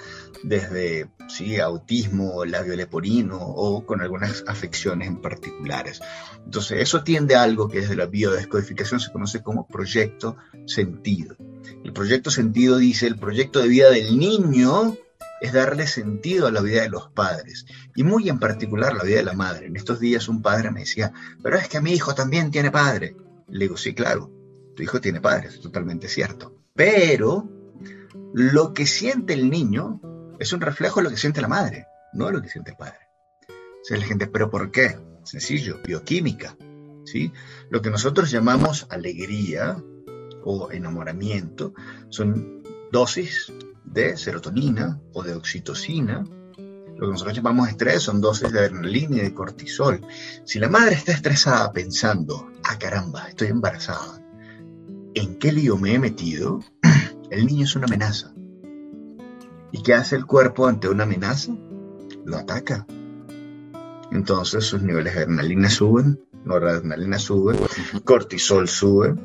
Desde 0.44 1.10
¿sí? 1.28 1.60
autismo, 1.60 2.46
labio 2.46 2.76
leporino 2.76 3.38
o 3.40 3.86
con 3.86 4.02
algunas 4.02 4.44
afecciones 4.48 5.08
en 5.08 5.22
particulares. 5.22 6.02
Entonces, 6.46 6.82
eso 6.82 7.04
tiende 7.04 7.36
a 7.36 7.44
algo 7.44 7.68
que 7.68 7.82
desde 7.82 7.96
la 7.96 8.06
biodescodificación 8.06 9.00
se 9.00 9.12
conoce 9.12 9.42
como 9.42 9.68
proyecto 9.68 10.38
sentido. 10.66 11.36
El 11.84 11.92
proyecto 11.92 12.32
sentido 12.32 12.78
dice, 12.78 13.08
el 13.08 13.18
proyecto 13.18 13.60
de 13.60 13.68
vida 13.68 13.90
del 13.92 14.18
niño 14.18 14.96
es 15.42 15.52
darle 15.52 15.86
sentido 15.86 16.48
a 16.48 16.52
la 16.52 16.62
vida 16.62 16.84
de 16.84 16.90
los 16.90 17.10
padres 17.10 17.66
y 17.94 18.04
muy 18.04 18.30
en 18.30 18.40
particular 18.40 18.94
la 18.96 19.04
vida 19.04 19.18
de 19.18 19.26
la 19.26 19.34
madre. 19.34 19.68
En 19.68 19.76
estos 19.76 20.00
días 20.00 20.30
un 20.30 20.42
padre 20.42 20.72
me 20.72 20.82
decía, 20.82 21.12
pero 21.44 21.58
es 21.58 21.68
que 21.68 21.82
mi 21.82 21.92
hijo 21.92 22.16
también 22.16 22.52
tiene 22.52 22.72
padre. 22.72 23.18
Le 23.50 23.66
digo, 23.66 23.76
sí, 23.76 23.94
claro, 23.94 24.32
tu 24.76 24.82
hijo 24.82 25.02
tiene 25.02 25.20
padres, 25.20 25.56
es 25.56 25.62
totalmente 25.62 26.08
cierto. 26.08 26.56
Pero 26.74 27.50
lo 28.34 28.74
que 28.74 28.86
siente 28.86 29.34
el 29.34 29.50
niño 29.50 30.00
es 30.40 30.54
un 30.54 30.62
reflejo 30.62 31.02
de 31.02 31.04
lo 31.04 31.10
que 31.10 31.18
siente 31.18 31.42
la 31.42 31.50
madre, 31.50 31.86
no 32.14 32.28
de 32.28 32.32
lo 32.32 32.42
que 32.42 32.50
siente 32.50 32.72
el 32.72 32.78
padre. 32.78 33.10
O 33.50 33.84
sea, 33.86 33.98
la 33.98 34.06
gente, 34.06 34.28
¿pero 34.28 34.50
por 34.50 34.72
qué? 34.72 34.98
Sencillo, 35.26 35.82
bioquímica. 35.86 36.56
¿sí? 37.04 37.34
Lo 37.70 37.82
que 37.82 37.90
nosotros 37.90 38.32
llamamos 38.32 38.88
alegría 38.90 39.84
o 40.46 40.72
enamoramiento 40.72 41.74
son 42.10 42.64
dosis 42.92 43.52
de 43.84 44.18
serotonina 44.18 45.00
o 45.14 45.24
de 45.24 45.34
oxitocina. 45.34 46.24
Lo 46.98 47.08
que 47.08 47.12
nosotros 47.12 47.36
llamamos 47.36 47.70
estrés 47.70 48.04
son 48.04 48.22
dosis 48.22 48.52
de 48.52 48.60
adrenalina 48.60 49.18
y 49.18 49.22
de 49.22 49.34
cortisol. 49.34 50.02
Si 50.46 50.60
la 50.60 50.70
madre 50.70 50.96
está 50.96 51.12
estresada 51.12 51.72
pensando, 51.72 52.52
ah 52.64 52.78
caramba, 52.78 53.28
estoy 53.28 53.48
embarazada, 53.48 54.22
¿en 55.14 55.38
qué 55.40 55.52
lío 55.52 55.78
me 55.78 55.96
he 55.96 56.00
metido? 56.00 56.60
El 57.30 57.46
niño 57.46 57.66
es 57.66 57.76
una 57.76 57.86
amenaza. 57.86 58.34
¿Y 59.72 59.82
qué 59.82 59.96
hace 59.96 60.16
el 60.16 60.28
cuerpo 60.28 60.68
ante 60.68 60.88
una 60.88 61.04
amenaza? 61.04 61.52
Lo 62.26 62.38
ataca. 62.38 62.86
Entonces 64.12 64.66
sus 64.66 64.84
niveles 64.84 65.16
de 65.16 65.22
adrenalina 65.22 65.68
suben, 65.72 66.24
noradrenalina 66.46 67.18
sube, 67.18 67.58
cortisol 68.04 68.68
sube, 68.68 69.16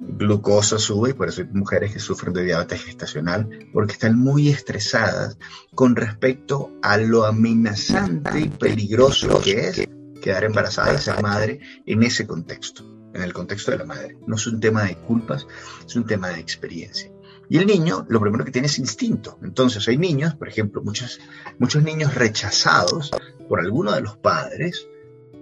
glucosa 0.00 0.78
sube, 0.78 1.10
y 1.10 1.12
por 1.14 1.28
eso 1.28 1.42
hay 1.42 1.48
mujeres 1.48 1.92
que 1.92 1.98
sufren 1.98 2.32
de 2.32 2.44
diabetes 2.44 2.82
gestacional, 2.84 3.48
porque 3.72 3.92
están 3.92 4.18
muy 4.18 4.48
estresadas 4.48 5.38
con 5.74 5.96
respecto 5.96 6.72
a 6.82 6.96
lo 6.96 7.24
amenazante 7.24 8.40
y 8.40 8.48
peligroso 8.48 9.40
que 9.40 9.68
es 9.68 9.88
quedar 10.20 10.44
embarazada 10.44 10.94
y 10.94 10.98
ser 10.98 11.22
madre 11.22 11.60
en 11.86 12.02
ese 12.02 12.26
contexto 12.26 12.96
en 13.16 13.22
el 13.22 13.32
contexto 13.32 13.70
de 13.70 13.78
la 13.78 13.84
madre. 13.84 14.18
No 14.26 14.36
es 14.36 14.46
un 14.46 14.60
tema 14.60 14.84
de 14.84 14.96
culpas, 14.96 15.46
es 15.86 15.96
un 15.96 16.04
tema 16.04 16.28
de 16.28 16.40
experiencia. 16.40 17.10
Y 17.48 17.58
el 17.58 17.66
niño, 17.66 18.04
lo 18.08 18.20
primero 18.20 18.44
que 18.44 18.50
tiene 18.50 18.66
es 18.66 18.78
instinto. 18.78 19.38
Entonces 19.42 19.86
hay 19.88 19.96
niños, 19.96 20.34
por 20.34 20.48
ejemplo, 20.48 20.82
muchos, 20.82 21.20
muchos 21.58 21.82
niños 21.82 22.14
rechazados 22.14 23.10
por 23.48 23.60
alguno 23.60 23.92
de 23.92 24.02
los 24.02 24.16
padres, 24.16 24.86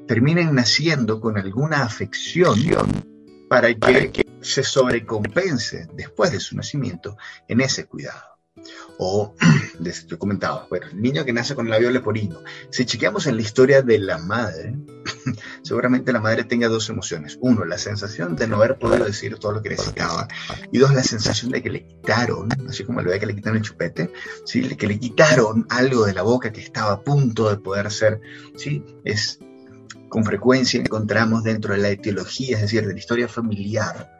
terminan 0.07 0.55
naciendo 0.55 1.21
con 1.21 1.39
alguna 1.39 1.83
afección 1.83 2.59
para 3.49 3.75
que 3.75 4.24
se 4.45 4.63
sobrecompense 4.63 5.89
después 5.95 6.31
de 6.31 6.41
su 6.41 6.57
nacimiento 6.57 7.17
en 7.49 7.61
ese 7.61 7.87
cuidado. 7.87 8.35
O, 8.99 9.35
te 9.83 10.17
comentaba, 10.17 10.67
bueno, 10.71 10.87
el 10.87 11.03
niño 11.03 11.25
que 11.25 11.33
nace 11.33 11.55
con 11.55 11.67
el 11.67 11.73
labio 11.73 11.91
leporino. 11.91 12.41
Si 12.71 12.85
chequeamos 12.85 13.27
en 13.27 13.37
la 13.37 13.43
historia 13.43 13.83
de 13.83 13.99
la 13.99 14.19
madre, 14.19 14.77
seguramente 15.63 16.13
la 16.13 16.21
madre 16.21 16.45
tenga 16.45 16.69
dos 16.69 16.89
emociones. 16.89 17.37
Uno, 17.41 17.65
la 17.65 17.79
sensación 17.79 18.37
de 18.37 18.47
no 18.47 18.57
haber 18.57 18.79
podido 18.79 19.05
decir 19.05 19.37
todo 19.39 19.53
lo 19.53 19.63
que 19.63 19.71
necesitaba. 19.71 20.29
Y 20.71 20.79
dos, 20.79 20.95
la 20.95 21.03
sensación 21.03 21.51
de 21.51 21.63
que 21.63 21.71
le 21.71 21.87
quitaron, 21.87 22.49
así 22.69 22.85
como 22.85 23.01
el 23.01 23.07
bebé 23.07 23.21
que 23.21 23.27
le 23.27 23.35
quitan 23.35 23.57
el 23.57 23.63
chupete, 23.63 24.13
¿sí? 24.45 24.77
que 24.77 24.87
le 24.87 25.01
quitaron 25.01 25.67
algo 25.71 26.07
de 26.07 26.15
la 26.15 26.23
boca 26.23 26.53
que 26.53 26.61
estaba 26.61 26.93
a 26.93 27.01
punto 27.03 27.51
de 27.51 27.57
poder 27.57 27.91
ser. 27.91 28.21
¿sí? 28.57 28.85
Es, 29.05 29.41
con 30.09 30.25
frecuencia 30.25 30.79
encontramos 30.79 31.43
dentro 31.43 31.75
de 31.75 31.81
la 31.81 31.89
etiología, 31.89 32.57
es 32.57 32.63
decir, 32.63 32.87
de 32.87 32.93
la 32.93 32.99
historia 32.99 33.27
familiar, 33.27 34.14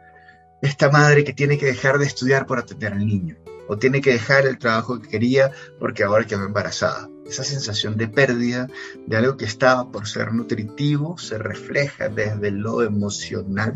esta 0.61 0.89
madre 0.89 1.23
que 1.23 1.33
tiene 1.33 1.57
que 1.57 1.65
dejar 1.65 1.97
de 1.97 2.05
estudiar 2.05 2.45
por 2.45 2.59
atender 2.59 2.93
al 2.93 3.05
niño 3.05 3.37
o 3.67 3.77
tiene 3.77 4.01
que 4.01 4.13
dejar 4.13 4.45
el 4.45 4.57
trabajo 4.57 5.01
que 5.01 5.09
quería 5.09 5.51
porque 5.79 6.03
ahora 6.03 6.25
quedó 6.25 6.45
embarazada. 6.45 7.09
Esa 7.25 7.43
sensación 7.43 7.97
de 7.97 8.07
pérdida 8.07 8.67
de 9.07 9.17
algo 9.17 9.37
que 9.37 9.45
estaba 9.45 9.91
por 9.91 10.07
ser 10.07 10.33
nutritivo 10.33 11.17
se 11.17 11.37
refleja 11.37 12.09
desde 12.09 12.51
lo 12.51 12.83
emocional. 12.83 13.75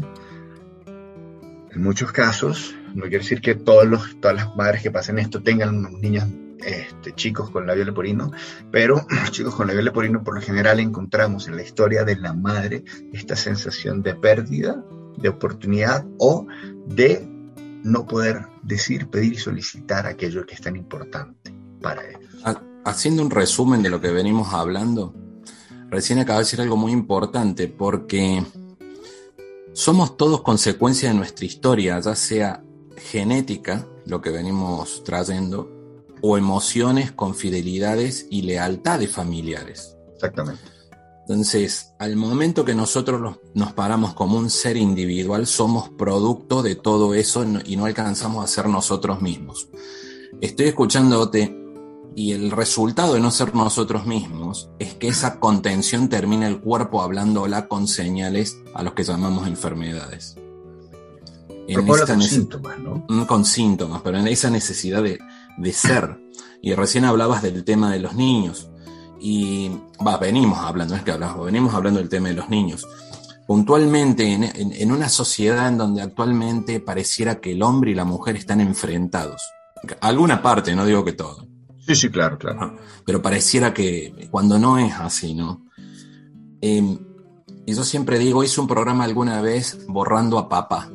En 1.71 1.81
muchos 1.81 2.11
casos, 2.11 2.75
no 2.93 3.03
quiere 3.03 3.19
decir 3.19 3.41
que 3.41 3.55
todos 3.55 3.87
los, 3.87 4.19
todas 4.21 4.35
las 4.35 4.55
madres 4.55 4.83
que 4.83 4.91
pasen 4.91 5.19
esto 5.19 5.41
tengan 5.41 5.81
niños 5.99 6.25
este, 6.59 7.13
chicos 7.13 7.49
con 7.49 7.65
labio 7.65 7.85
leporino, 7.85 8.31
pero 8.71 9.05
los 9.09 9.31
chicos 9.31 9.55
con 9.55 9.67
labio 9.67 9.81
leporino 9.81 10.23
por 10.23 10.35
lo 10.35 10.41
general 10.41 10.79
encontramos 10.79 11.47
en 11.47 11.55
la 11.55 11.63
historia 11.63 12.03
de 12.03 12.17
la 12.17 12.33
madre 12.33 12.83
esta 13.13 13.35
sensación 13.35 14.01
de 14.03 14.15
pérdida, 14.15 14.83
de 15.19 15.29
oportunidad 15.29 16.05
o 16.17 16.47
de 16.87 17.27
no 17.83 18.05
poder 18.05 18.47
decir, 18.63 19.09
pedir 19.09 19.33
y 19.33 19.37
solicitar 19.37 20.05
aquello 20.05 20.45
que 20.45 20.55
es 20.55 20.61
tan 20.61 20.75
importante 20.75 21.53
para 21.81 22.07
ellos. 22.07 22.21
Haciendo 22.85 23.21
un 23.21 23.29
resumen 23.29 23.83
de 23.83 23.89
lo 23.89 24.01
que 24.01 24.09
venimos 24.09 24.53
hablando, 24.53 25.13
recién 25.89 26.19
acabo 26.19 26.39
de 26.39 26.45
decir 26.45 26.61
algo 26.61 26.77
muy 26.77 26.91
importante 26.91 27.67
porque 27.67 28.43
somos 29.73 30.17
todos 30.17 30.41
consecuencia 30.41 31.09
de 31.09 31.15
nuestra 31.15 31.45
historia, 31.45 31.99
ya 31.99 32.15
sea 32.15 32.63
genética, 32.97 33.87
lo 34.05 34.21
que 34.21 34.29
venimos 34.29 35.03
trayendo, 35.03 35.69
o 36.21 36.37
emociones 36.37 37.11
con 37.11 37.35
fidelidades 37.35 38.27
y 38.29 38.41
lealtades 38.41 39.11
familiares. 39.11 39.95
Exactamente. 40.15 40.78
Entonces, 41.29 41.93
al 41.99 42.15
momento 42.15 42.65
que 42.65 42.73
nosotros 42.73 43.37
nos 43.53 43.73
paramos 43.73 44.15
como 44.15 44.39
un 44.39 44.49
ser 44.49 44.77
individual, 44.77 45.45
somos 45.45 45.89
producto 45.89 46.63
de 46.63 46.73
todo 46.73 47.13
eso 47.13 47.45
y 47.65 47.75
no 47.75 47.85
alcanzamos 47.85 48.43
a 48.43 48.47
ser 48.47 48.67
nosotros 48.67 49.21
mismos. 49.21 49.69
Estoy 50.41 50.69
escuchándote 50.69 51.55
y 52.15 52.31
el 52.31 52.49
resultado 52.49 53.13
de 53.13 53.19
no 53.19 53.29
ser 53.29 53.53
nosotros 53.53 54.07
mismos 54.07 54.71
es 54.79 54.95
que 54.95 55.09
esa 55.09 55.39
contención 55.39 56.09
termina 56.09 56.47
el 56.47 56.61
cuerpo 56.61 57.03
hablándola 57.03 57.67
con 57.67 57.87
señales 57.87 58.57
a 58.73 58.81
los 58.81 58.93
que 58.93 59.03
llamamos 59.03 59.47
enfermedades. 59.47 60.35
En 61.67 61.85
con 61.85 62.23
síntomas, 62.23 62.79
¿no? 62.79 63.05
Mm, 63.07 63.25
con 63.25 63.45
síntomas, 63.45 64.01
pero 64.01 64.17
en 64.17 64.27
esa 64.27 64.49
necesidad 64.49 65.03
de, 65.03 65.19
de 65.59 65.73
ser. 65.73 66.19
Y 66.63 66.73
recién 66.73 67.05
hablabas 67.05 67.43
del 67.43 67.63
tema 67.63 67.91
de 67.91 67.99
los 67.99 68.15
niños. 68.15 68.71
Y 69.19 69.69
va, 70.05 70.17
venimos 70.17 70.59
hablando, 70.59 70.95
es 70.95 71.03
que 71.03 71.11
hablamos, 71.11 71.45
venimos 71.45 71.73
hablando 71.73 71.99
del 71.99 72.09
tema 72.09 72.29
de 72.29 72.35
los 72.35 72.49
niños. 72.49 72.87
puntualmente 73.47 74.31
en, 74.31 74.91
una 74.91 75.09
sociedad 75.09 75.67
en 75.67 75.77
donde 75.77 76.01
actualmente 76.03 76.79
pareciera 76.79 77.41
que 77.41 77.53
el 77.53 77.63
hombre 77.63 77.91
y 77.91 77.95
la 77.95 78.05
mujer 78.05 78.35
están 78.35 78.61
enfrentados. 78.61 79.41
Alguna 80.01 80.41
parte, 80.41 80.75
no 80.75 80.85
digo 80.85 81.03
que 81.03 81.13
todo. 81.13 81.47
Sí, 81.79 81.95
sí, 81.95 82.09
claro, 82.09 82.37
claro. 82.37 82.77
Pero 83.05 83.21
pareciera 83.21 83.73
que 83.73 84.27
cuando 84.29 84.59
no 84.59 84.77
es 84.77 84.93
así, 84.93 85.33
¿no? 85.33 85.65
Em, 86.61 86.99
y 87.65 87.73
yo 87.73 87.83
siempre 87.83 88.19
digo, 88.19 88.43
hice 88.43 88.61
un 88.61 88.67
programa 88.67 89.03
alguna 89.03 89.41
vez 89.41 89.85
borrando 89.87 90.37
a 90.37 90.47
papá, 90.47 90.91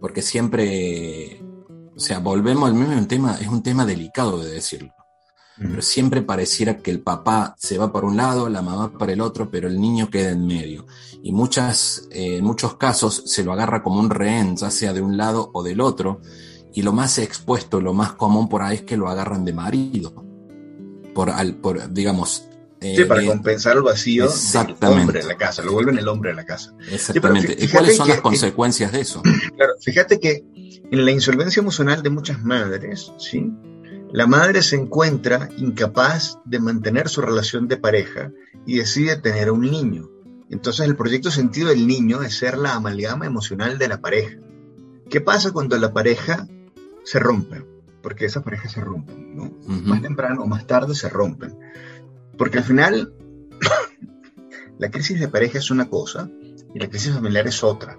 porque 0.00 0.22
siempre, 0.22 1.40
o 1.94 2.00
sea, 2.00 2.18
volvemos 2.18 2.68
al 2.68 2.74
mismo 2.74 3.06
tema, 3.06 3.36
es 3.40 3.48
un 3.48 3.62
tema 3.62 3.86
delicado 3.86 4.42
de 4.42 4.50
decirlo 4.50 4.92
pero 5.60 5.82
siempre 5.82 6.22
pareciera 6.22 6.78
que 6.78 6.90
el 6.90 7.00
papá 7.00 7.54
se 7.58 7.76
va 7.76 7.92
por 7.92 8.06
un 8.06 8.16
lado, 8.16 8.48
la 8.48 8.62
mamá 8.62 8.96
para 8.96 9.12
el 9.12 9.20
otro, 9.20 9.50
pero 9.50 9.68
el 9.68 9.78
niño 9.78 10.08
queda 10.08 10.30
en 10.30 10.46
medio. 10.46 10.86
Y 11.22 11.32
muchas, 11.32 12.08
eh, 12.10 12.38
en 12.38 12.44
muchos 12.44 12.76
casos 12.76 13.22
se 13.26 13.44
lo 13.44 13.52
agarra 13.52 13.82
como 13.82 14.00
un 14.00 14.08
rehén, 14.08 14.56
ya 14.56 14.70
sea 14.70 14.94
de 14.94 15.02
un 15.02 15.18
lado 15.18 15.50
o 15.52 15.62
del 15.62 15.82
otro, 15.82 16.20
y 16.72 16.82
lo 16.82 16.92
más 16.92 17.18
expuesto, 17.18 17.80
lo 17.80 17.92
más 17.92 18.12
común 18.12 18.48
por 18.48 18.62
ahí 18.62 18.76
es 18.76 18.82
que 18.82 18.96
lo 18.96 19.08
agarran 19.08 19.44
de 19.44 19.52
marido. 19.52 20.24
Por, 21.14 21.28
al, 21.28 21.56
por 21.56 21.92
digamos, 21.92 22.44
eh, 22.80 22.94
sí, 22.96 23.04
para 23.04 23.22
compensar 23.26 23.76
el 23.76 23.82
vacío 23.82 24.28
del 24.28 24.76
hombre 24.80 25.20
en 25.20 25.28
la 25.28 25.36
casa, 25.36 25.62
lo 25.62 25.72
vuelven 25.72 25.98
el 25.98 26.08
hombre 26.08 26.30
en 26.30 26.36
la 26.36 26.46
casa. 26.46 26.72
Exactamente. 26.90 27.54
¿Y 27.58 27.68
cuáles 27.68 27.96
son 27.96 28.08
las 28.08 28.22
consecuencias 28.22 28.92
de 28.92 29.00
eso? 29.00 29.20
Claro, 29.56 29.74
fíjate 29.80 30.18
que 30.18 30.42
en 30.90 31.04
la 31.04 31.10
insolvencia 31.10 31.60
emocional 31.60 32.02
de 32.02 32.08
muchas 32.08 32.42
madres, 32.42 33.12
¿sí? 33.18 33.52
La 34.12 34.26
madre 34.26 34.62
se 34.62 34.74
encuentra 34.74 35.48
incapaz 35.56 36.40
de 36.44 36.58
mantener 36.58 37.08
su 37.08 37.20
relación 37.20 37.68
de 37.68 37.76
pareja 37.76 38.32
y 38.66 38.78
decide 38.78 39.16
tener 39.16 39.52
un 39.52 39.60
niño. 39.60 40.10
Entonces 40.50 40.86
el 40.86 40.96
proyecto 40.96 41.30
sentido 41.30 41.68
del 41.68 41.86
niño 41.86 42.22
es 42.22 42.36
ser 42.36 42.58
la 42.58 42.74
amalgama 42.74 43.26
emocional 43.26 43.78
de 43.78 43.86
la 43.86 44.00
pareja. 44.00 44.36
¿Qué 45.08 45.20
pasa 45.20 45.52
cuando 45.52 45.78
la 45.78 45.92
pareja 45.92 46.48
se 47.04 47.20
rompe? 47.20 47.64
Porque 48.02 48.24
esas 48.24 48.42
parejas 48.42 48.72
se 48.72 48.80
rompen, 48.80 49.36
¿no? 49.36 49.56
Más 49.66 50.02
temprano 50.02 50.42
o 50.42 50.46
más 50.46 50.66
tarde 50.66 50.96
se 50.96 51.08
rompen. 51.08 51.56
Porque 52.36 52.58
al 52.58 52.64
final 52.64 53.14
la 54.78 54.90
crisis 54.90 55.20
de 55.20 55.28
pareja 55.28 55.58
es 55.58 55.70
una 55.70 55.88
cosa 55.88 56.28
y 56.74 56.80
la 56.80 56.88
crisis 56.88 57.14
familiar 57.14 57.46
es 57.46 57.62
otra. 57.62 57.96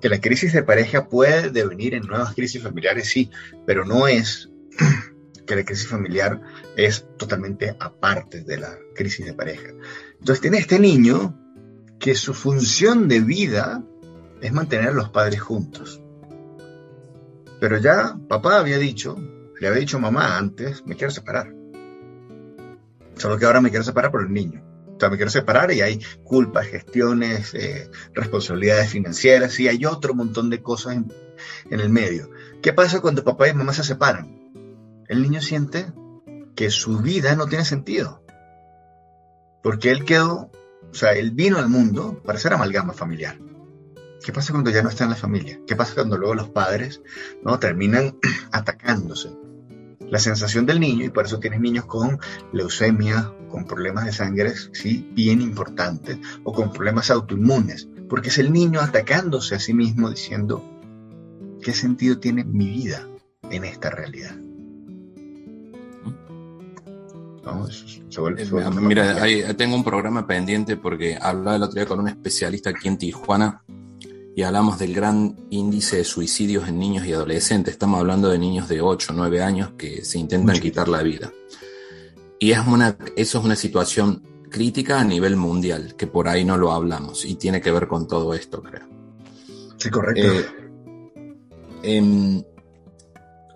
Que 0.00 0.08
la 0.08 0.20
crisis 0.20 0.52
de 0.52 0.62
pareja 0.62 1.08
puede 1.08 1.50
devenir 1.50 1.94
en 1.94 2.06
nuevas 2.06 2.34
crisis 2.34 2.62
familiares, 2.62 3.08
sí, 3.08 3.30
pero 3.66 3.84
no 3.84 4.06
es 4.06 4.48
que 5.50 5.56
la 5.56 5.64
crisis 5.64 5.88
familiar 5.88 6.40
es 6.76 7.08
totalmente 7.16 7.76
aparte 7.80 8.42
de 8.42 8.56
la 8.56 8.78
crisis 8.94 9.26
de 9.26 9.34
pareja. 9.34 9.70
Entonces 10.12 10.40
tiene 10.40 10.58
este 10.58 10.78
niño 10.78 11.36
que 11.98 12.14
su 12.14 12.34
función 12.34 13.08
de 13.08 13.18
vida 13.18 13.82
es 14.40 14.52
mantener 14.52 14.90
a 14.90 14.92
los 14.92 15.08
padres 15.08 15.40
juntos. 15.40 16.00
Pero 17.58 17.78
ya 17.78 18.16
papá 18.28 18.60
había 18.60 18.78
dicho, 18.78 19.16
le 19.58 19.66
había 19.66 19.80
dicho 19.80 19.98
mamá 19.98 20.38
antes, 20.38 20.86
me 20.86 20.94
quiero 20.94 21.10
separar. 21.10 21.52
Solo 23.16 23.36
que 23.36 23.44
ahora 23.44 23.60
me 23.60 23.70
quiero 23.70 23.84
separar 23.84 24.12
por 24.12 24.22
el 24.22 24.32
niño. 24.32 24.62
O 24.94 25.00
sea, 25.00 25.10
me 25.10 25.16
quiero 25.16 25.32
separar 25.32 25.72
y 25.72 25.80
hay 25.80 26.00
culpas, 26.22 26.68
gestiones, 26.68 27.54
eh, 27.54 27.90
responsabilidades 28.14 28.88
financieras 28.88 29.58
y 29.58 29.66
hay 29.66 29.84
otro 29.84 30.14
montón 30.14 30.48
de 30.48 30.62
cosas 30.62 30.94
en 30.94 31.80
el 31.80 31.88
medio. 31.88 32.30
¿Qué 32.62 32.72
pasa 32.72 33.00
cuando 33.00 33.24
papá 33.24 33.48
y 33.48 33.54
mamá 33.54 33.72
se 33.72 33.82
separan? 33.82 34.39
El 35.10 35.22
niño 35.22 35.42
siente 35.42 35.92
que 36.54 36.70
su 36.70 36.98
vida 36.98 37.34
no 37.34 37.46
tiene 37.46 37.64
sentido. 37.64 38.22
Porque 39.60 39.90
él 39.90 40.04
quedó, 40.04 40.52
o 40.88 40.94
sea, 40.94 41.14
él 41.14 41.32
vino 41.32 41.58
al 41.58 41.68
mundo 41.68 42.22
para 42.24 42.38
ser 42.38 42.52
amalgama 42.52 42.92
familiar. 42.92 43.36
¿Qué 44.24 44.32
pasa 44.32 44.52
cuando 44.52 44.70
ya 44.70 44.84
no 44.84 44.88
está 44.88 45.02
en 45.02 45.10
la 45.10 45.16
familia? 45.16 45.60
¿Qué 45.66 45.74
pasa 45.74 45.96
cuando 45.96 46.16
luego 46.16 46.36
los 46.36 46.50
padres 46.50 47.02
no 47.42 47.58
terminan 47.58 48.18
atacándose? 48.52 49.36
La 49.98 50.20
sensación 50.20 50.64
del 50.64 50.78
niño, 50.78 51.04
y 51.04 51.10
por 51.10 51.26
eso 51.26 51.40
tienes 51.40 51.60
niños 51.60 51.86
con 51.86 52.20
leucemia, 52.52 53.32
con 53.48 53.64
problemas 53.64 54.04
de 54.04 54.12
sangre, 54.12 54.54
sí, 54.72 55.10
bien 55.12 55.40
importantes, 55.40 56.18
o 56.44 56.52
con 56.52 56.72
problemas 56.72 57.10
autoinmunes, 57.10 57.88
porque 58.08 58.28
es 58.28 58.38
el 58.38 58.52
niño 58.52 58.80
atacándose 58.80 59.56
a 59.56 59.60
sí 59.60 59.74
mismo 59.74 60.08
diciendo, 60.08 60.64
¿qué 61.60 61.72
sentido 61.72 62.20
tiene 62.20 62.44
mi 62.44 62.68
vida 62.68 63.08
en 63.50 63.64
esta 63.64 63.90
realidad? 63.90 64.36
Eh, 68.36 68.70
mira, 68.80 69.56
tengo 69.56 69.76
un 69.76 69.84
programa 69.84 70.26
pendiente 70.26 70.76
porque 70.76 71.18
hablaba 71.20 71.56
el 71.56 71.62
otro 71.62 71.74
día 71.74 71.86
con 71.86 72.00
un 72.00 72.08
especialista 72.08 72.70
aquí 72.70 72.88
en 72.88 72.98
Tijuana 72.98 73.62
y 74.34 74.42
hablamos 74.42 74.78
del 74.78 74.94
gran 74.94 75.36
índice 75.50 75.98
de 75.98 76.04
suicidios 76.04 76.68
en 76.68 76.78
niños 76.78 77.06
y 77.06 77.12
adolescentes. 77.12 77.72
Estamos 77.72 78.00
hablando 78.00 78.28
de 78.28 78.38
niños 78.38 78.68
de 78.68 78.80
8 78.80 79.12
o 79.12 79.16
9 79.16 79.42
años 79.42 79.72
que 79.76 80.04
se 80.04 80.18
intentan 80.18 80.58
quitar 80.60 80.88
la 80.88 81.02
vida. 81.02 81.32
Y 82.38 82.52
es 82.52 82.66
una, 82.66 82.96
eso 83.16 83.38
es 83.38 83.44
una 83.44 83.56
situación 83.56 84.22
crítica 84.48 85.00
a 85.00 85.04
nivel 85.04 85.36
mundial, 85.36 85.94
que 85.96 86.06
por 86.06 86.28
ahí 86.28 86.44
no 86.44 86.56
lo 86.56 86.72
hablamos 86.72 87.24
y 87.24 87.34
tiene 87.36 87.60
que 87.60 87.70
ver 87.70 87.86
con 87.86 88.08
todo 88.08 88.34
esto, 88.34 88.62
creo. 88.62 88.86
Sí, 89.76 89.90
correcto. 89.90 90.22
Eh, 90.22 90.46
em, 91.82 92.42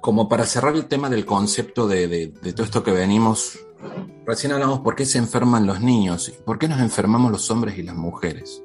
como 0.01 0.29
para 0.29 0.45
cerrar 0.45 0.75
el 0.75 0.87
tema 0.87 1.09
del 1.09 1.25
concepto 1.25 1.89
de, 1.89 2.09
de, 2.09 2.53
todo 2.53 2.65
esto 2.65 2.85
que 2.85 2.93
venimos 2.93 3.59
Recién 4.27 4.53
hablamos 4.53 4.81
por 4.81 4.95
qué 4.95 5.05
se 5.05 5.19
enferman 5.19 5.67
los 5.67 5.81
niños, 5.81 6.33
por 6.45 6.59
qué 6.59 6.69
nos 6.69 6.81
enfermamos 6.81 7.31
los 7.31 7.51
hombres 7.51 7.77
y 7.79 7.83
las 7.83 7.95
mujeres. 7.95 8.63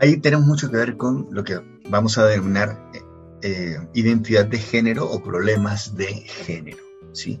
Ahí 0.00 0.16
tenemos 0.16 0.46
mucho 0.46 0.70
que 0.70 0.76
ver 0.78 0.96
con 0.96 1.28
lo 1.30 1.44
que 1.44 1.60
vamos 1.90 2.16
a 2.16 2.24
denominar 2.24 2.90
eh, 3.42 3.76
identidad 3.94 4.46
de 4.46 4.58
género 4.58 5.10
o 5.10 5.22
problemas 5.22 5.96
de 5.96 6.06
género. 6.06 6.78
¿sí? 7.12 7.40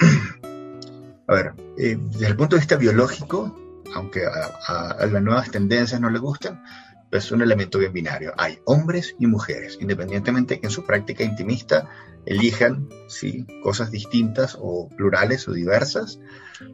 a 1.26 1.34
ver, 1.34 1.54
eh, 1.76 1.98
desde 2.00 2.26
el 2.26 2.36
punto 2.36 2.56
de 2.56 2.60
vista 2.60 2.76
biológico, 2.76 3.54
aunque 3.94 4.22
a, 4.26 5.06
las 5.06 5.22
nuevas 5.22 5.50
tendencias 5.50 6.00
no 6.00 6.10
le 6.10 6.18
gustan, 6.18 6.62
es 7.10 7.32
un 7.32 7.42
elemento 7.42 7.78
bien 7.78 7.92
binario. 7.92 8.32
Hay 8.36 8.58
hombres 8.64 9.14
y 9.18 9.26
mujeres, 9.26 9.78
independientemente 9.80 10.60
que 10.60 10.66
en 10.66 10.72
su 10.72 10.84
práctica 10.84 11.24
intimista 11.24 11.88
elijan 12.26 12.88
¿sí? 13.08 13.46
cosas 13.62 13.90
distintas 13.90 14.56
o 14.60 14.88
plurales 14.88 15.48
o 15.48 15.52
diversas, 15.52 16.20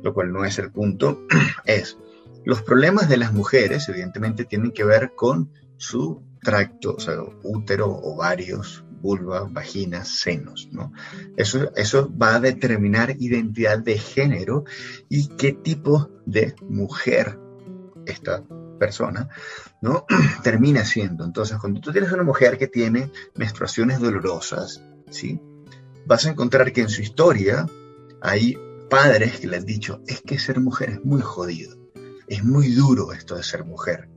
lo 0.02 0.12
cual 0.12 0.32
no 0.32 0.44
es 0.44 0.58
el 0.58 0.70
punto, 0.70 1.26
es 1.64 1.98
los 2.44 2.62
problemas 2.62 3.08
de 3.08 3.16
las 3.16 3.32
mujeres 3.32 3.88
evidentemente 3.88 4.44
tienen 4.44 4.72
que 4.72 4.84
ver 4.84 5.12
con 5.14 5.50
su 5.76 6.22
tracto, 6.42 6.96
o 6.96 7.00
sea, 7.00 7.16
útero, 7.42 7.90
ovarios, 7.90 8.84
vulva, 9.00 9.46
vaginas, 9.50 10.20
senos, 10.20 10.68
¿no? 10.70 10.92
Eso, 11.36 11.70
eso 11.76 12.10
va 12.16 12.36
a 12.36 12.40
determinar 12.40 13.16
identidad 13.18 13.78
de 13.78 13.98
género 13.98 14.64
y 15.08 15.28
qué 15.36 15.52
tipo 15.52 16.10
de 16.26 16.54
mujer 16.68 17.38
esta 18.06 18.42
persona, 18.78 19.28
Termina 20.42 20.84
siendo. 20.84 21.24
Entonces, 21.24 21.58
cuando 21.58 21.80
tú 21.80 21.92
tienes 21.92 22.12
una 22.12 22.22
mujer 22.22 22.58
que 22.58 22.68
tiene 22.68 23.10
menstruaciones 23.34 24.00
dolorosas, 24.00 24.82
¿sí? 25.10 25.40
Vas 26.06 26.26
a 26.26 26.30
encontrar 26.30 26.72
que 26.72 26.82
en 26.82 26.88
su 26.88 27.02
historia 27.02 27.66
hay 28.20 28.56
padres 28.88 29.40
que 29.40 29.46
le 29.46 29.56
han 29.56 29.64
dicho, 29.64 30.00
es 30.06 30.20
que 30.22 30.38
ser 30.38 30.60
mujer 30.60 30.90
es 30.90 31.04
muy 31.04 31.20
jodido, 31.20 31.76
es 32.28 32.44
muy 32.44 32.72
duro 32.72 33.12
esto 33.12 33.36
de 33.36 33.42
ser 33.42 33.64
mujer. 33.64 34.08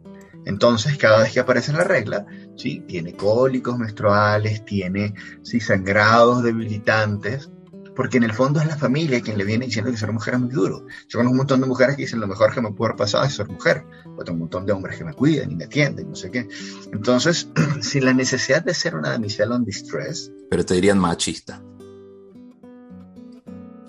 Entonces, 0.45 0.97
cada 0.97 1.23
vez 1.23 1.33
que 1.33 1.41
aparece 1.41 1.73
la 1.73 1.83
regla, 1.83 2.25
¿sí? 2.55 2.81
tiene 2.87 3.13
cólicos 3.13 3.77
menstruales, 3.77 4.63
tiene 4.63 5.13
¿sí? 5.43 5.59
sangrados 5.59 6.41
debilitantes, 6.43 7.49
porque 7.97 8.17
en 8.17 8.23
el 8.23 8.31
fondo 8.31 8.61
es 8.61 8.67
la 8.67 8.77
familia 8.77 9.21
quien 9.21 9.39
le 9.39 9.43
viene 9.43 9.65
diciendo 9.65 9.89
que 9.89 9.97
ser 9.97 10.13
mujer 10.13 10.35
es 10.35 10.39
muy 10.39 10.51
duro. 10.51 10.85
Yo 11.09 11.17
conozco 11.17 11.31
un 11.31 11.37
montón 11.37 11.61
de 11.61 11.65
mujeres 11.65 11.95
que 11.95 12.03
dicen 12.03 12.19
lo 12.19 12.27
mejor 12.27 12.53
que 12.53 12.61
me 12.61 12.71
puede 12.71 12.91
haber 12.91 12.99
pasado 12.99 13.23
es 13.25 13.33
ser 13.33 13.49
mujer. 13.49 13.85
O 14.15 14.23
tengo 14.23 14.35
un 14.35 14.41
montón 14.41 14.67
de 14.67 14.71
hombres 14.71 14.99
que 14.99 15.03
me 15.03 15.13
cuidan 15.13 15.49
y 15.49 15.55
me 15.55 15.63
atienden, 15.63 16.07
no 16.07 16.15
sé 16.15 16.29
qué. 16.29 16.47
Entonces, 16.93 17.49
sin 17.81 18.05
la 18.05 18.13
necesidad 18.13 18.63
de 18.63 18.75
ser 18.75 18.95
una 18.95 19.09
damisela 19.09 19.55
on 19.55 19.65
distress. 19.65 20.31
Pero 20.47 20.63
te 20.63 20.75
dirían 20.75 20.99
machista. 20.99 21.63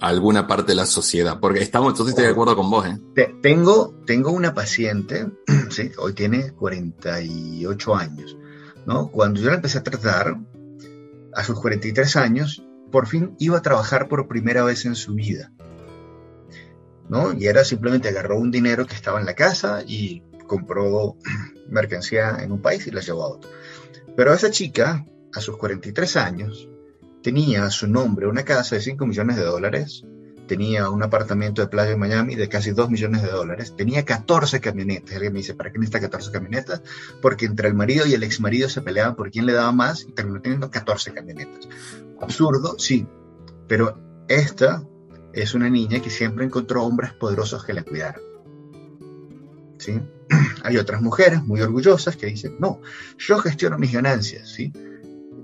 Alguna 0.01 0.47
parte 0.47 0.73
de 0.73 0.77
la 0.77 0.87
sociedad, 0.87 1.39
porque 1.39 1.61
estamos, 1.61 1.93
entonces 1.93 2.13
estoy 2.13 2.25
de 2.25 2.31
acuerdo 2.31 2.57
con 2.57 2.71
vos, 2.71 2.87
¿eh? 2.87 2.99
tengo, 3.43 3.95
tengo 4.07 4.31
una 4.31 4.55
paciente, 4.55 5.27
sí, 5.71 5.91
hoy 5.99 6.15
tiene 6.15 6.53
48 6.53 7.95
años, 7.95 8.39
¿no? 8.87 9.11
Cuando 9.11 9.41
yo 9.41 9.51
la 9.51 9.57
empecé 9.57 9.79
a 9.79 9.83
tratar, 9.83 10.39
a 11.35 11.45
sus 11.45 11.61
43 11.61 12.17
años, 12.17 12.63
por 12.91 13.07
fin 13.07 13.35
iba 13.39 13.59
a 13.59 13.63
trabajar 13.63 14.09
por 14.09 14.29
primera 14.29 14.65
vez 14.65 14.85
en 14.85 14.95
su 14.95 15.15
vida. 15.15 15.53
¿no? 17.09 17.33
Y 17.33 17.47
era 17.47 17.65
simplemente 17.65 18.09
agarró 18.09 18.39
un 18.39 18.51
dinero 18.51 18.87
que 18.87 18.95
estaba 18.95 19.21
en 19.21 19.27
la 19.27 19.35
casa 19.35 19.83
y 19.87 20.23
compró 20.47 21.17
mercancía 21.69 22.39
en 22.41 22.53
un 22.53 22.61
país 22.61 22.87
y 22.87 22.91
la 22.91 23.01
llevó 23.01 23.25
a 23.25 23.29
otro. 23.29 23.51
Pero 24.17 24.33
esa 24.33 24.51
chica, 24.51 25.05
a 25.35 25.41
sus 25.41 25.57
43 25.57 26.17
años, 26.17 26.69
tenía 27.23 27.65
a 27.65 27.71
su 27.71 27.87
nombre 27.87 28.27
una 28.27 28.45
casa 28.45 28.77
de 28.77 28.83
5 28.83 29.07
millones 29.07 29.37
de 29.37 29.45
dólares, 29.45 30.05
tenía 30.49 30.91
un 30.91 31.05
apartamento 31.05 31.63
de 31.63 31.69
playa 31.69 31.93
en 31.93 32.01
Miami 32.01 32.35
de 32.35 32.49
casi 32.49 32.73
2 32.73 32.91
millones 32.91 33.23
de 33.23 33.29
dólares, 33.29 33.75
tenía 33.77 34.05
14 34.05 34.61
camionetas. 34.61 35.15
Alguien 35.15 35.33
me 35.33 35.39
dice, 35.39 35.55
¿para 35.55 35.71
qué 35.71 35.79
necesita 35.79 36.01
14 36.01 36.33
camionetas? 36.33 36.83
Porque 37.23 37.47
entre 37.47 37.69
el 37.69 37.75
marido 37.75 38.07
y 38.07 38.15
el 38.15 38.25
ex 38.25 38.41
marido 38.41 38.69
se 38.69 38.83
peleaban 38.83 39.15
por 39.15 39.31
quién 39.31 39.47
le 39.47 39.53
daba 39.53 39.71
más 39.71 40.03
y 40.03 40.13
terminó 40.13 40.41
teniendo 40.41 40.71
14 40.71 41.13
camionetas. 41.13 41.69
Absurdo, 42.21 42.77
sí, 42.79 43.07
pero 43.69 44.25
esta 44.27 44.83
es 45.33 45.55
una 45.55 45.69
niña 45.69 46.01
que 46.01 46.11
siempre 46.11 46.45
encontró 46.45 46.83
hombres 46.83 47.13
poderosos 47.13 47.65
que 47.65 47.75
la 47.75 47.85
cuidaran. 47.85 48.21
¿Sí? 49.79 50.01
Hay 50.65 50.77
otras 50.79 51.01
mujeres 51.01 51.45
muy 51.45 51.61
orgullosas 51.61 52.17
que 52.17 52.27
dicen, 52.27 52.57
no, 52.59 52.81
yo 53.19 53.39
gestiono 53.39 53.79
mis 53.79 53.93
ganancias, 53.93 54.49
¿sí? 54.49 54.73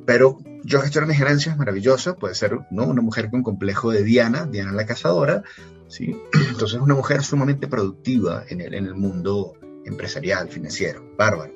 Pero 0.05 0.38
yo 0.65 0.81
gestiono 0.81 1.07
mis 1.07 1.21
ganancias 1.21 1.57
maravilloso, 1.57 2.17
puede 2.17 2.35
ser 2.35 2.59
¿no? 2.71 2.87
una 2.87 3.03
mujer 3.03 3.31
con 3.31 3.43
complejo 3.43 3.91
de 3.91 4.03
Diana, 4.03 4.47
Diana 4.47 4.73
la 4.73 4.87
cazadora, 4.87 5.43
¿sí? 5.89 6.17
Entonces 6.51 6.81
una 6.81 6.95
mujer 6.95 7.23
sumamente 7.23 7.69
productiva 7.69 8.45
en 8.49 8.61
el, 8.61 8.75
en 8.75 8.87
el 8.87 8.95
mundo 8.95 9.55
empresarial, 9.85 10.49
financiero, 10.49 11.05
bárbaro. 11.19 11.53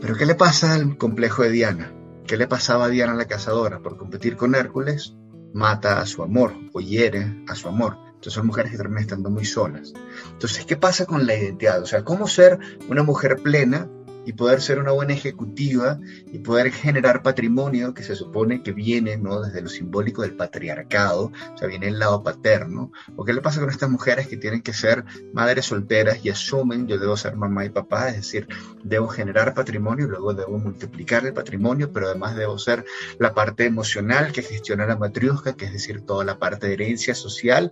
Pero 0.00 0.14
¿qué 0.16 0.26
le 0.26 0.34
pasa 0.34 0.74
al 0.74 0.98
complejo 0.98 1.42
de 1.42 1.50
Diana? 1.50 1.92
¿Qué 2.26 2.36
le 2.36 2.46
pasaba 2.46 2.86
a 2.86 2.88
Diana 2.88 3.14
la 3.14 3.24
cazadora? 3.24 3.80
Por 3.80 3.96
competir 3.96 4.36
con 4.36 4.54
Hércules, 4.54 5.16
mata 5.54 6.00
a 6.00 6.06
su 6.06 6.22
amor 6.22 6.52
o 6.74 6.80
hiere 6.80 7.42
a 7.48 7.54
su 7.54 7.68
amor. 7.68 7.96
Entonces 8.08 8.34
son 8.34 8.46
mujeres 8.46 8.72
que 8.72 8.76
terminan 8.76 9.02
estando 9.02 9.30
muy 9.30 9.44
solas. 9.44 9.94
Entonces, 10.32 10.66
¿qué 10.66 10.76
pasa 10.76 11.06
con 11.06 11.26
la 11.26 11.34
identidad? 11.34 11.82
O 11.82 11.86
sea, 11.86 12.04
¿cómo 12.04 12.28
ser 12.28 12.58
una 12.88 13.02
mujer 13.02 13.36
plena 13.42 13.88
y 14.26 14.32
poder 14.32 14.60
ser 14.60 14.78
una 14.80 14.90
buena 14.90 15.14
ejecutiva 15.14 15.98
y 16.32 16.40
poder 16.40 16.72
generar 16.72 17.22
patrimonio 17.22 17.94
que 17.94 18.02
se 18.02 18.16
supone 18.16 18.62
que 18.62 18.72
viene 18.72 19.16
¿no? 19.16 19.40
desde 19.40 19.62
lo 19.62 19.68
simbólico 19.68 20.22
del 20.22 20.34
patriarcado, 20.34 21.32
o 21.54 21.56
sea, 21.56 21.68
viene 21.68 21.88
el 21.88 21.98
lado 21.98 22.22
paterno. 22.22 22.92
¿O 23.14 23.24
qué 23.24 23.32
le 23.32 23.40
pasa 23.40 23.60
con 23.60 23.70
estas 23.70 23.88
mujeres 23.88 24.26
que 24.26 24.36
tienen 24.36 24.62
que 24.62 24.72
ser 24.72 25.04
madres 25.32 25.66
solteras 25.66 26.24
y 26.24 26.30
asumen 26.30 26.88
yo 26.88 26.98
debo 26.98 27.16
ser 27.16 27.36
mamá 27.36 27.64
y 27.64 27.70
papá, 27.70 28.08
es 28.08 28.16
decir, 28.16 28.48
debo 28.82 29.08
generar 29.08 29.54
patrimonio, 29.54 30.08
luego 30.08 30.34
debo 30.34 30.58
multiplicar 30.58 31.24
el 31.24 31.32
patrimonio, 31.32 31.92
pero 31.92 32.06
además 32.06 32.36
debo 32.36 32.58
ser 32.58 32.84
la 33.18 33.32
parte 33.32 33.64
emocional 33.64 34.32
que 34.32 34.42
gestiona 34.42 34.86
la 34.86 34.96
matriosca, 34.96 35.54
que 35.54 35.66
es 35.66 35.72
decir, 35.72 36.00
toda 36.00 36.24
la 36.24 36.38
parte 36.38 36.66
de 36.66 36.74
herencia 36.74 37.14
social, 37.14 37.70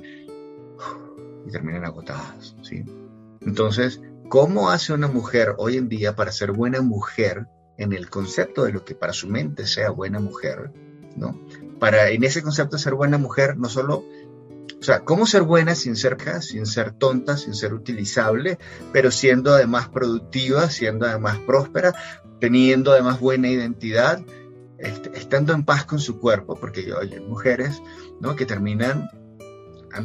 y 1.46 1.50
terminan 1.50 1.84
agotadas, 1.84 2.56
¿sí? 2.62 2.84
Entonces, 3.40 4.00
¿Cómo 4.34 4.68
hace 4.68 4.92
una 4.92 5.06
mujer 5.06 5.54
hoy 5.58 5.76
en 5.76 5.88
día 5.88 6.16
para 6.16 6.32
ser 6.32 6.50
buena 6.50 6.82
mujer 6.82 7.46
en 7.78 7.92
el 7.92 8.10
concepto 8.10 8.64
de 8.64 8.72
lo 8.72 8.84
que 8.84 8.96
para 8.96 9.12
su 9.12 9.28
mente 9.28 9.64
sea 9.64 9.90
buena 9.90 10.18
mujer? 10.18 10.72
¿no? 11.16 11.40
Para 11.78 12.10
en 12.10 12.24
ese 12.24 12.42
concepto 12.42 12.76
ser 12.76 12.94
buena 12.94 13.16
mujer, 13.16 13.56
no 13.56 13.68
solo, 13.68 13.98
o 14.00 14.82
sea, 14.82 15.04
¿cómo 15.04 15.26
ser 15.26 15.42
buena 15.42 15.76
sin 15.76 15.94
ser, 15.94 16.16
sin 16.40 16.66
ser 16.66 16.90
tonta, 16.94 17.36
sin 17.36 17.54
ser 17.54 17.74
utilizable, 17.74 18.58
pero 18.92 19.12
siendo 19.12 19.54
además 19.54 19.88
productiva, 19.88 20.68
siendo 20.68 21.06
además 21.06 21.38
próspera, 21.46 21.94
teniendo 22.40 22.90
además 22.90 23.20
buena 23.20 23.48
identidad, 23.48 24.20
este, 24.78 25.16
estando 25.16 25.52
en 25.52 25.64
paz 25.64 25.84
con 25.84 26.00
su 26.00 26.18
cuerpo? 26.18 26.56
Porque 26.56 26.92
hay 27.00 27.20
mujeres 27.20 27.80
¿no? 28.20 28.34
que 28.34 28.46
terminan, 28.46 29.08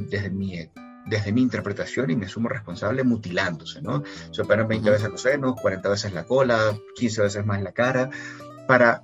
desde 0.07 0.29
mi 0.29 0.69
desde 1.09 1.31
mi 1.31 1.41
interpretación 1.41 2.09
y 2.11 2.15
me 2.15 2.27
sumo 2.27 2.49
responsable 2.49 3.03
mutilándose, 3.03 3.81
¿no? 3.81 4.03
Se 4.31 4.41
operan 4.41 4.67
20 4.67 4.89
veces 4.89 5.09
los 5.09 5.21
senos, 5.21 5.59
40 5.59 5.89
veces 5.89 6.13
la 6.13 6.25
cola, 6.25 6.77
15 6.95 7.21
veces 7.23 7.45
más 7.45 7.61
la 7.61 7.71
cara, 7.71 8.09
para 8.67 9.03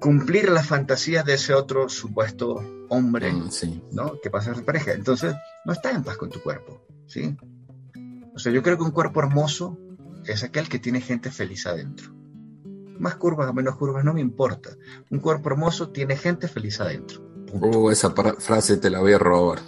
cumplir 0.00 0.50
las 0.50 0.66
fantasías 0.66 1.24
de 1.24 1.34
ese 1.34 1.54
otro 1.54 1.88
supuesto 1.88 2.60
hombre, 2.88 3.32
mm, 3.32 3.50
¿no? 3.92 4.20
Que 4.20 4.30
pasa 4.30 4.50
a 4.50 4.54
su 4.54 4.64
pareja. 4.64 4.92
Entonces, 4.92 5.34
no 5.64 5.72
está 5.72 5.90
en 5.90 6.02
paz 6.02 6.16
con 6.16 6.30
tu 6.30 6.42
cuerpo, 6.42 6.84
¿sí? 7.06 7.36
O 8.34 8.38
sea, 8.38 8.52
yo 8.52 8.62
creo 8.62 8.76
que 8.76 8.84
un 8.84 8.90
cuerpo 8.90 9.20
hermoso 9.20 9.78
es 10.26 10.42
aquel 10.42 10.68
que 10.68 10.78
tiene 10.78 11.00
gente 11.00 11.30
feliz 11.30 11.66
adentro. 11.66 12.12
Más 12.98 13.16
curvas 13.16 13.48
o 13.48 13.52
menos 13.52 13.76
curvas, 13.76 14.04
no 14.04 14.14
me 14.14 14.20
importa. 14.20 14.70
Un 15.10 15.20
cuerpo 15.20 15.50
hermoso 15.50 15.90
tiene 15.90 16.16
gente 16.16 16.48
feliz 16.48 16.80
adentro. 16.80 17.22
Oh, 17.60 17.90
esa 17.90 18.10
frase 18.10 18.78
te 18.78 18.90
la 18.90 19.00
voy 19.00 19.12
a 19.12 19.18
robar. 19.18 19.60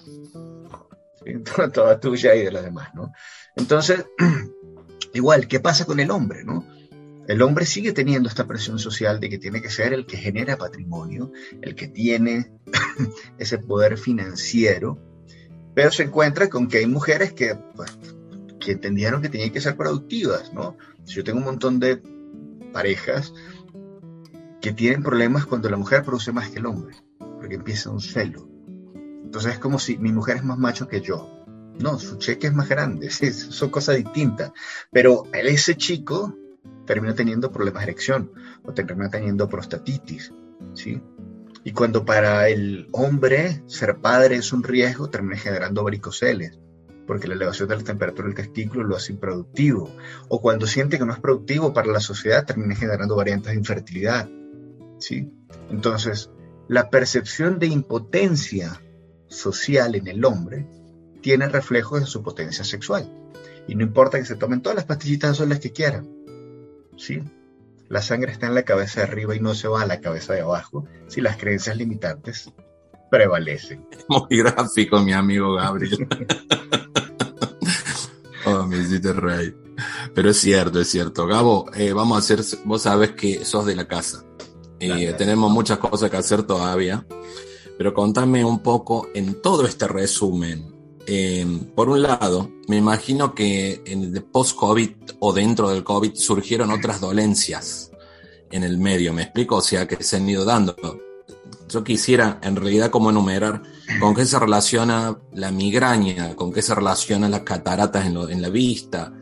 toda 1.72 2.00
tuya 2.00 2.34
y 2.34 2.44
de 2.44 2.52
las 2.52 2.64
demás, 2.64 2.94
¿no? 2.94 3.12
Entonces, 3.56 4.04
igual, 5.14 5.48
¿qué 5.48 5.60
pasa 5.60 5.84
con 5.84 6.00
el 6.00 6.10
hombre, 6.10 6.44
no? 6.44 6.66
El 7.26 7.40
hombre 7.40 7.64
sigue 7.64 7.92
teniendo 7.92 8.28
esta 8.28 8.46
presión 8.46 8.78
social 8.78 9.18
de 9.18 9.30
que 9.30 9.38
tiene 9.38 9.62
que 9.62 9.70
ser 9.70 9.94
el 9.94 10.04
que 10.04 10.18
genera 10.18 10.58
patrimonio, 10.58 11.32
el 11.62 11.74
que 11.74 11.88
tiene 11.88 12.52
ese 13.38 13.58
poder 13.58 13.96
financiero, 13.96 14.98
pero 15.74 15.90
se 15.90 16.04
encuentra 16.04 16.48
con 16.48 16.68
que 16.68 16.78
hay 16.78 16.86
mujeres 16.86 17.32
que, 17.32 17.54
pues, 17.74 17.96
que 18.60 18.72
entendieron 18.72 19.22
que 19.22 19.30
tenían 19.30 19.50
que 19.50 19.60
ser 19.60 19.76
productivas, 19.76 20.52
¿no? 20.52 20.76
Yo 21.06 21.24
tengo 21.24 21.38
un 21.38 21.44
montón 21.44 21.80
de 21.80 22.02
parejas 22.72 23.32
que 24.60 24.72
tienen 24.72 25.02
problemas 25.02 25.46
cuando 25.46 25.68
la 25.70 25.76
mujer 25.76 26.02
produce 26.04 26.32
más 26.32 26.50
que 26.50 26.58
el 26.58 26.66
hombre, 26.66 26.96
porque 27.18 27.56
empieza 27.56 27.90
un 27.90 28.00
celo, 28.00 28.48
entonces 29.34 29.54
es 29.54 29.58
como 29.58 29.80
si 29.80 29.98
mi 29.98 30.12
mujer 30.12 30.36
es 30.36 30.44
más 30.44 30.58
macho 30.58 30.86
que 30.86 31.00
yo. 31.00 31.28
No, 31.80 31.98
su 31.98 32.18
cheque 32.18 32.46
es 32.46 32.54
más 32.54 32.68
grande, 32.68 33.10
son 33.10 33.68
cosas 33.68 33.96
distintas. 33.96 34.52
Pero 34.92 35.24
ese 35.32 35.74
chico 35.74 36.38
termina 36.86 37.16
teniendo 37.16 37.50
problemas 37.50 37.84
de 37.84 37.90
erección 37.90 38.30
o 38.62 38.72
termina 38.72 39.10
teniendo 39.10 39.48
prostatitis, 39.48 40.32
¿sí? 40.74 41.02
Y 41.64 41.72
cuando 41.72 42.04
para 42.04 42.48
el 42.48 42.86
hombre 42.92 43.64
ser 43.66 43.96
padre 43.96 44.36
es 44.36 44.52
un 44.52 44.62
riesgo, 44.62 45.10
termina 45.10 45.36
generando 45.36 45.82
varicoceles, 45.82 46.60
porque 47.04 47.26
la 47.26 47.34
elevación 47.34 47.68
de 47.68 47.76
la 47.78 47.82
temperatura 47.82 48.28
del 48.28 48.36
testículo 48.36 48.84
lo 48.84 48.94
hace 48.94 49.14
improductivo. 49.14 49.90
O 50.28 50.40
cuando 50.40 50.68
siente 50.68 50.96
que 50.96 51.04
no 51.04 51.12
es 51.12 51.18
productivo 51.18 51.72
para 51.72 51.90
la 51.90 51.98
sociedad, 51.98 52.46
termina 52.46 52.76
generando 52.76 53.16
variantes 53.16 53.50
de 53.50 53.58
infertilidad, 53.58 54.30
¿sí? 55.00 55.28
Entonces, 55.70 56.30
la 56.68 56.88
percepción 56.88 57.58
de 57.58 57.66
impotencia 57.66 58.80
social 59.34 59.94
en 59.94 60.08
el 60.08 60.24
hombre 60.24 60.66
tiene 61.20 61.48
reflejos 61.48 62.00
de 62.00 62.06
su 62.06 62.22
potencia 62.22 62.64
sexual. 62.64 63.10
Y 63.66 63.74
no 63.74 63.82
importa 63.82 64.18
que 64.18 64.26
se 64.26 64.36
tomen 64.36 64.60
todas 64.60 64.76
las 64.76 64.84
pastillitas 64.84 65.32
azules 65.32 65.58
que 65.58 65.72
quieran. 65.72 66.08
¿sí? 66.96 67.22
La 67.88 68.02
sangre 68.02 68.32
está 68.32 68.46
en 68.46 68.54
la 68.54 68.62
cabeza 68.62 69.00
de 69.00 69.06
arriba 69.06 69.34
y 69.34 69.40
no 69.40 69.54
se 69.54 69.68
va 69.68 69.82
a 69.82 69.86
la 69.86 70.00
cabeza 70.00 70.34
de 70.34 70.40
abajo 70.40 70.86
si 71.06 71.20
las 71.20 71.36
creencias 71.36 71.76
limitantes 71.76 72.50
prevalecen. 73.10 73.86
Muy 74.08 74.42
gráfico, 74.42 75.00
mi 75.00 75.12
amigo 75.12 75.54
Gabriel. 75.54 76.06
oh, 78.46 78.66
me 78.66 78.78
hiciste 78.78 79.12
rey. 79.12 79.54
Pero 80.14 80.30
es 80.30 80.38
cierto, 80.38 80.80
es 80.80 80.88
cierto. 80.88 81.26
Gabo, 81.26 81.70
eh, 81.74 81.92
vamos 81.92 82.16
a 82.16 82.20
hacer, 82.20 82.40
vos 82.64 82.82
sabes 82.82 83.12
que 83.12 83.44
sos 83.44 83.66
de 83.66 83.76
la 83.76 83.86
casa. 83.86 84.24
y 84.78 85.06
eh, 85.06 85.14
tenemos 85.14 85.50
muchas 85.50 85.78
cosas 85.78 86.10
que 86.10 86.16
hacer 86.16 86.44
todavía. 86.44 87.06
Pero 87.76 87.92
contame 87.92 88.44
un 88.44 88.60
poco 88.60 89.08
en 89.14 89.40
todo 89.42 89.66
este 89.66 89.88
resumen. 89.88 90.72
Em, 91.06 91.60
por 91.74 91.88
un 91.88 92.02
lado, 92.02 92.50
me 92.68 92.76
imagino 92.76 93.34
que 93.34 93.82
en 93.84 94.02
el 94.04 94.22
post-COVID 94.22 94.90
o 95.18 95.32
dentro 95.32 95.68
del 95.70 95.84
COVID 95.84 96.14
surgieron 96.14 96.70
otras 96.70 97.00
dolencias 97.00 97.90
en 98.50 98.64
el 98.64 98.78
medio, 98.78 99.12
¿me 99.12 99.22
explico? 99.22 99.56
O 99.56 99.60
sea, 99.60 99.86
que 99.86 100.02
se 100.02 100.16
han 100.16 100.28
ido 100.28 100.44
dando. 100.44 100.76
Yo 101.68 101.82
quisiera 101.82 102.38
en 102.42 102.56
realidad 102.56 102.90
como 102.90 103.10
enumerar 103.10 103.62
con 104.00 104.14
qué 104.14 104.24
se 104.24 104.38
relaciona 104.38 105.18
la 105.32 105.50
migraña, 105.50 106.36
con 106.36 106.52
qué 106.52 106.62
se 106.62 106.74
relacionan 106.74 107.32
las 107.32 107.40
cataratas 107.40 108.06
en, 108.06 108.16
en 108.16 108.40
la 108.40 108.48
vista, 108.48 109.12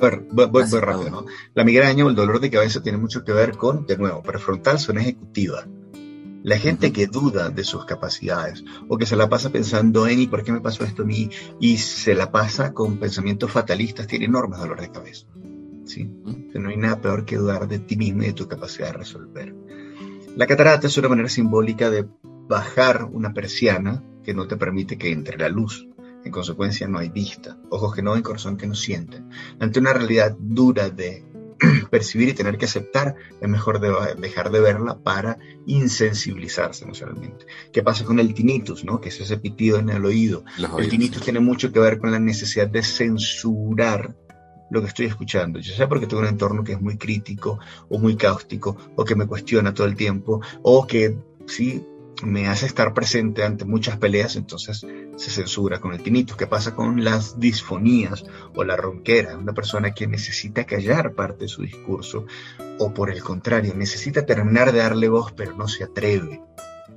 voy, 0.00 0.46
voy, 0.46 0.64
rápido, 0.80 1.10
¿no? 1.10 1.26
La 1.54 1.64
migraña 1.64 2.04
o 2.04 2.08
el 2.08 2.14
dolor 2.14 2.40
de 2.40 2.50
cabeza 2.50 2.82
tiene 2.82 2.98
mucho 2.98 3.24
que 3.24 3.32
ver 3.32 3.56
con, 3.56 3.86
de 3.86 3.96
nuevo, 3.96 4.22
prefrontal, 4.22 4.78
zona 4.78 5.02
ejecutiva. 5.02 5.66
La 6.42 6.58
gente 6.58 6.92
que 6.92 7.06
duda 7.06 7.50
de 7.50 7.64
sus 7.64 7.84
capacidades 7.84 8.64
o 8.88 8.96
que 8.96 9.06
se 9.06 9.16
la 9.16 9.28
pasa 9.28 9.50
pensando 9.50 10.06
en 10.06 10.20
¿y 10.20 10.26
por 10.26 10.42
qué 10.42 10.52
me 10.52 10.60
pasó 10.60 10.84
esto 10.84 11.02
a 11.02 11.06
mí? 11.06 11.28
y 11.60 11.76
se 11.76 12.14
la 12.14 12.32
pasa 12.32 12.72
con 12.72 12.98
pensamientos 12.98 13.50
fatalistas 13.50 14.06
tiene 14.06 14.24
enormes 14.24 14.58
dolor 14.58 14.80
de 14.80 14.90
cabeza. 14.90 15.26
¿sí? 15.84 16.10
no 16.54 16.68
hay 16.68 16.76
nada 16.76 17.00
peor 17.00 17.24
que 17.24 17.36
dudar 17.36 17.68
de 17.68 17.78
ti 17.78 17.96
mismo 17.96 18.22
y 18.22 18.26
de 18.26 18.32
tu 18.32 18.48
capacidad 18.48 18.88
de 18.88 18.98
resolver. 18.98 19.54
La 20.36 20.46
catarata 20.46 20.86
es 20.86 20.96
una 20.96 21.08
manera 21.08 21.28
simbólica 21.28 21.90
de 21.90 22.06
bajar 22.48 23.04
una 23.04 23.34
persiana 23.34 24.02
que 24.24 24.34
no 24.34 24.46
te 24.46 24.56
permite 24.56 24.96
que 24.96 25.10
entre 25.10 25.38
la 25.38 25.48
luz. 25.48 25.88
En 26.24 26.32
consecuencia 26.32 26.86
no 26.86 26.98
hay 26.98 27.08
vista, 27.08 27.58
ojos 27.70 27.94
que 27.94 28.02
no 28.02 28.12
ven, 28.12 28.22
corazón 28.22 28.56
que 28.56 28.66
no 28.66 28.74
sienten. 28.74 29.30
Ante 29.58 29.80
una 29.80 29.92
realidad 29.92 30.36
dura 30.38 30.90
de 30.90 31.24
percibir 31.90 32.28
y 32.28 32.34
tener 32.34 32.58
que 32.58 32.64
aceptar, 32.64 33.14
es 33.40 33.48
mejor 33.48 33.80
dejar 33.80 34.50
de 34.50 34.60
verla 34.60 34.98
para 34.98 35.38
insensibilizarse 35.66 36.84
emocionalmente. 36.84 37.46
¿Qué 37.72 37.82
pasa 37.82 38.04
con 38.04 38.18
el 38.18 38.34
tinnitus, 38.34 38.84
no? 38.84 39.00
que 39.00 39.10
es 39.10 39.20
ese 39.20 39.38
pitido 39.38 39.78
en 39.78 39.90
el 39.90 40.04
oído? 40.04 40.44
el 40.78 40.88
tinnitus 40.88 41.22
tiene 41.22 41.40
mucho 41.40 41.72
que 41.72 41.80
ver 41.80 41.98
con 41.98 42.10
la 42.10 42.18
necesidad 42.18 42.68
de 42.68 42.82
censurar 42.82 44.14
lo 44.70 44.80
que 44.80 44.86
estoy 44.86 45.06
escuchando, 45.06 45.58
ya 45.58 45.74
sea 45.74 45.88
porque 45.88 46.06
tengo 46.06 46.22
un 46.22 46.28
entorno 46.28 46.62
que 46.62 46.72
es 46.72 46.80
muy 46.80 46.96
crítico 46.96 47.58
o 47.88 47.98
muy 47.98 48.16
cáustico 48.16 48.76
o 48.94 49.04
que 49.04 49.16
me 49.16 49.26
cuestiona 49.26 49.74
todo 49.74 49.86
el 49.86 49.96
tiempo 49.96 50.40
o 50.62 50.86
que 50.86 51.16
sí 51.46 51.84
me 52.22 52.48
hace 52.48 52.66
estar 52.66 52.94
presente 52.94 53.44
ante 53.44 53.64
muchas 53.64 53.96
peleas, 53.98 54.36
entonces 54.36 54.86
se 55.16 55.30
censura 55.30 55.80
con 55.80 55.92
el 55.92 56.02
tinnitus. 56.02 56.36
¿Qué 56.36 56.46
pasa 56.46 56.74
con 56.74 57.04
las 57.04 57.38
disfonías 57.38 58.24
o 58.54 58.64
la 58.64 58.76
ronquera? 58.76 59.36
Una 59.36 59.52
persona 59.52 59.92
que 59.92 60.06
necesita 60.06 60.64
callar 60.64 61.14
parte 61.14 61.44
de 61.44 61.48
su 61.48 61.62
discurso 61.62 62.26
o 62.78 62.94
por 62.94 63.10
el 63.10 63.22
contrario, 63.22 63.74
necesita 63.74 64.24
terminar 64.24 64.72
de 64.72 64.78
darle 64.78 65.08
voz 65.08 65.32
pero 65.32 65.54
no 65.54 65.68
se 65.68 65.84
atreve. 65.84 66.42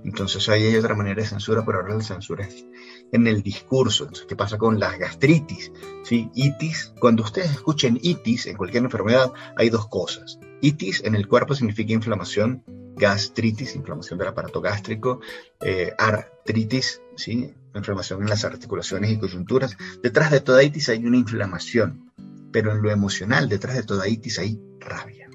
Entonces 0.03 0.49
ahí 0.49 0.65
hay 0.65 0.75
otra 0.75 0.95
manera 0.95 1.21
de 1.21 1.27
censura, 1.27 1.63
pero 1.65 1.79
ahora 1.79 1.95
la 1.95 2.03
censura 2.03 2.45
es 2.45 2.65
en 3.11 3.27
el 3.27 3.41
discurso. 3.41 4.03
Entonces, 4.03 4.25
¿qué 4.27 4.35
pasa 4.35 4.57
con 4.57 4.79
las 4.79 4.97
gastritis? 4.97 5.71
¿Sí? 6.03 6.29
Itis, 6.35 6.93
cuando 6.99 7.23
ustedes 7.23 7.51
escuchen 7.51 7.97
itis 8.01 8.47
en 8.47 8.57
cualquier 8.57 8.83
enfermedad, 8.83 9.31
hay 9.55 9.69
dos 9.69 9.87
cosas. 9.87 10.39
Itis 10.61 11.03
en 11.05 11.15
el 11.15 11.27
cuerpo 11.27 11.55
significa 11.55 11.93
inflamación, 11.93 12.63
gastritis, 12.95 13.75
inflamación 13.75 14.19
del 14.19 14.29
aparato 14.29 14.61
gástrico, 14.61 15.19
eh, 15.61 15.91
artritis, 15.97 17.01
¿sí? 17.15 17.53
inflamación 17.75 18.21
en 18.21 18.29
las 18.29 18.45
articulaciones 18.45 19.11
y 19.11 19.17
coyunturas. 19.17 19.77
Detrás 20.01 20.31
de 20.31 20.41
toda 20.41 20.63
itis 20.63 20.89
hay 20.89 21.05
una 21.05 21.17
inflamación, 21.17 22.11
pero 22.51 22.71
en 22.71 22.81
lo 22.81 22.91
emocional, 22.91 23.49
detrás 23.49 23.75
de 23.75 23.83
toda 23.83 24.07
itis 24.07 24.39
hay 24.39 24.59
rabia. 24.79 25.29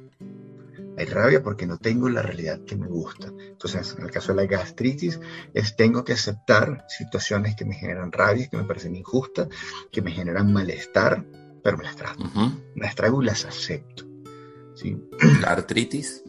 Hay 0.97 1.07
rabia 1.07 1.43
porque 1.43 1.67
no 1.67 1.79
tengo 1.79 2.09
la 2.09 2.23
realidad 2.23 2.61
que 2.65 2.77
me 2.77 2.89
gusta. 2.89 3.29
Entonces, 3.29 3.95
en 3.97 4.05
el 4.05 4.11
caso 4.11 4.35
de 4.35 4.43
la 4.43 4.47
gastritis, 4.47 5.21
es 5.55 5.77
tengo 5.77 6.05
que 6.05 6.15
aceptar 6.15 6.87
situaciones 6.89 7.55
que 7.55 7.65
me 7.65 7.75
generan 7.75 8.11
rabia, 8.11 8.49
que 8.49 8.57
me 8.57 8.65
parecen 8.65 8.97
injustas, 8.97 9.49
que 9.93 10.03
me 10.03 10.11
generan 10.11 10.53
malestar, 10.53 11.25
pero 11.63 11.77
me 11.77 11.85
las 11.85 11.95
trago. 11.95 12.25
Me 12.75 12.87
las 12.87 12.97
trago 12.97 13.23
y 13.23 13.27
las 13.27 13.45
acepto. 13.45 14.05
¿sí? 14.75 14.97
¿La 15.41 15.53
artritis? 15.53 16.25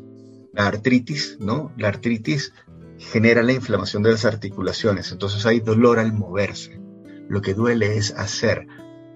La 0.53 0.67
artritis, 0.67 1.37
¿no? 1.39 1.71
La 1.77 1.89
artritis 1.89 2.53
genera 2.97 3.43
la 3.43 3.53
inflamación 3.53 4.03
de 4.03 4.11
las 4.11 4.25
articulaciones, 4.25 5.11
entonces 5.11 5.45
hay 5.45 5.59
dolor 5.59 5.99
al 5.99 6.13
moverse. 6.13 6.79
Lo 7.29 7.41
que 7.41 7.53
duele 7.53 7.97
es 7.97 8.11
hacer, 8.11 8.67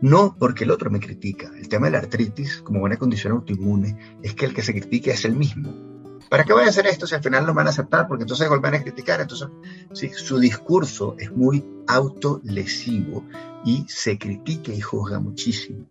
no 0.01 0.35
porque 0.37 0.63
el 0.63 0.71
otro 0.71 0.89
me 0.89 0.99
critica. 0.99 1.51
El 1.57 1.67
tema 1.67 1.87
de 1.87 1.93
la 1.93 1.97
artritis, 1.99 2.61
como 2.61 2.79
buena 2.79 2.97
condición 2.97 3.33
autoinmune, 3.33 4.19
es 4.21 4.35
que 4.35 4.45
el 4.45 4.53
que 4.53 4.61
se 4.61 4.73
critica 4.73 5.11
es 5.11 5.25
el 5.25 5.35
mismo. 5.35 5.73
¿Para 6.29 6.45
qué 6.45 6.53
voy 6.53 6.63
a 6.63 6.69
hacer 6.69 6.87
esto 6.87 7.05
si 7.05 7.15
al 7.15 7.23
final 7.23 7.45
no 7.45 7.53
van 7.53 7.67
a 7.67 7.69
aceptar? 7.69 8.07
Porque 8.07 8.23
entonces 8.23 8.47
vuelven 8.49 8.75
a 8.75 8.81
criticar. 8.81 9.21
Entonces, 9.21 9.49
sí, 9.93 10.09
su 10.09 10.39
discurso 10.39 11.15
es 11.19 11.31
muy 11.31 11.63
autolesivo 11.87 13.23
y 13.63 13.85
se 13.87 14.17
critica 14.17 14.73
y 14.73 14.81
juzga 14.81 15.19
muchísimo. 15.19 15.85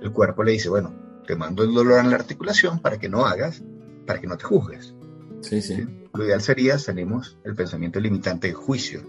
el 0.00 0.12
cuerpo 0.12 0.42
le 0.42 0.52
dice, 0.52 0.68
bueno, 0.68 0.94
te 1.26 1.36
mando 1.36 1.62
el 1.62 1.72
dolor 1.72 2.00
en 2.00 2.10
la 2.10 2.16
articulación 2.16 2.80
para 2.80 2.98
que 2.98 3.08
no 3.08 3.24
hagas, 3.24 3.62
para 4.06 4.20
que 4.20 4.26
no 4.26 4.36
te 4.36 4.44
juzgues. 4.44 4.94
Sí, 5.40 5.60
sí. 5.60 5.86
Lo 6.14 6.24
ideal 6.24 6.42
sería, 6.42 6.78
salimos 6.78 7.38
el 7.44 7.54
pensamiento 7.54 7.98
limitante 8.00 8.48
de 8.48 8.54
juicio 8.54 9.02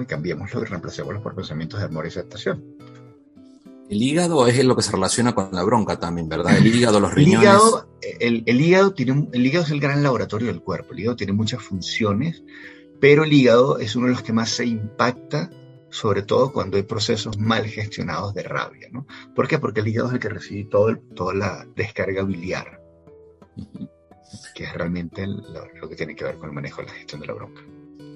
y 0.00 0.06
cambiémoslo 0.06 0.62
y 0.62 0.64
reemplacémoslo 0.64 1.22
por 1.22 1.34
pensamientos 1.34 1.80
de 1.80 1.86
amor 1.86 2.06
y 2.06 2.08
aceptación. 2.08 2.64
El 3.90 4.02
hígado 4.02 4.46
es 4.46 4.64
lo 4.64 4.74
que 4.74 4.82
se 4.82 4.92
relaciona 4.92 5.34
con 5.34 5.50
la 5.52 5.62
bronca 5.64 5.98
también, 5.98 6.28
¿verdad? 6.28 6.56
El 6.56 6.66
hígado, 6.66 6.98
los 6.98 7.12
riñones. 7.12 7.40
El 7.40 7.44
hígado, 7.44 7.88
el, 8.46 8.60
hígado 8.60 8.94
tiene, 8.94 9.28
el 9.32 9.46
hígado 9.46 9.66
es 9.66 9.70
el 9.70 9.80
gran 9.80 10.02
laboratorio 10.02 10.48
del 10.48 10.62
cuerpo. 10.62 10.92
El 10.92 11.00
hígado 11.00 11.16
tiene 11.16 11.34
muchas 11.34 11.62
funciones, 11.62 12.42
pero 13.00 13.24
el 13.24 13.32
hígado 13.32 13.78
es 13.78 13.94
uno 13.94 14.06
de 14.06 14.12
los 14.12 14.22
que 14.22 14.32
más 14.32 14.48
se 14.48 14.64
impacta, 14.64 15.50
sobre 15.92 16.22
todo 16.22 16.52
cuando 16.52 16.78
hay 16.78 16.82
procesos 16.82 17.38
mal 17.38 17.66
gestionados 17.66 18.34
de 18.34 18.42
rabia. 18.42 18.88
¿no? 18.90 19.06
¿Por 19.36 19.46
qué? 19.46 19.58
Porque 19.58 19.80
el 19.80 19.88
hígado 19.88 20.08
es 20.08 20.14
el 20.14 20.20
que 20.20 20.28
recibe 20.30 20.64
todo 20.64 20.96
toda 21.14 21.34
la 21.34 21.66
descarga 21.76 22.24
biliar, 22.24 22.80
que 24.54 24.64
es 24.64 24.72
realmente 24.72 25.26
lo 25.26 25.88
que 25.88 25.94
tiene 25.94 26.16
que 26.16 26.24
ver 26.24 26.38
con 26.38 26.48
el 26.48 26.54
manejo 26.54 26.80
de 26.80 26.88
la 26.88 26.94
gestión 26.94 27.20
de 27.20 27.26
la 27.28 27.34
bronca 27.34 27.62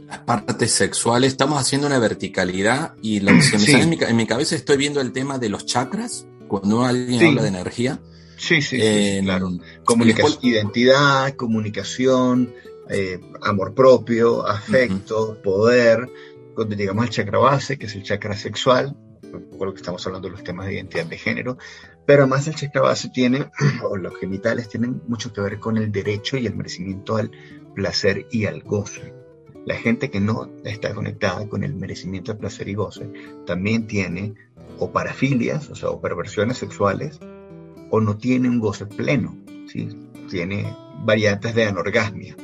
las 0.06 0.18
partes 0.20 0.70
sexuales, 0.72 1.32
estamos 1.32 1.60
haciendo 1.60 1.86
una 1.86 1.98
verticalidad 1.98 2.94
y 3.02 3.20
lo 3.20 3.32
que 3.32 3.34
me 3.58 3.66
sale 3.66 3.82
en 3.82 4.16
mi, 4.16 4.26
cabeza 4.26 4.54
estoy 4.54 4.76
viendo 4.76 5.00
el 5.00 5.12
tema 5.12 5.38
de 5.38 5.48
los 5.48 5.66
chakras, 5.66 6.26
cuando 6.48 6.84
alguien 6.84 7.24
habla 7.24 7.42
de 7.42 7.48
energía. 7.48 8.00
Sí, 8.36 8.62
sí, 8.62 8.78
claro. 9.22 9.50
Comunicación, 9.84 10.38
identidad, 10.42 11.34
comunicación, 11.34 12.54
eh, 12.88 13.18
amor 13.42 13.74
propio, 13.74 14.46
afecto, 14.46 15.40
poder. 15.42 16.08
Cuando 16.56 16.74
llegamos 16.74 17.04
al 17.04 17.10
chakra 17.10 17.38
base, 17.38 17.78
que 17.78 17.84
es 17.84 17.94
el 17.96 18.02
chakra 18.02 18.34
sexual, 18.34 18.96
un 19.22 19.50
poco 19.50 19.66
lo 19.66 19.74
que 19.74 19.80
estamos 19.80 20.06
hablando 20.06 20.28
de 20.28 20.32
los 20.32 20.42
temas 20.42 20.66
de 20.66 20.72
identidad 20.72 21.04
de 21.04 21.18
género, 21.18 21.58
pero 22.06 22.22
además 22.22 22.48
el 22.48 22.54
chakra 22.54 22.80
base 22.80 23.10
tiene, 23.10 23.50
o 23.84 23.98
los 23.98 24.16
genitales 24.16 24.70
tienen 24.70 25.02
mucho 25.06 25.34
que 25.34 25.42
ver 25.42 25.58
con 25.58 25.76
el 25.76 25.92
derecho 25.92 26.38
y 26.38 26.46
el 26.46 26.56
merecimiento 26.56 27.16
al 27.16 27.30
placer 27.74 28.26
y 28.30 28.46
al 28.46 28.62
goce. 28.62 29.12
La 29.66 29.74
gente 29.74 30.10
que 30.10 30.18
no 30.18 30.50
está 30.64 30.94
conectada 30.94 31.46
con 31.46 31.62
el 31.62 31.74
merecimiento 31.74 32.32
de 32.32 32.38
placer 32.38 32.70
y 32.70 32.74
goce 32.74 33.10
también 33.46 33.86
tiene 33.86 34.32
o 34.78 34.90
parafilias, 34.90 35.68
o 35.68 35.74
sea, 35.74 35.90
o 35.90 36.00
perversiones 36.00 36.56
sexuales, 36.56 37.20
o 37.90 38.00
no 38.00 38.16
tiene 38.16 38.48
un 38.48 38.60
goce 38.60 38.86
pleno, 38.86 39.36
¿sí? 39.70 39.88
tiene 40.30 40.74
variantes 41.04 41.54
de 41.54 41.66
anorgasmia. 41.66 42.34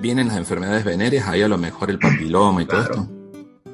Vienen 0.00 0.28
las 0.28 0.38
enfermedades 0.38 0.86
venéreas, 0.86 1.28
ahí 1.28 1.42
a 1.42 1.48
lo 1.48 1.58
mejor 1.58 1.90
el 1.90 1.98
papiloma 1.98 2.62
y 2.62 2.66
todo 2.66 2.80
esto. 2.80 3.21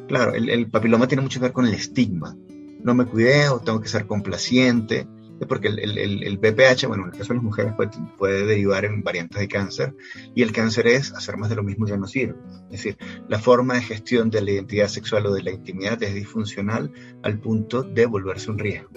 Claro, 0.09 0.35
el, 0.35 0.49
el, 0.49 0.69
papiloma 0.69 1.07
tiene 1.07 1.23
mucho 1.23 1.39
que 1.39 1.47
ver 1.47 1.53
con 1.53 1.67
el 1.67 1.75
estigma. 1.75 2.37
No 2.83 2.95
me 2.95 3.05
cuidé 3.05 3.49
o 3.49 3.61
tengo 3.61 3.81
que 3.81 3.89
ser 3.89 4.07
complaciente 4.07 5.07
porque 5.47 5.69
el, 5.69 5.79
el, 5.79 6.23
el, 6.25 6.39
BPH, 6.39 6.87
bueno, 6.89 7.05
en 7.05 7.13
el 7.13 7.19
caso 7.19 7.29
de 7.29 7.35
las 7.35 7.45
mujeres 7.45 7.73
puede, 8.17 8.45
derivar 8.45 8.85
en 8.85 9.03
variantes 9.03 9.39
de 9.39 9.49
cáncer 9.49 9.95
y 10.35 10.43
el 10.43 10.53
cáncer 10.53 10.89
es 10.89 11.13
hacer 11.13 11.37
más 11.37 11.49
de 11.51 11.57
lo 11.57 11.63
mismo 11.63 11.87
ya 11.87 11.97
no 11.97 12.07
sirve. 12.07 12.35
Es 12.71 12.83
decir, 12.83 12.97
la 13.29 13.39
forma 13.39 13.75
de 13.75 13.83
gestión 13.83 14.31
de 14.31 14.43
la 14.43 14.51
identidad 14.51 14.89
sexual 14.89 15.27
o 15.27 15.33
de 15.33 15.43
la 15.43 15.53
intimidad 15.53 16.03
es 16.03 16.15
disfuncional 16.15 16.91
al 17.23 17.39
punto 17.39 17.83
de 17.83 18.07
volverse 18.07 18.51
un 18.51 18.59
riesgo. 18.59 18.91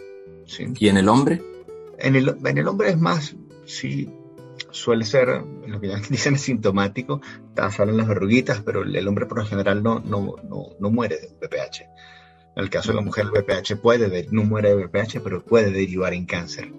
¿Y 0.80 0.88
en 0.88 0.98
el 0.98 1.08
hombre? 1.08 1.42
En 2.00 2.16
el, 2.16 2.36
en 2.44 2.58
el 2.58 2.68
hombre 2.68 2.90
es 2.90 3.00
más, 3.00 3.36
sí, 3.66 4.10
suele 4.72 5.06
ser, 5.06 5.44
lo 5.68 5.80
que 5.80 5.96
dicen 6.10 6.36
es 6.36 6.42
sintomático, 6.42 7.22
salen 7.72 7.98
las 7.98 8.08
verruguitas, 8.08 8.62
pero 8.62 8.84
el 8.84 9.08
hombre 9.08 9.26
por 9.26 9.40
lo 9.40 9.46
general 9.46 9.84
no, 9.84 10.00
no, 10.00 10.36
no, 10.44 10.70
no 10.80 10.90
muere 10.90 11.18
de 11.18 11.28
BPH. 11.28 11.82
En 12.56 12.64
el 12.64 12.70
caso 12.70 12.90
de 12.90 12.96
la 12.96 13.02
mujer, 13.02 13.26
el 13.26 13.32
VPH 13.32 13.78
puede, 13.78 14.28
no 14.32 14.44
muere 14.44 14.76
de 14.76 14.86
VPH, 14.86 15.22
pero 15.24 15.44
puede 15.44 15.72
derivar 15.72 16.14
en 16.14 16.26
cáncer. 16.26 16.72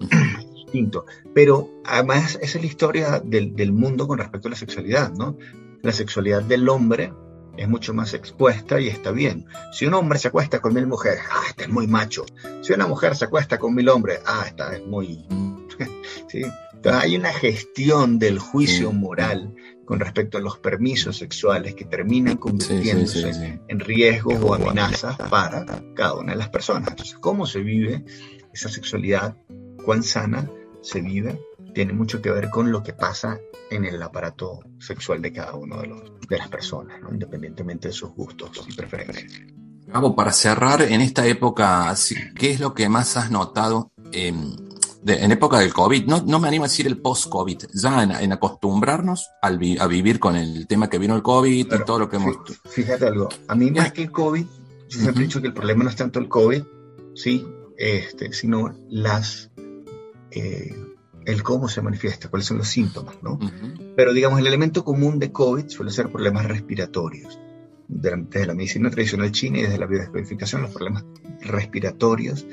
Distinto. 0.54 1.06
Pero 1.32 1.70
además, 1.84 2.38
esa 2.42 2.58
es 2.58 2.64
la 2.64 2.66
historia 2.66 3.20
del, 3.20 3.54
del, 3.54 3.72
mundo 3.72 4.08
con 4.08 4.18
respecto 4.18 4.48
a 4.48 4.50
la 4.50 4.56
sexualidad, 4.56 5.12
¿no? 5.12 5.36
La 5.82 5.92
sexualidad 5.92 6.42
del 6.42 6.68
hombre 6.68 7.12
es 7.56 7.68
mucho 7.68 7.94
más 7.94 8.14
expuesta 8.14 8.80
y 8.80 8.88
está 8.88 9.12
bien. 9.12 9.46
Si 9.72 9.86
un 9.86 9.94
hombre 9.94 10.18
se 10.18 10.28
acuesta 10.28 10.60
con 10.60 10.74
mil 10.74 10.86
mujeres, 10.86 11.20
ah, 11.30 11.42
este 11.48 11.64
es 11.64 11.68
muy 11.68 11.86
macho. 11.86 12.24
Si 12.62 12.72
una 12.72 12.86
mujer 12.86 13.14
se 13.14 13.26
acuesta 13.26 13.58
con 13.58 13.74
mil 13.74 13.88
hombres, 13.88 14.20
ah, 14.26 14.44
esta 14.46 14.74
es 14.74 14.84
muy... 14.84 15.26
¿Sí? 16.28 16.42
Entonces, 16.84 17.02
hay 17.02 17.16
una 17.16 17.32
gestión 17.32 18.18
del 18.18 18.38
juicio 18.38 18.92
moral 18.92 19.54
con 19.86 20.00
respecto 20.00 20.36
a 20.36 20.42
los 20.42 20.58
permisos 20.58 21.16
sexuales 21.16 21.74
que 21.74 21.86
terminan 21.86 22.36
convirtiéndose 22.36 23.58
en 23.66 23.80
riesgos 23.80 24.34
o 24.42 24.54
amenazas 24.54 25.16
para 25.16 25.64
cada 25.94 26.14
una 26.14 26.32
de 26.32 26.38
las 26.38 26.50
personas. 26.50 26.90
Entonces, 26.90 27.16
¿cómo 27.18 27.46
se 27.46 27.60
vive 27.60 28.04
esa 28.52 28.68
sexualidad? 28.68 29.34
¿Cuán 29.82 30.02
sana 30.02 30.50
se 30.82 31.00
vive? 31.00 31.40
Tiene 31.72 31.94
mucho 31.94 32.20
que 32.20 32.30
ver 32.30 32.50
con 32.50 32.70
lo 32.70 32.82
que 32.82 32.92
pasa 32.92 33.40
en 33.70 33.86
el 33.86 34.02
aparato 34.02 34.60
sexual 34.78 35.22
de 35.22 35.32
cada 35.32 35.54
uno 35.54 35.80
de, 35.80 35.86
los, 35.86 36.02
de 36.28 36.36
las 36.36 36.48
personas, 36.48 37.00
independientemente 37.10 37.88
de 37.88 37.94
sus 37.94 38.10
gustos 38.10 38.62
y 38.68 38.74
preferencias. 38.74 39.32
Gabo, 39.86 40.14
para 40.14 40.32
cerrar, 40.32 40.82
en 40.82 41.00
esta 41.00 41.26
época, 41.26 41.94
¿qué 42.36 42.50
es 42.50 42.60
lo 42.60 42.74
que 42.74 42.90
más 42.90 43.16
has 43.16 43.30
notado 43.30 43.90
en 45.06 45.32
época 45.32 45.58
del 45.58 45.72
COVID, 45.72 46.06
no, 46.06 46.22
no 46.26 46.40
me 46.40 46.48
animo 46.48 46.64
a 46.64 46.68
decir 46.68 46.86
el 46.86 46.98
post-COVID, 46.98 47.64
ya 47.74 48.02
en, 48.02 48.32
acostumbrarnos 48.32 49.30
al 49.42 49.58
a 49.78 49.86
vivir 49.86 50.18
con 50.18 50.36
el 50.36 50.66
tema 50.66 50.88
que 50.88 50.98
vino 50.98 51.14
el 51.14 51.22
COVID 51.22 51.72
y 51.72 51.84
todo 51.84 51.98
lo 51.98 52.08
que 52.08 52.16
hemos... 52.16 52.36
Fíjate 52.64 53.06
algo, 53.06 53.28
a 53.48 53.54
mí 53.54 53.70
más 53.70 53.92
que 53.92 54.02
el 54.02 54.10
COVID, 54.10 54.44
yo 54.88 55.00
siempre 55.00 55.22
he 55.22 55.26
dicho 55.26 55.40
que 55.40 55.48
el 55.48 55.54
problema 55.54 55.84
no 55.84 55.90
es 55.90 55.96
tanto 55.96 56.18
el 56.18 56.28
COVID, 56.28 56.62
sí, 57.14 57.46
este, 57.76 58.32
sino 58.32 58.74
las... 58.88 59.50
Eh, 60.30 60.74
el 61.26 61.42
cómo 61.42 61.68
se 61.68 61.80
manifiesta, 61.80 62.28
cuáles 62.28 62.46
son 62.46 62.58
los 62.58 62.68
síntomas, 62.68 63.16
¿no? 63.22 63.38
Pero 63.96 64.12
digamos, 64.12 64.38
el 64.40 64.46
elemento 64.46 64.84
común 64.84 65.18
de 65.18 65.32
COVID 65.32 65.68
suele 65.68 65.90
ser 65.90 66.10
problemas 66.10 66.44
respiratorios. 66.46 67.38
Desde 67.88 68.46
la 68.46 68.54
medicina 68.54 68.90
tradicional 68.90 69.32
china 69.32 69.58
y 69.58 69.62
desde 69.62 69.78
la 69.78 69.86
biodescodificación, 69.86 70.62
los 70.62 70.72
problemas 70.72 71.04
respiratorios 71.40 72.46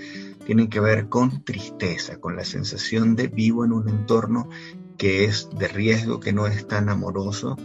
tienen 0.46 0.70
que 0.70 0.80
ver 0.80 1.08
con 1.08 1.44
tristeza, 1.44 2.18
con 2.18 2.36
la 2.36 2.44
sensación 2.44 3.16
de 3.16 3.28
vivo 3.28 3.66
en 3.66 3.74
un 3.74 3.90
entorno 3.90 4.50
que 4.98 5.26
es 5.26 5.50
de 5.58 5.68
riesgo, 5.68 6.20
que 6.20 6.34
no 6.34 6.48
es 6.48 6.68
tan 6.68 6.90
amoroso, 6.90 7.58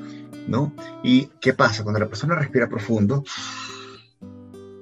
¿no? 0.48 0.74
¿Y 1.02 1.26
qué 1.40 1.52
pasa? 1.52 1.82
Cuando 1.82 2.00
la 2.00 2.08
persona 2.08 2.34
respira 2.34 2.68
profundo, 2.68 3.24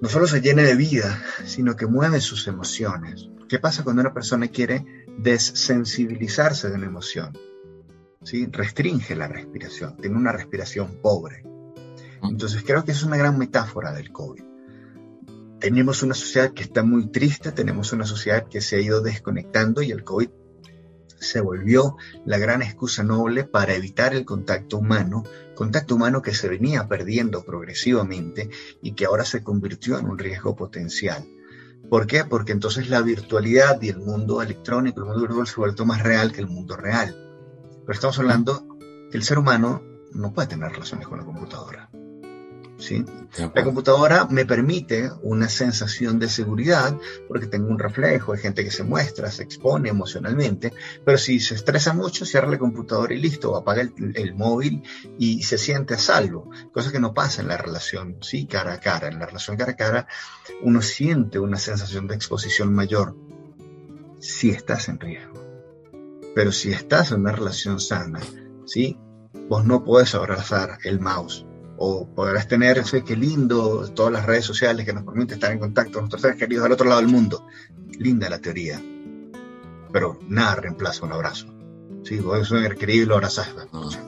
no 0.01 0.09
solo 0.09 0.27
se 0.27 0.41
llena 0.41 0.63
de 0.63 0.77
vida, 0.77 1.23
sino 1.47 1.77
que 1.77 1.87
mueve 1.87 2.21
sus 2.21 2.47
emociones. 2.47 3.29
¿Qué 3.49 3.59
pasa 3.59 3.85
cuando 3.85 4.03
una 4.03 4.13
persona 4.13 4.49
quiere 4.49 4.85
desensibilizarse 5.19 6.69
de 6.69 6.77
una 6.77 6.87
emoción? 6.87 7.37
¿Sí? 8.23 8.47
Restringe 8.51 9.17
la 9.17 9.29
respiración, 9.29 9.97
tiene 9.97 10.17
una 10.17 10.33
respiración 10.33 10.99
pobre. 11.03 11.43
Entonces 12.23 12.63
creo 12.65 12.85
que 12.85 12.93
es 12.93 13.03
una 13.03 13.17
gran 13.17 13.39
metáfora 13.39 13.93
del 13.93 14.13
COVID. 14.13 14.54
Tenemos 15.65 16.03
una 16.03 16.13
sociedad 16.13 16.53
que 16.53 16.63
está 16.63 16.83
muy 16.83 17.07
triste, 17.07 17.51
tenemos 17.51 17.91
una 17.95 18.05
sociedad 18.05 18.49
que 18.49 18.61
se 18.61 18.77
ha 18.77 18.81
ido 18.81 19.01
desconectando 19.01 19.81
y 19.81 19.93
el 19.93 20.05
COVID 20.05 20.29
se 21.19 21.41
volvió 21.41 21.97
la 22.27 22.37
gran 22.37 22.61
excusa 22.61 23.03
noble 23.03 23.45
para 23.45 23.75
evitar 23.75 24.15
el 24.15 24.27
contacto 24.27 24.77
humano, 24.77 25.25
contacto 25.55 25.95
humano 25.95 26.21
que 26.21 26.35
se 26.35 26.51
venía 26.51 26.87
perdiendo 26.87 27.45
progresivamente 27.45 28.51
y 28.83 28.93
que 28.93 29.07
ahora 29.07 29.25
se 29.25 29.43
convirtió 29.43 29.99
en 29.99 30.05
un 30.05 30.19
riesgo 30.19 30.55
potencial. 30.55 31.27
¿Por 31.89 32.07
qué? 32.07 32.27
Porque 32.27 32.53
entonces 32.53 32.91
la 32.91 33.01
virtualidad 33.01 33.81
y 33.81 33.89
el 33.89 34.01
mundo 34.01 34.43
electrónico, 34.43 35.01
el 35.01 35.07
mundo 35.07 35.23
virtual 35.23 35.47
se 35.47 35.57
vuelto 35.57 35.87
más 35.87 36.03
real 36.03 36.31
que 36.31 36.43
el 36.43 36.47
mundo 36.47 36.77
real. 36.77 37.17
Pero 37.87 37.95
estamos 37.95 38.19
hablando 38.19 38.67
que 39.11 39.17
el 39.17 39.23
ser 39.23 39.39
humano 39.39 39.83
no 40.13 40.35
puede 40.35 40.49
tener 40.49 40.73
relaciones 40.73 41.09
con 41.09 41.21
la 41.21 41.25
computadora. 41.25 41.89
La 43.55 43.65
computadora 43.65 44.27
me 44.27 44.45
permite 44.45 45.11
una 45.23 45.49
sensación 45.49 46.19
de 46.19 46.29
seguridad 46.29 46.97
porque 47.29 47.47
tengo 47.47 47.69
un 47.69 47.79
reflejo, 47.79 48.33
hay 48.33 48.41
gente 48.41 48.65
que 48.65 48.71
se 48.71 48.85
muestra, 48.85 49.31
se 49.31 49.43
expone 49.43 49.89
emocionalmente, 49.89 50.73
pero 51.05 51.19
si 51.19 51.41
se 51.41 51.55
estresa 51.55 51.95
mucho, 51.95 52.27
cierra 52.27 52.49
la 52.49 52.59
computadora 52.59 53.15
y 53.15 53.21
listo, 53.21 53.57
apaga 53.57 53.83
el, 53.83 54.35
móvil 54.35 54.83
y 55.19 55.43
se 55.43 55.59
siente 55.59 55.95
a 55.95 55.99
salvo, 55.99 56.51
cosa 56.73 56.93
que 56.93 57.01
no 57.01 57.15
pasa 57.15 57.43
en 57.43 57.49
la 57.49 57.57
relación, 57.57 58.19
sí, 58.21 58.47
cara 58.47 58.75
a 58.75 58.81
cara. 58.81 59.09
En 59.09 59.19
la 59.19 59.27
relación 59.27 59.57
cara 59.57 59.73
a 59.73 59.77
cara 59.77 60.09
uno 60.63 60.83
siente 60.83 61.39
una 61.39 61.59
sensación 61.59 62.07
de 62.07 62.15
exposición 62.15 62.73
mayor 62.73 63.17
si 64.19 64.51
estás 64.51 64.89
en 64.89 65.01
riesgo. 65.01 65.35
Pero 66.35 66.53
si 66.53 66.73
estás 66.73 67.13
en 67.13 67.21
una 67.21 67.33
relación 67.33 67.79
sana, 67.79 68.21
¿sí? 68.67 68.99
Vos 69.49 69.65
no 69.65 69.85
puedes 69.85 70.15
abrazar 70.15 70.79
el 70.85 71.01
mouse 71.01 71.47
o 71.77 72.07
podrás 72.07 72.49
tener, 72.49 72.79
ese 72.79 73.03
qué 73.03 73.17
lindo, 73.17 73.89
todas 73.95 74.13
las 74.13 74.27
redes 74.27 74.45
sociales 74.45 74.87
que 74.87 74.93
nos 74.93 75.05
permiten 75.05 75.35
estar 75.35 75.53
en 75.53 75.59
contacto 75.59 75.95
con 75.95 76.03
nuestros 76.03 76.23
seres 76.23 76.37
queridos 76.37 76.65
al 76.65 76.73
otro 76.73 76.89
lado 76.89 77.01
del 77.01 77.11
mundo. 77.11 77.47
Linda 77.99 78.29
la 78.29 78.39
teoría, 78.39 78.81
pero 79.93 80.19
nada 80.29 80.57
reemplaza 80.57 81.05
un 81.05 81.13
abrazo. 81.13 81.47
Sí, 82.05 82.19
un 82.19 82.45
ser 82.45 82.77
querido 82.77 83.05
y 83.05 83.07
lo. 83.07 83.21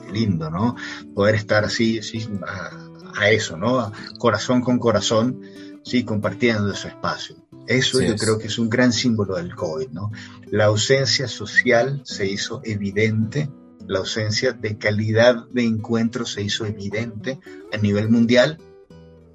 Qué 0.05 0.11
lindo, 0.11 0.51
¿no? 0.51 0.75
Poder 1.15 1.35
estar 1.35 1.65
así, 1.65 1.97
así 1.99 2.29
a, 2.45 3.29
eso, 3.29 3.57
¿no? 3.57 3.91
Corazón 4.19 4.61
con 4.61 4.77
corazón, 4.77 5.41
sí, 5.83 6.03
compartiendo 6.03 6.71
ese 6.71 6.89
espacio. 6.89 7.35
Eso 7.65 7.99
yo 8.01 8.15
creo 8.15 8.37
que 8.37 8.47
es 8.47 8.59
un 8.59 8.69
gran 8.69 8.93
símbolo 8.93 9.35
del 9.35 9.55
COVID, 9.55 9.89
¿no? 9.89 10.11
La 10.51 10.65
ausencia 10.65 11.27
social 11.27 12.01
se 12.05 12.27
hizo 12.27 12.61
evidente 12.63 13.49
la 13.87 13.99
ausencia 13.99 14.51
de 14.51 14.77
calidad 14.77 15.47
de 15.49 15.63
encuentro 15.63 16.25
se 16.25 16.41
hizo 16.41 16.65
evidente 16.65 17.39
a 17.73 17.77
nivel 17.77 18.09
mundial 18.09 18.59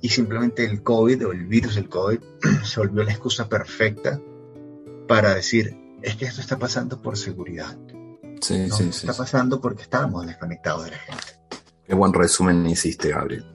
y 0.01 0.09
simplemente 0.09 0.65
el 0.65 0.83
COVID 0.83 1.27
o 1.27 1.33
el 1.33 1.47
virus 1.47 1.77
del 1.77 1.89
COVID 1.89 2.19
se 2.65 2.81
volvió 2.81 3.03
la 3.03 3.13
excusa 3.13 3.49
perfecta 3.49 4.21
para 5.09 5.35
decir, 5.35 5.77
es 6.03 6.17
que 6.17 6.25
esto 6.25 6.41
está 6.41 6.59
pasando 6.59 7.01
por 7.01 7.17
seguridad. 7.17 7.77
Sí, 8.41 8.71
sí, 8.71 8.93
sí. 8.93 9.07
Está 9.07 9.15
pasando 9.15 9.61
porque 9.61 9.83
estábamos 9.83 10.27
desconectados 10.27 10.85
de 10.85 10.91
la 10.91 10.99
gente. 10.99 11.25
Qué 11.87 11.95
buen 11.95 12.13
resumen 12.13 12.67
hiciste, 12.67 13.11
Gabriel. 13.11 13.47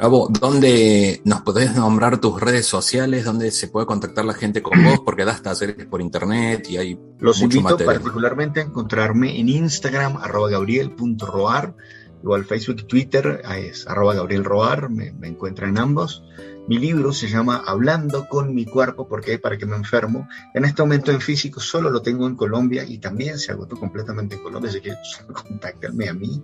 Gabo, 0.00 0.28
¿dónde 0.30 1.20
nos 1.26 1.42
podés 1.42 1.76
nombrar 1.76 2.22
tus 2.22 2.40
redes 2.40 2.64
sociales? 2.64 3.22
¿Dónde 3.22 3.50
se 3.50 3.68
puede 3.68 3.84
contactar 3.84 4.24
la 4.24 4.32
gente 4.32 4.62
con 4.62 4.82
vos? 4.82 5.00
Porque 5.04 5.26
das 5.26 5.42
talleres 5.42 5.84
por 5.84 6.00
internet 6.00 6.66
y 6.70 6.78
hay 6.78 6.98
Los 7.18 7.42
invito 7.42 7.76
particularmente 7.76 8.60
a 8.60 8.62
encontrarme 8.62 9.38
en 9.38 9.50
Instagram, 9.50 10.16
arroba 10.16 10.48
gabriel.roar, 10.48 11.76
igual 12.22 12.44
Facebook 12.44 12.86
Twitter, 12.86 13.42
es 13.56 13.86
arroba 13.86 14.14
gabrielroar, 14.14 14.90
me, 14.90 15.12
me 15.12 15.28
encuentran 15.28 15.70
en 15.70 15.78
ambos. 15.78 16.22
Mi 16.68 16.78
libro 16.78 17.12
se 17.12 17.28
llama 17.28 17.64
Hablando 17.66 18.28
con 18.28 18.54
mi 18.54 18.64
cuerpo, 18.64 19.08
porque 19.08 19.38
para 19.38 19.58
que 19.58 19.66
me 19.66 19.74
enfermo. 19.74 20.28
En 20.54 20.64
este 20.64 20.82
momento 20.82 21.10
en 21.10 21.20
físico 21.20 21.58
solo 21.58 21.90
lo 21.90 22.02
tengo 22.02 22.26
en 22.26 22.36
Colombia 22.36 22.84
y 22.86 22.98
también 22.98 23.38
se 23.38 23.50
agotó 23.50 23.76
completamente 23.76 24.36
en 24.36 24.42
Colombia, 24.42 24.70
así 24.70 24.80
que 24.80 24.94
contáctenme 25.32 26.08
a 26.08 26.14
mí 26.14 26.42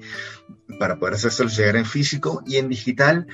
para 0.79 0.99
poder 0.99 1.15
hacerlo 1.15 1.51
llegar 1.51 1.77
en 1.77 1.85
físico 1.85 2.43
y 2.47 2.57
en 2.57 2.69
digital. 2.69 3.27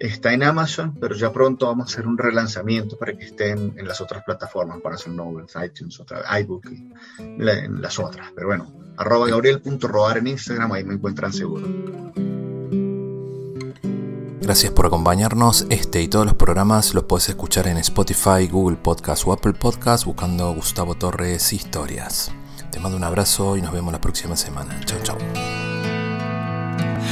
Está 0.00 0.32
en 0.32 0.42
Amazon, 0.42 0.96
pero 0.98 1.14
ya 1.14 1.30
pronto 1.30 1.66
vamos 1.66 1.90
a 1.90 1.92
hacer 1.92 2.06
un 2.06 2.16
relanzamiento 2.16 2.96
para 2.96 3.12
que 3.12 3.26
estén 3.26 3.74
en 3.76 3.86
las 3.86 4.00
otras 4.00 4.24
plataformas, 4.24 4.80
para 4.80 4.94
hacer 4.94 5.12
Novels, 5.12 5.52
iTunes, 5.62 6.00
otra, 6.00 6.22
iBook 6.40 6.70
y 6.70 6.90
en 7.18 7.82
las 7.82 7.98
otras. 7.98 8.32
Pero 8.34 8.46
bueno, 8.46 8.72
arroba 8.96 9.28
gabriel.roar 9.28 10.16
en 10.16 10.28
Instagram, 10.28 10.72
ahí 10.72 10.84
me 10.84 10.94
encuentran 10.94 11.34
seguro. 11.34 11.66
Gracias 14.40 14.72
por 14.72 14.86
acompañarnos. 14.86 15.66
Este 15.68 16.00
y 16.00 16.08
todos 16.08 16.24
los 16.24 16.34
programas 16.34 16.94
los 16.94 17.04
puedes 17.04 17.28
escuchar 17.28 17.68
en 17.68 17.76
Spotify, 17.76 18.48
Google 18.50 18.78
Podcast 18.78 19.26
o 19.26 19.34
Apple 19.34 19.52
Podcast 19.52 20.06
buscando 20.06 20.50
Gustavo 20.54 20.94
Torres 20.94 21.52
Historias. 21.52 22.32
Te 22.72 22.80
mando 22.80 22.96
un 22.96 23.04
abrazo 23.04 23.58
y 23.58 23.60
nos 23.60 23.72
vemos 23.72 23.92
la 23.92 24.00
próxima 24.00 24.34
semana. 24.34 24.80
Chao, 24.86 24.98
chao. 25.02 25.69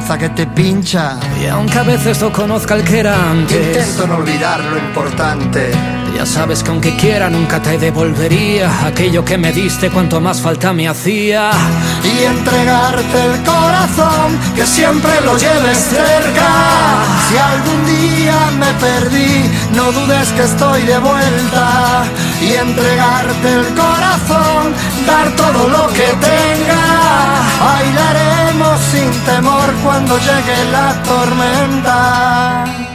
que 0.00 0.30
te 0.30 0.46
pincha. 0.46 1.18
Y 1.42 1.46
aunque 1.46 1.78
a 1.78 1.82
veces 1.82 2.20
no 2.20 2.32
conozca 2.32 2.74
el 2.74 2.82
que 2.82 3.00
era 3.00 3.30
antes, 3.30 3.76
intento 3.76 4.06
no 4.06 4.16
olvidar 4.16 4.60
lo 4.64 4.78
importante. 4.78 6.01
Ya 6.14 6.26
sabes 6.26 6.62
que 6.62 6.70
aunque 6.70 6.94
quiera 6.96 7.30
nunca 7.30 7.60
te 7.60 7.78
devolvería 7.78 8.86
aquello 8.86 9.24
que 9.24 9.38
me 9.38 9.52
diste 9.52 9.90
cuanto 9.90 10.20
más 10.20 10.40
falta 10.40 10.72
me 10.72 10.86
hacía. 10.86 11.50
Y 12.04 12.24
entregarte 12.24 13.24
el 13.24 13.42
corazón, 13.42 14.38
que 14.54 14.66
siempre 14.66 15.12
lo 15.24 15.36
lleves 15.36 15.78
cerca. 15.78 16.48
Si 17.28 17.36
algún 17.38 17.86
día 17.86 18.36
me 18.58 18.72
perdí, 18.74 19.50
no 19.74 19.90
dudes 19.90 20.28
que 20.32 20.42
estoy 20.42 20.82
de 20.82 20.98
vuelta. 20.98 22.04
Y 22.40 22.52
entregarte 22.52 23.52
el 23.52 23.66
corazón, 23.74 24.74
dar 25.06 25.30
todo 25.34 25.68
lo 25.68 25.86
que 25.88 26.08
tenga. 26.28 26.82
Bailaremos 27.64 28.80
sin 28.92 29.10
temor 29.24 29.72
cuando 29.82 30.18
llegue 30.18 30.70
la 30.70 31.02
tormenta. 31.02 32.91